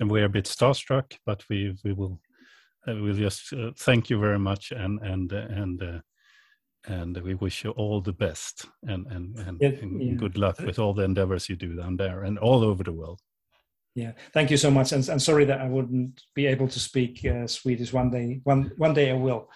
And 0.00 0.10
we're 0.10 0.26
a 0.26 0.28
bit 0.28 0.46
starstruck, 0.46 1.18
but 1.26 1.44
we 1.48 1.74
we 1.84 1.92
will 1.92 2.20
uh, 2.88 2.94
we'll 2.94 3.14
just 3.14 3.52
uh, 3.52 3.70
thank 3.76 4.10
you 4.10 4.20
very 4.20 4.38
much 4.38 4.72
and 4.72 5.00
and 5.00 5.32
uh, 5.32 5.46
and 5.62 5.82
uh, 5.82 6.00
and 6.86 7.16
we 7.22 7.34
wish 7.34 7.64
you 7.64 7.70
all 7.70 8.02
the 8.02 8.12
best 8.12 8.66
and 8.82 9.06
and 9.06 9.38
and, 9.38 9.58
yeah, 9.60 9.82
and 9.82 10.02
yeah. 10.02 10.14
good 10.14 10.36
luck 10.36 10.58
with 10.60 10.78
all 10.78 10.94
the 10.94 11.04
endeavors 11.04 11.48
you 11.48 11.56
do 11.56 11.76
down 11.76 11.96
there 11.96 12.24
and 12.24 12.38
all 12.38 12.62
over 12.62 12.84
the 12.84 12.92
world. 12.92 13.20
Yeah, 13.96 14.12
thank 14.32 14.50
you 14.50 14.56
so 14.56 14.70
much, 14.70 14.92
and, 14.92 15.08
and 15.08 15.22
sorry 15.22 15.44
that 15.44 15.60
I 15.60 15.68
wouldn't 15.68 16.20
be 16.34 16.46
able 16.46 16.68
to 16.68 16.80
speak 16.80 17.24
uh, 17.24 17.46
Swedish 17.46 17.92
one 17.92 18.10
day. 18.10 18.40
One 18.44 18.72
one 18.76 18.94
day 18.94 19.10
I 19.10 19.14
will. 19.14 19.48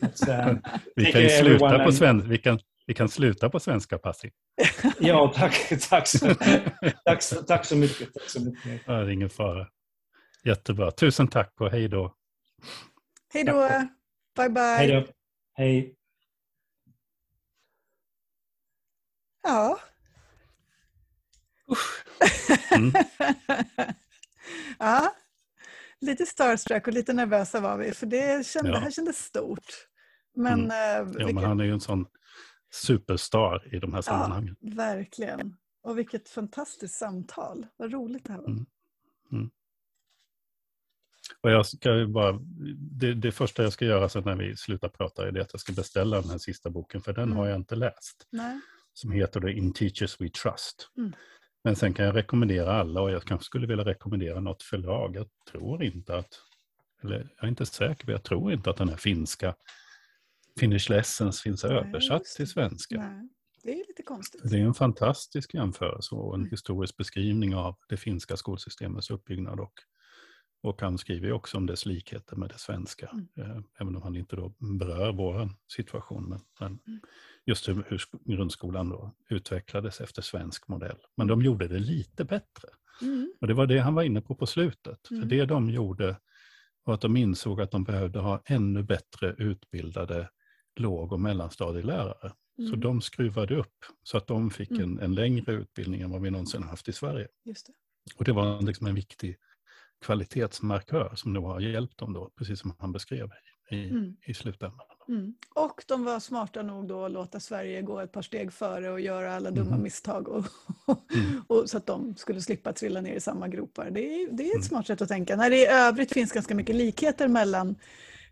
But, 0.00 0.28
um, 0.28 0.62
vi 0.96 1.12
kan 1.12 1.30
sluta 1.30 1.84
på 1.84 1.92
svenska. 1.92 2.28
Vi 2.28 2.38
kan 2.38 2.58
Vi 2.86 2.94
kan 2.94 3.08
sluta 3.08 3.50
på 3.50 3.60
svenska, 3.60 3.98
Pasi. 3.98 4.30
ja, 4.98 5.32
tack, 5.36 5.72
tack, 5.88 6.06
så, 6.06 6.34
tack, 7.04 7.46
tack 7.46 7.64
så 7.64 7.76
mycket. 7.76 8.14
Tack 8.14 8.30
så 8.30 8.40
mycket. 8.40 8.82
Ja, 8.86 8.92
det 8.92 9.00
är 9.00 9.10
ingen 9.10 9.30
fara. 9.30 9.68
Jättebra. 10.44 10.90
Tusen 10.90 11.28
tack 11.28 11.60
och 11.60 11.70
hej 11.70 11.88
då. 11.88 12.14
Hej 13.32 13.44
då. 13.44 13.68
Bye, 14.36 14.50
bye. 14.50 14.62
Hej 14.62 14.88
då. 14.88 15.06
Hej. 15.54 15.94
Ja. 19.42 19.80
Mm. 22.76 22.92
ja. 24.78 25.14
Lite 26.00 26.26
starstruck 26.26 26.86
och 26.86 26.92
lite 26.92 27.12
nervösa 27.12 27.60
var 27.60 27.78
vi, 27.78 27.92
för 27.92 28.06
det, 28.06 28.46
kände, 28.46 28.70
ja. 28.70 28.74
det 28.74 28.80
här 28.80 28.90
kändes 28.90 29.24
stort. 29.24 29.88
Men, 30.34 30.70
mm. 30.70 31.08
äh, 31.08 31.14
ja, 31.18 31.26
men 31.26 31.44
han 31.44 31.60
är 31.60 31.64
ju 31.64 31.72
en 31.72 31.80
sån 31.80 32.06
superstar 32.74 33.74
i 33.74 33.78
de 33.78 33.94
här 33.94 34.02
sammanhangen. 34.02 34.56
Ja, 34.60 34.74
verkligen. 34.74 35.56
Och 35.82 35.98
vilket 35.98 36.28
fantastiskt 36.28 36.94
samtal. 36.94 37.66
Vad 37.76 37.92
roligt 37.92 38.24
det 38.24 38.32
här 38.32 38.40
var. 38.40 38.48
Mm. 38.48 38.66
Mm. 39.32 39.50
Och 41.40 41.50
jag 41.50 41.66
ska 41.66 42.06
bara, 42.06 42.38
det, 42.76 43.14
det, 43.14 43.32
första 43.32 43.62
jag 43.62 43.72
ska 43.72 43.84
göra 43.84 44.08
sen 44.08 44.22
när 44.24 44.36
vi 44.36 44.56
slutar 44.56 44.88
prata 44.88 45.28
är 45.28 45.32
det 45.32 45.42
att 45.42 45.52
jag 45.52 45.60
ska 45.60 45.72
beställa 45.72 46.20
den 46.20 46.30
här 46.30 46.38
sista 46.38 46.70
boken, 46.70 47.00
för 47.00 47.12
den 47.12 47.24
mm. 47.24 47.36
har 47.36 47.46
jag 47.46 47.56
inte 47.56 47.76
läst. 47.76 48.26
Nej. 48.30 48.60
Som 48.92 49.12
heter 49.12 49.40
det 49.40 49.52
In 49.52 49.72
Teachers 49.72 50.20
We 50.20 50.28
Trust. 50.28 50.90
Mm. 50.96 51.12
Men 51.64 51.76
sen 51.76 51.94
kan 51.94 52.06
jag 52.06 52.16
rekommendera 52.16 52.72
alla 52.72 53.00
och 53.00 53.10
jag 53.10 53.24
kanske 53.24 53.44
skulle 53.44 53.66
vilja 53.66 53.84
rekommendera 53.84 54.40
något 54.40 54.62
förlag. 54.62 55.16
Jag 55.16 55.26
tror 55.50 55.82
inte 55.82 56.16
att, 56.16 56.40
eller 57.02 57.16
jag 57.36 57.44
är 57.44 57.48
inte 57.48 57.66
säker, 57.66 58.06
men 58.06 58.12
jag 58.12 58.22
tror 58.22 58.52
inte 58.52 58.70
att 58.70 58.76
den 58.76 58.88
här 58.88 58.96
finska 58.96 59.54
Finnish 60.60 60.90
Lessons 60.90 61.40
finns 61.42 61.64
översatt 61.64 62.24
till 62.24 62.48
svenska. 62.48 62.96
Nej. 62.96 63.28
Det 63.62 63.72
är 63.72 63.76
lite 63.88 64.02
konstigt. 64.02 64.40
Det 64.50 64.56
är 64.58 64.64
en 64.64 64.74
fantastisk 64.74 65.54
jämförelse 65.54 66.14
och 66.14 66.34
en 66.34 66.40
Mm. 66.40 66.50
historisk 66.50 66.96
beskrivning 66.96 67.54
av 67.54 67.76
det 67.88 67.96
finska 67.96 68.36
skolsystemets 68.36 69.10
uppbyggnad. 69.10 69.60
Och, 69.60 69.72
och 70.62 70.80
han 70.80 70.98
skriver 70.98 71.32
också 71.32 71.56
om 71.56 71.66
dess 71.66 71.86
likheter 71.86 72.36
med 72.36 72.48
det 72.48 72.58
svenska. 72.58 73.06
Mm. 73.12 73.28
Eh, 73.50 73.62
även 73.80 73.96
om 73.96 74.02
han 74.02 74.16
inte 74.16 74.36
då 74.36 74.54
berör 74.78 75.12
vår 75.12 75.50
situation. 75.72 76.28
Men, 76.28 76.40
men 76.60 76.78
Mm. 76.86 77.00
just 77.46 77.68
hur, 77.68 77.84
hur 77.88 77.98
sk- 77.98 78.20
grundskolan 78.36 78.88
då 78.88 79.14
utvecklades 79.30 80.00
efter 80.00 80.22
svensk 80.22 80.68
modell. 80.68 80.96
Men 81.16 81.26
de 81.26 81.42
gjorde 81.42 81.68
det 81.68 81.78
lite 81.78 82.24
bättre. 82.24 82.68
Mm. 83.02 83.32
Och 83.40 83.46
det 83.46 83.54
var 83.54 83.66
det 83.66 83.78
han 83.78 83.94
var 83.94 84.02
inne 84.02 84.20
på 84.20 84.34
på 84.34 84.46
slutet. 84.46 85.10
Mm. 85.10 85.22
För 85.22 85.28
det 85.28 85.44
de 85.44 85.70
gjorde 85.70 86.16
var 86.84 86.94
att 86.94 87.00
de 87.00 87.16
insåg 87.16 87.60
att 87.60 87.70
de 87.70 87.84
behövde 87.84 88.18
ha 88.18 88.42
ännu 88.46 88.82
bättre 88.82 89.34
utbildade 89.38 90.30
låg 90.76 91.12
och 91.12 91.20
mellanstadielärare. 91.20 92.32
Så 92.56 92.62
Mm. 92.68 92.80
de 92.80 93.00
skruvade 93.00 93.56
upp 93.56 93.74
så 94.02 94.16
att 94.16 94.26
de 94.26 94.50
fick 94.50 94.70
Mm. 94.70 94.82
en, 94.82 94.98
en 94.98 95.14
längre 95.14 95.52
utbildning 95.52 96.00
än 96.00 96.10
vad 96.10 96.22
vi 96.22 96.30
någonsin 96.30 96.62
haft 96.62 96.88
i 96.88 96.92
Sverige. 96.92 97.28
Just 97.44 97.66
det. 97.66 97.72
Och 98.16 98.24
det 98.24 98.32
var 98.32 98.62
liksom 98.62 98.86
en 98.86 98.94
viktig 98.94 99.36
kvalitetsmarkör 100.04 101.12
som 101.14 101.32
nog 101.32 101.44
har 101.44 101.60
hjälpt 101.60 101.98
dem 101.98 102.12
då, 102.12 102.30
precis 102.38 102.60
som 102.60 102.74
han 102.78 102.92
beskrev 102.92 103.30
i, 103.70 103.84
Mm. 103.90 104.16
i 104.26 104.34
slutändan. 104.34 104.86
Mm. 105.08 105.34
Och 105.54 105.84
de 105.88 106.04
var 106.04 106.20
smarta 106.20 106.62
nog 106.62 106.88
då 106.88 107.04
att 107.04 107.12
låta 107.12 107.40
Sverige 107.40 107.82
gå 107.82 108.00
ett 108.00 108.12
par 108.12 108.22
steg 108.22 108.52
före 108.52 108.90
och 108.90 109.00
göra 109.00 109.34
alla 109.34 109.50
dumma 109.50 109.70
Mhm. 109.74 109.82
misstag 109.82 110.28
och, 110.28 110.44
Mm. 111.14 111.42
och 111.48 111.70
så 111.70 111.76
att 111.76 111.86
de 111.86 112.16
skulle 112.16 112.40
slippa 112.40 112.72
trilla 112.72 113.00
ner 113.00 113.14
i 113.14 113.20
samma 113.20 113.48
gropar. 113.48 113.90
Det 113.90 114.00
är, 114.00 114.28
det 114.32 114.42
är 114.42 114.48
ett 114.48 114.54
Mm. 114.54 114.62
smart 114.62 114.86
sätt 114.86 115.02
att 115.02 115.08
tänka. 115.08 115.36
När 115.36 115.50
det 115.50 115.56
i 115.62 115.66
övrigt 115.66 116.12
finns 116.12 116.32
ganska 116.32 116.54
mycket 116.54 116.76
likheter 116.76 117.28
mellan 117.28 117.76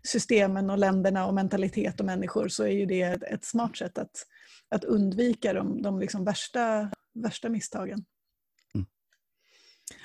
systemen 0.07 0.69
och 0.69 0.77
länderna 0.77 1.27
och 1.27 1.33
mentalitet 1.33 1.99
och 1.99 2.05
människor 2.05 2.47
så 2.47 2.63
är 2.63 2.71
ju 2.71 2.85
det 2.85 3.01
ett, 3.01 3.45
smart 3.45 3.77
sätt 3.77 3.97
att, 3.97 4.25
att 4.69 4.83
undvika 4.83 5.53
de, 5.53 5.81
de 5.81 5.99
liksom 5.99 6.25
värsta, 6.25 6.91
värsta 7.13 7.49
misstagen. 7.49 8.05
Mm. 8.75 8.87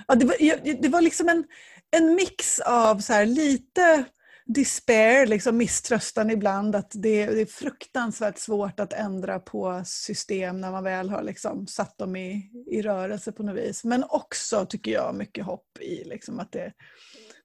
Ja, 0.07 0.15
det, 0.15 0.25
var, 0.25 0.37
det 0.83 0.89
var 0.89 1.01
liksom 1.01 1.29
en, 1.29 1.45
en 1.91 2.15
mix 2.15 2.61
av 2.61 2.99
så 2.99 3.13
här 3.13 3.27
lite 3.27 4.05
despair, 4.49 5.27
liksom 5.27 5.57
misströstan 5.57 6.31
ibland, 6.31 6.77
att 6.77 6.91
det, 6.95 7.27
det 7.27 7.41
är 7.41 7.47
fruktansvärt 7.47 8.39
svårt 8.39 8.81
att 8.81 8.93
ändra 8.93 9.39
på 9.39 9.83
system 9.85 10.61
när 10.61 10.71
man 10.71 10.85
väl 10.85 11.11
har 11.11 11.23
liksom 11.23 11.67
satt 11.67 11.99
dem 11.99 12.17
i, 12.17 12.51
i 12.67 12.83
rörelse 12.83 13.33
på 13.33 13.43
något 13.43 13.57
vis. 13.57 13.85
Men 13.85 14.05
också, 14.09 14.67
tycker 14.67 14.91
jag, 14.91 15.15
mycket 15.15 15.45
hopp 15.45 15.79
i 15.81 16.05
liksom 16.05 16.41
att 16.41 16.53
det, 16.53 16.73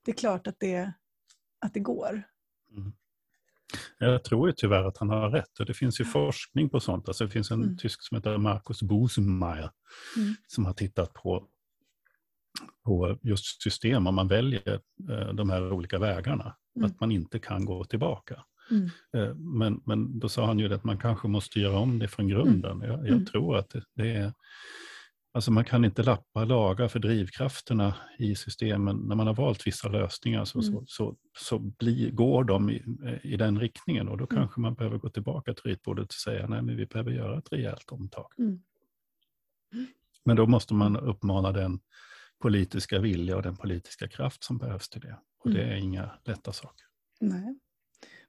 det 0.06 0.12
är 0.12 0.16
klart 0.16 0.48
att 0.48 0.60
det, 0.60 0.94
att 1.66 1.74
det 1.74 1.80
går. 1.80 2.24
Jag 4.00 4.24
tror 4.24 4.48
ju 4.48 4.54
tyvärr 4.58 4.84
att 4.84 4.98
han 4.98 5.10
har 5.10 5.30
rätt. 5.30 5.60
Och 5.60 5.66
det 5.66 5.74
finns 5.74 6.02
ju 6.02 6.06
forskning 6.06 6.70
på 6.70 6.80
sånt. 6.80 7.08
Alltså 7.08 7.24
det 7.26 7.30
finns 7.32 7.52
en 7.52 7.64
Mm. 7.64 7.78
tysk 7.78 8.02
som 8.04 8.18
heter 8.18 8.38
Markus 8.38 8.82
Busenmeier 8.82 9.72
Mm. 10.18 10.36
som 10.48 10.66
har 10.66 10.74
tittat 10.74 11.14
på, 11.14 11.48
på 12.86 13.18
just 13.22 13.62
system, 13.62 14.08
om 14.08 14.16
man 14.16 14.28
väljer 14.28 14.80
eh, 15.10 15.34
de 15.34 15.50
här 15.50 15.72
olika 15.74 16.00
vägarna. 16.00 16.56
Mm. 16.76 16.86
Att 16.92 17.00
man 17.00 17.12
inte 17.12 17.40
kan 17.40 17.66
gå 17.66 17.84
tillbaka. 17.86 18.44
Mm. 18.72 18.90
Eh, 19.18 19.36
Men, 19.36 19.82
men 19.86 20.20
då 20.20 20.30
sa 20.30 20.46
han 20.46 20.60
ju 20.60 20.74
att 20.74 20.84
man 20.84 20.98
kanske 20.98 21.28
måste 21.28 21.60
göra 21.60 21.78
om 21.80 22.00
det 22.00 22.08
från 22.08 22.28
grunden. 22.28 22.82
Jag, 22.82 23.00
jag 23.00 23.08
Mm. 23.08 23.26
tror 23.26 23.58
att 23.58 23.70
det, 23.70 23.84
det 23.96 24.12
är... 24.16 24.34
Alltså 25.36 25.52
man 25.52 25.66
kan 25.66 25.86
inte 25.86 26.04
lappa 26.04 26.46
laga 26.46 26.90
för 26.90 27.00
drivkrafterna 27.00 27.96
i 28.20 28.36
systemen. 28.36 28.96
När 28.98 29.16
man 29.16 29.28
har 29.28 29.34
valt 29.34 29.68
vissa 29.68 29.88
lösningar 29.90 30.46
så, 30.46 30.60
Mm. 30.60 30.72
så, 30.74 30.84
så, 30.86 31.16
så 31.38 31.60
blir, 31.60 32.12
går 32.12 32.44
de 32.44 32.70
i, 32.70 32.84
i 33.24 33.38
den 33.38 33.60
riktningen 33.60 34.08
och 34.08 34.18
då 34.18 34.24
Mm. 34.32 34.36
kanske 34.42 34.60
man 34.62 34.74
behöver 34.74 34.98
gå 34.98 35.10
tillbaka 35.10 35.54
till 35.54 35.64
ritbordet 35.64 36.08
och 36.08 36.14
säga 36.14 36.48
nej 36.48 36.62
men 36.62 36.76
vi 36.78 36.86
behöver 36.86 37.12
göra 37.12 37.38
ett 37.38 37.52
rejält 37.52 37.92
omtag. 37.92 38.32
Mm. 38.38 38.60
Men 40.26 40.36
då 40.36 40.46
måste 40.48 40.74
man 40.74 40.98
uppmana 40.98 41.52
den 41.52 41.80
politiska 42.42 43.00
vilja 43.00 43.36
och 43.36 43.44
den 43.44 43.56
politiska 43.56 44.08
kraft 44.08 44.44
som 44.44 44.58
behövs 44.58 44.90
till 44.90 45.02
det. 45.02 45.20
Och 45.40 45.52
det 45.52 45.62
Mm. 45.64 45.74
är 45.74 45.78
inga 45.78 46.10
lätta 46.26 46.54
saker. 46.54 46.86
Nej. 47.22 47.56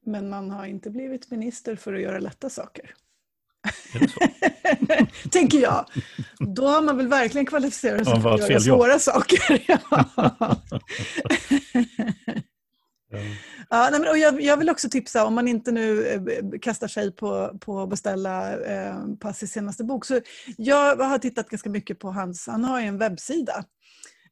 Men 0.06 0.28
man 0.30 0.50
har 0.50 0.66
inte 0.66 0.90
blivit 0.90 1.30
minister 1.30 1.76
för 1.76 1.94
att 1.94 2.00
göra 2.02 2.18
lätta 2.18 2.50
saker. 2.50 2.94
Är 3.94 3.98
det 3.98 4.08
så? 4.08 4.20
Tänker 5.30 5.58
jag. 5.58 5.86
Då 6.38 6.66
har 6.66 6.82
man 6.82 6.96
väl 6.96 7.08
verkligen 7.08 7.46
kvalificerat 7.46 8.08
sig 8.08 8.22
för 8.22 8.34
att 8.34 8.50
göra 8.50 8.60
svåra 8.60 8.98
saker. 8.98 9.64
Ja. 13.10 13.36
Ja, 13.70 13.88
nej, 13.90 14.00
men, 14.00 14.08
och 14.10 14.18
jag, 14.18 14.40
jag 14.40 14.56
vill 14.56 14.70
också 14.70 14.88
tipsa, 14.88 15.24
om 15.24 15.34
man 15.34 15.48
inte 15.48 15.72
nu 15.72 16.06
eh, 16.06 16.58
kastar 16.62 16.88
sig 16.88 17.12
på, 17.12 17.58
på 17.60 17.82
att 17.82 17.88
beställa 17.88 18.58
eh, 18.58 18.96
Passis 19.20 19.52
senaste 19.52 19.84
bok. 19.84 20.04
Så 20.04 20.20
jag 20.56 20.96
har 20.96 21.18
tittat 21.18 21.48
ganska 21.48 21.70
mycket 21.70 21.98
på 21.98 22.10
hans, 22.10 22.46
han 22.46 22.64
har 22.64 22.80
ju 22.80 22.86
en 22.86 22.98
webbsida. 22.98 23.64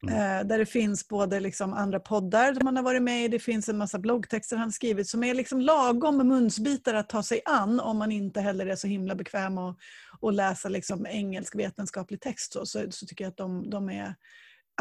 Mm. 0.02 0.14
Eh, 0.14 0.46
där 0.46 0.58
det 0.58 0.66
finns 0.66 1.08
både 1.08 1.40
liksom 1.40 1.72
andra 1.72 2.00
poddar 2.00 2.54
som 2.54 2.66
han 2.66 2.76
har 2.76 2.82
varit 2.82 3.02
med 3.02 3.24
i, 3.24 3.28
det 3.28 3.38
finns 3.38 3.68
en 3.68 3.78
massa 3.78 3.98
bloggtexter 3.98 4.56
han 4.56 4.72
skrivit 4.72 5.08
som 5.08 5.24
är 5.24 5.34
liksom 5.34 5.60
lagom 5.60 6.28
munsbitar 6.28 6.94
att 6.94 7.08
ta 7.08 7.22
sig 7.22 7.40
an 7.44 7.80
om 7.80 7.98
man 7.98 8.12
inte 8.12 8.40
heller 8.40 8.66
är 8.66 8.76
så 8.76 8.86
himla 8.86 9.14
bekväm 9.14 9.58
att, 9.58 9.76
att 10.22 10.34
läsa 10.34 10.68
liksom 10.68 11.06
engelsk 11.06 11.54
vetenskaplig 11.54 12.20
text. 12.20 12.52
Så, 12.52 12.66
så, 12.66 12.90
så 12.90 13.06
tycker 13.06 13.24
jag 13.24 13.30
att 13.30 13.36
de, 13.36 13.70
de 13.70 13.90
är 13.90 14.14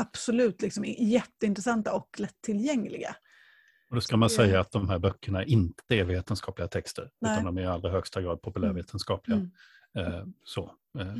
absolut 0.02 0.62
liksom 0.62 0.86
jätteintressanta 0.86 1.94
och 1.94 2.20
lättillgängliga. 2.20 3.16
Och 3.90 3.96
då 3.96 4.02
ska 4.02 4.18
man 4.18 4.30
säga 4.30 4.60
att 4.60 4.72
de 4.72 4.90
här 4.90 5.00
böckerna 5.00 5.46
inte 5.46 5.96
är 5.96 6.04
vetenskapliga 6.04 6.68
texter, 6.68 7.10
Nej. 7.22 7.34
utan 7.34 7.46
de 7.46 7.58
är 7.58 7.62
i 7.62 7.66
allra 7.66 7.90
högsta 7.92 8.22
grad 8.22 8.42
populärvetenskapliga. 8.42 9.38
Mm. 9.38 10.14
Eh, 10.14 10.26
så, 10.44 10.72
eh, 11.00 11.16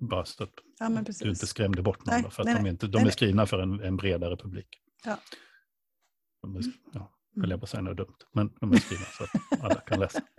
bara 0.00 0.24
så 0.24 0.44
att 0.44 0.50
Ja, 0.78 0.88
du 1.20 1.28
inte 1.30 1.46
skrämde 1.46 1.82
bort 1.82 2.06
någon, 2.06 2.20
Nej, 2.22 2.30
för 2.30 2.42
att 2.42 2.46
nej, 2.46 2.62
de, 2.62 2.66
inte, 2.66 2.86
de 2.86 2.98
Nej, 2.98 3.06
är 3.06 3.10
skrivna 3.10 3.46
för 3.46 3.58
en, 3.58 3.80
en 3.80 3.96
bredare 3.96 4.36
publik. 4.36 4.68
Ja. 5.04 5.18
De 6.42 6.56
är, 6.56 6.62
ja, 6.92 7.16
Mm. 7.36 7.42
höll 7.42 7.50
jag 7.50 7.60
på 7.60 7.64
att 7.64 7.70
säga 7.70 7.80
något 7.80 7.96
dumt, 7.96 8.16
men 8.32 8.50
de 8.60 8.72
är 8.72 8.76
skrivna 8.76 9.06
så 9.06 9.24
att 9.24 9.62
alla 9.64 9.80
kan 9.80 10.00
läsa. 10.00 10.20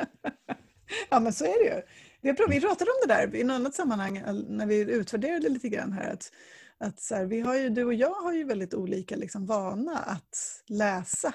Ja, 1.09 1.19
men 1.19 1.33
så 1.33 1.45
är 1.45 1.63
det 1.63 1.75
ju. 1.75 1.81
Vi 2.47 2.61
pratade 2.61 2.91
om 2.91 3.07
det 3.07 3.13
där 3.13 3.35
i 3.35 3.43
något 3.43 3.55
annat 3.55 3.75
sammanhang 3.75 4.17
eh, 4.17 4.33
när 4.33 4.65
vi 4.65 4.79
utvärderade 4.79 5.49
lite 5.49 5.69
grann 5.69 5.91
här. 5.91 6.13
Att, 6.13 6.31
att 6.77 6.99
så 6.99 7.15
här, 7.15 7.25
vi 7.25 7.41
har 7.41 7.55
ju, 7.55 7.69
du 7.69 7.83
och 7.83 7.93
jag 7.93 8.13
har 8.13 8.33
ju 8.33 8.43
väldigt 8.43 8.73
olika 8.73 9.15
liksom, 9.15 9.45
vana 9.45 9.97
att 9.97 10.63
läsa 10.67 11.33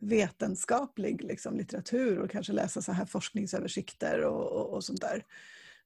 vetenskaplig 0.00 1.22
liksom, 1.24 1.56
litteratur 1.56 2.18
och 2.18 2.30
kanske 2.30 2.52
läsa 2.52 2.82
så 2.82 2.92
här 2.92 3.04
forskningsöversikter 3.04 4.24
och, 4.24 4.52
och, 4.52 4.74
och 4.74 4.84
sånt 4.84 5.00
där. 5.00 5.24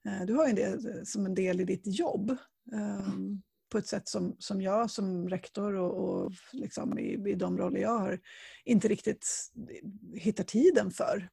Eh, 0.05 0.25
Du 0.25 0.33
har 0.33 0.47
ju 0.47 0.53
det 0.53 1.05
som 1.07 1.25
en 1.25 1.35
del 1.35 1.61
i 1.61 1.65
ditt 1.65 1.87
jobb. 1.99 2.37
ehm, 2.73 3.41
På 3.69 3.77
ett 3.77 3.87
sätt 3.87 4.07
som, 4.07 4.35
som 4.39 4.61
jag 4.61 4.91
som 4.91 5.29
rektor 5.29 5.73
och, 5.73 6.25
och 6.25 6.31
liksom 6.51 6.99
i, 6.99 7.29
i 7.29 7.35
de 7.35 7.57
roller 7.57 7.79
jag 7.79 7.99
har 7.99 8.19
inte 8.65 8.87
riktigt 8.87 9.27
hittar 10.13 10.43
tiden 10.43 10.91
för. 10.91 11.29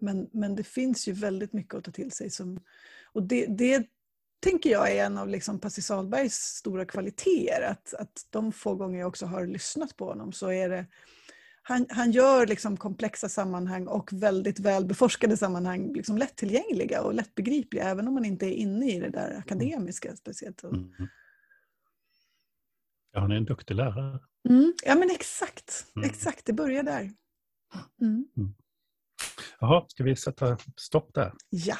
Men, 0.00 0.28
men 0.32 0.54
det 0.54 0.64
finns 0.64 1.08
ju 1.08 1.12
väldigt 1.12 1.52
mycket 1.52 1.74
att 1.74 1.84
ta 1.84 1.90
till 1.90 2.10
sig. 2.12 2.30
Som, 2.30 2.60
och 3.12 3.22
det, 3.22 3.46
det 3.46 3.86
tänker 4.40 4.70
jag 4.70 4.90
är 4.92 5.04
en 5.04 5.18
av 5.18 5.28
liksom 5.28 5.60
Pasi 5.60 5.82
Sahlbergs 5.82 6.34
stora 6.34 6.84
kvaliteter. 6.84 7.62
Att, 7.62 7.94
att 7.94 8.26
de 8.30 8.52
få 8.52 8.74
gånger 8.74 8.98
jag 8.98 9.08
också 9.08 9.26
har 9.26 9.46
lyssnat 9.46 9.96
på 9.96 10.04
honom 10.04 10.32
så 10.32 10.52
är 10.52 10.68
det 10.68 10.86
han, 11.70 11.86
han 11.88 12.12
gör 12.12 12.46
liksom 12.46 12.76
komplexa 12.76 13.28
sammanhang 13.28 13.86
och 13.86 14.12
väldigt 14.12 14.58
väl 14.60 14.84
beforskade 14.84 15.36
sammanhang 15.36 15.92
liksom 15.92 16.18
lättillgängliga 16.18 17.02
och 17.02 17.14
lättbegripliga 17.14 17.84
även 17.84 18.08
om 18.08 18.14
man 18.14 18.24
inte 18.24 18.46
är 18.46 18.52
inne 18.54 18.92
i 18.92 19.00
det 19.00 19.10
där 19.10 19.38
akademiska 19.38 20.16
speciellt. 20.16 20.62
Mm. 20.62 20.90
Ja, 23.12 23.20
han 23.20 23.30
är 23.32 23.36
en 23.36 23.44
duktig 23.44 23.74
lärare. 23.74 24.18
Mm, 24.48 24.72
ja 24.84 24.94
men 24.94 25.10
exakt, 25.10 25.86
Mm. 25.96 26.10
exakt 26.10 26.44
det 26.46 26.52
börjar 26.52 26.82
där. 26.82 27.10
Mm. 28.00 28.24
Jaha, 29.60 29.84
ska 29.88 30.04
vi 30.04 30.16
sätta 30.16 30.58
stopp 30.76 31.14
där? 31.14 31.32
Ja, 31.50 31.76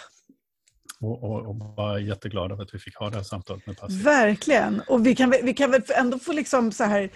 Och, 1.02 1.24
och, 1.24 1.46
och 1.48 1.56
vara 1.76 2.00
jätteglada 2.00 2.56
för 2.56 2.62
att 2.62 2.74
vi 2.74 2.78
fick 2.78 2.96
ha 2.96 3.10
det 3.10 3.16
här 3.16 3.22
samtalet 3.22 3.66
med 3.66 3.76
Pasi. 3.78 4.02
Verkligen. 4.02 4.80
Och 4.88 5.06
vi 5.06 5.14
kan, 5.16 5.30
vi 5.42 5.54
kan 5.54 5.70
väl 5.70 5.82
ändå 5.96 6.18
få 6.18 6.32
liksom 6.32 6.72
så 6.72 6.84
här, 6.84 7.10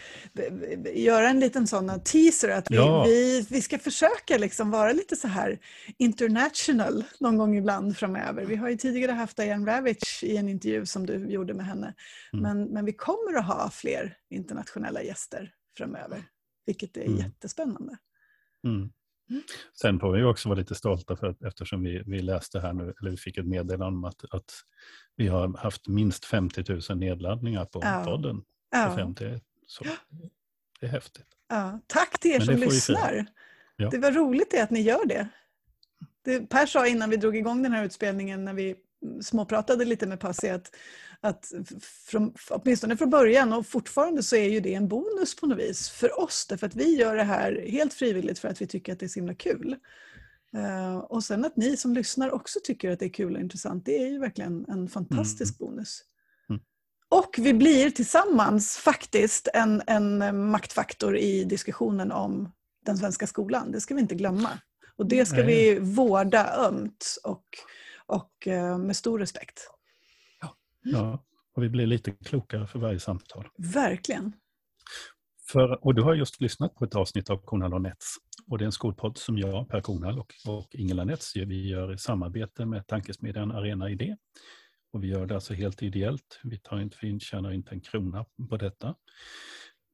göra 0.94 1.28
en 1.28 1.40
liten 1.40 1.66
sån 1.66 2.00
teaser 2.04 2.48
att 2.48 2.70
vi, 2.70 2.76
Ja. 2.76 3.04
vi, 3.04 3.46
vi 3.50 3.60
ska 3.62 3.78
försöka 3.78 4.38
liksom 4.38 4.70
vara 4.70 4.92
lite 4.92 5.16
så 5.16 5.28
här 5.28 5.58
international 5.98 7.04
någon 7.20 7.38
gång 7.38 7.56
ibland 7.56 7.96
framöver. 7.96 8.44
Vi 8.44 8.56
har 8.56 8.68
ju 8.68 8.76
tidigare 8.76 9.12
haft 9.12 9.36
Diane 9.36 9.72
Ravitch 9.72 10.22
i 10.24 10.36
en 10.36 10.48
intervju 10.48 10.86
som 10.86 11.06
du 11.06 11.26
gjorde 11.28 11.54
med 11.54 11.66
henne. 11.66 11.94
Mm. 12.32 12.42
Men, 12.42 12.68
men 12.68 12.84
vi 12.84 12.92
kommer 12.92 13.38
att 13.38 13.46
ha 13.46 13.70
fler 13.70 14.16
internationella 14.30 15.02
gäster 15.02 15.50
framöver. 15.78 16.22
Vilket 16.66 16.96
är 16.96 17.04
Mm. 17.04 17.16
jättespännande. 17.18 17.96
Mm. 18.66 18.90
Mm. 19.30 19.42
Sen 19.80 20.00
får 20.00 20.12
vi 20.12 20.22
också 20.22 20.48
vara 20.48 20.58
lite 20.58 20.74
stolta 20.74 21.16
för 21.16 21.26
att 21.26 21.42
eftersom 21.42 21.82
vi, 21.82 22.02
vi 22.06 22.22
läste 22.22 22.60
här 22.60 22.72
nu, 22.72 22.94
eller 23.00 23.10
vi 23.10 23.16
fick 23.16 23.38
ett 23.38 23.46
meddelande 23.46 23.96
om 23.96 24.04
att, 24.04 24.24
att 24.30 24.52
vi 25.16 25.28
har 25.28 25.58
haft 25.58 25.88
minst 25.88 26.24
50 26.24 26.64
000 26.90 26.98
nedladdningar 26.98 27.64
på 27.64 27.80
Ja. 27.82 28.02
podden. 28.06 28.40
På 28.40 28.46
Ja, 28.70 28.96
50, 28.96 29.40
så 29.66 29.84
det 30.80 30.86
är 30.86 30.90
häftigt. 30.90 31.26
ja. 31.48 31.80
Tack 31.86 32.18
till 32.18 32.30
er 32.30 32.40
som 32.40 32.56
lyssnar. 32.56 33.26
Ja. 33.76 33.90
Det 33.90 33.98
var 33.98 34.12
roligt 34.12 34.50
det 34.50 34.62
att 34.62 34.70
ni 34.70 34.80
gör 34.80 35.06
det. 35.06 35.28
det. 36.24 36.40
Per 36.40 36.66
sa 36.66 36.86
innan 36.86 37.10
vi 37.10 37.16
drog 37.16 37.36
igång 37.36 37.62
den 37.62 37.72
här 37.72 37.84
utspelningen 37.84 38.44
när 38.44 38.54
vi 38.54 38.74
småpratade 39.22 39.84
lite 39.84 40.06
med 40.06 40.20
Passi 40.20 40.48
att, 40.50 40.70
att 41.24 41.52
från, 42.06 42.34
åtminstone 42.50 42.96
från 42.96 43.10
början 43.10 43.52
och 43.52 43.66
fortfarande 43.66 44.22
så 44.22 44.36
är 44.36 44.48
ju 44.48 44.60
det 44.60 44.74
en 44.74 44.88
bonus 44.88 45.36
på 45.36 45.46
något 45.46 45.58
vis 45.58 45.90
för 45.90 46.20
oss 46.20 46.46
därför 46.48 46.66
att 46.66 46.74
vi 46.74 46.96
gör 46.96 47.16
det 47.16 47.22
här 47.22 47.66
helt 47.68 47.94
frivilligt 47.94 48.38
för 48.38 48.48
att 48.48 48.62
vi 48.62 48.66
tycker 48.66 48.92
att 48.92 48.98
det 48.98 49.06
är 49.06 49.08
så 49.08 49.18
himla 49.18 49.34
kul. 49.34 49.76
Uh, 50.56 50.96
och 50.96 51.24
sen 51.24 51.44
att 51.44 51.56
ni 51.56 51.76
som 51.76 51.94
lyssnar 51.94 52.30
också 52.30 52.58
tycker 52.64 52.90
att 52.90 52.98
det 52.98 53.04
är 53.04 53.12
kul 53.12 53.34
och 53.34 53.40
intressant, 53.40 53.84
det 53.84 54.02
är 54.02 54.06
ju 54.06 54.18
verkligen 54.18 54.64
en 54.68 54.88
fantastisk 54.88 55.60
mm. 55.60 55.70
bonus. 55.70 56.00
Mm. 56.50 56.62
Och 57.08 57.34
vi 57.38 57.54
blir 57.54 57.90
tillsammans 57.90 58.76
faktiskt 58.76 59.48
en, 59.54 59.82
en 59.86 60.48
maktfaktor 60.50 61.16
i 61.16 61.44
diskussionen 61.44 62.12
om 62.12 62.52
den 62.86 62.98
svenska 62.98 63.26
skolan. 63.26 63.72
Det 63.72 63.80
ska 63.80 63.94
vi 63.94 64.00
inte 64.00 64.14
glömma. 64.14 64.50
Och 64.96 65.06
det 65.06 65.26
ska 65.26 65.36
Nej. 65.36 65.46
vi 65.46 65.78
vårda 65.78 66.54
ömt 66.56 67.16
och, 67.24 67.44
och 68.06 68.46
uh, 68.46 68.78
med 68.78 68.96
stor 68.96 69.18
respekt. 69.18 69.70
Ja. 70.84 70.98
ja, 70.98 71.24
och 71.54 71.62
vi 71.62 71.68
blir 71.68 71.86
lite 71.86 72.10
klokare 72.10 72.66
för 72.66 72.78
varje 72.78 73.00
samtal. 73.00 73.48
Verkligen. 73.58 74.32
För, 75.52 75.84
och 75.84 75.94
du 75.94 76.02
har 76.02 76.14
just 76.14 76.40
lyssnat 76.40 76.74
på 76.74 76.84
ett 76.84 76.94
avsnitt 76.94 77.30
av 77.30 77.36
Kornal 77.36 77.74
och 77.74 77.82
Nets. 77.82 78.16
Och 78.46 78.58
det 78.58 78.64
är 78.64 78.66
en 78.66 78.72
skolpodd 78.72 79.18
som 79.18 79.38
jag, 79.38 79.68
Per 79.68 79.80
Kornal 79.80 80.18
och, 80.18 80.34
och 80.46 80.74
Ingela 80.74 81.04
Nets 81.04 81.36
vi 81.36 81.68
gör 81.68 81.94
i 81.94 81.98
samarbete 81.98 82.66
med 82.66 82.86
tankesmedjan 82.86 83.52
Arena 83.52 83.90
Idé. 83.90 84.16
Och 84.92 85.04
vi 85.04 85.08
gör 85.08 85.26
det 85.26 85.34
alltså 85.34 85.54
helt 85.54 85.82
ideellt. 85.82 86.40
Vi 86.42 86.58
tar 86.58 86.80
inte, 86.80 86.96
vi 87.02 87.20
tjänar 87.20 87.52
inte 87.52 87.70
en 87.70 87.80
krona 87.80 88.24
på 88.50 88.56
detta. 88.56 88.94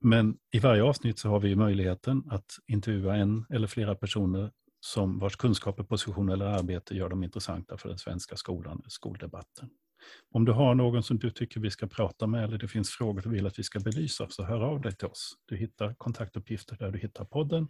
Men 0.01 0.39
i 0.53 0.59
varje 0.59 0.83
avsnitt 0.83 1.19
så 1.19 1.29
har 1.29 1.41
vi 1.41 1.57
möjligheten 1.57 2.23
att 2.31 2.59
intervjua 2.67 3.17
en 3.17 3.47
eller 3.51 3.67
flera 3.67 3.95
personer 3.95 4.51
som 4.81 5.19
vars 5.19 5.37
kunskaper, 5.37 5.83
position 5.83 6.29
eller 6.29 6.47
arbete 6.47 6.95
gör 6.95 7.09
dem 7.09 7.25
intressanta 7.25 7.79
för 7.79 7.89
den 7.89 7.99
svenska 7.99 8.37
skolan, 8.37 8.83
skoldebatten. 8.89 9.71
Om 10.35 10.45
du 10.45 10.53
har 10.53 10.75
någon 10.75 11.03
som 11.03 11.19
du 11.19 11.31
tycker 11.31 11.61
vi 11.61 11.71
ska 11.71 11.87
prata 11.87 12.27
med 12.27 12.45
eller 12.45 12.59
det 12.59 12.69
finns 12.69 12.91
frågor 12.91 13.21
du 13.23 13.31
vill 13.31 13.47
att 13.47 13.59
vi 13.59 13.63
ska 13.63 13.81
belysa 13.81 14.27
så 14.29 14.43
hör 14.43 14.61
av 14.61 14.81
dig 14.81 14.93
till 14.93 15.09
oss. 15.09 15.35
Du 15.47 15.57
hittar 15.57 15.95
kontaktuppgifter 15.95 16.77
där 16.77 16.91
du 16.91 16.99
hittar 16.99 17.25
podden. 17.25 17.69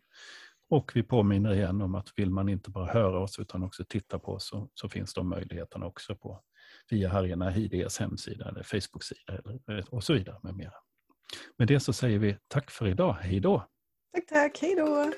Och 0.70 0.92
vi 0.94 1.02
påminner 1.02 1.54
igen 1.54 1.82
om 1.82 1.94
att 1.94 2.08
vill 2.16 2.30
man 2.30 2.48
inte 2.48 2.70
bara 2.70 2.92
höra 2.92 3.18
oss 3.18 3.38
utan 3.38 3.62
också 3.62 3.84
titta 3.84 4.18
på 4.18 4.32
oss 4.32 4.48
så, 4.48 4.68
så 4.74 4.88
finns 4.88 5.14
de 5.14 5.28
möjligheterna 5.28 5.86
också 5.86 6.16
på 6.16 6.42
via 6.90 7.08
Harjana 7.08 7.50
Hides 7.50 7.98
hemsida 7.98 8.48
eller 8.48 8.62
Facebook-sida 8.62 9.42
eh, 9.68 9.84
och 9.90 10.04
så 10.04 10.12
vidare 10.12 10.38
med 10.42 10.54
mera. 10.54 10.74
Med 11.56 11.68
det 11.68 11.80
så 11.80 11.92
säger 11.92 12.18
vi 12.18 12.36
tack 12.48 12.70
för 12.70 12.86
idag. 12.86 13.12
Hej 13.12 13.40
då! 13.40 13.68
Tack, 14.12 14.26
tack. 14.26 14.58
Hej 14.60 14.74
då! 14.76 15.12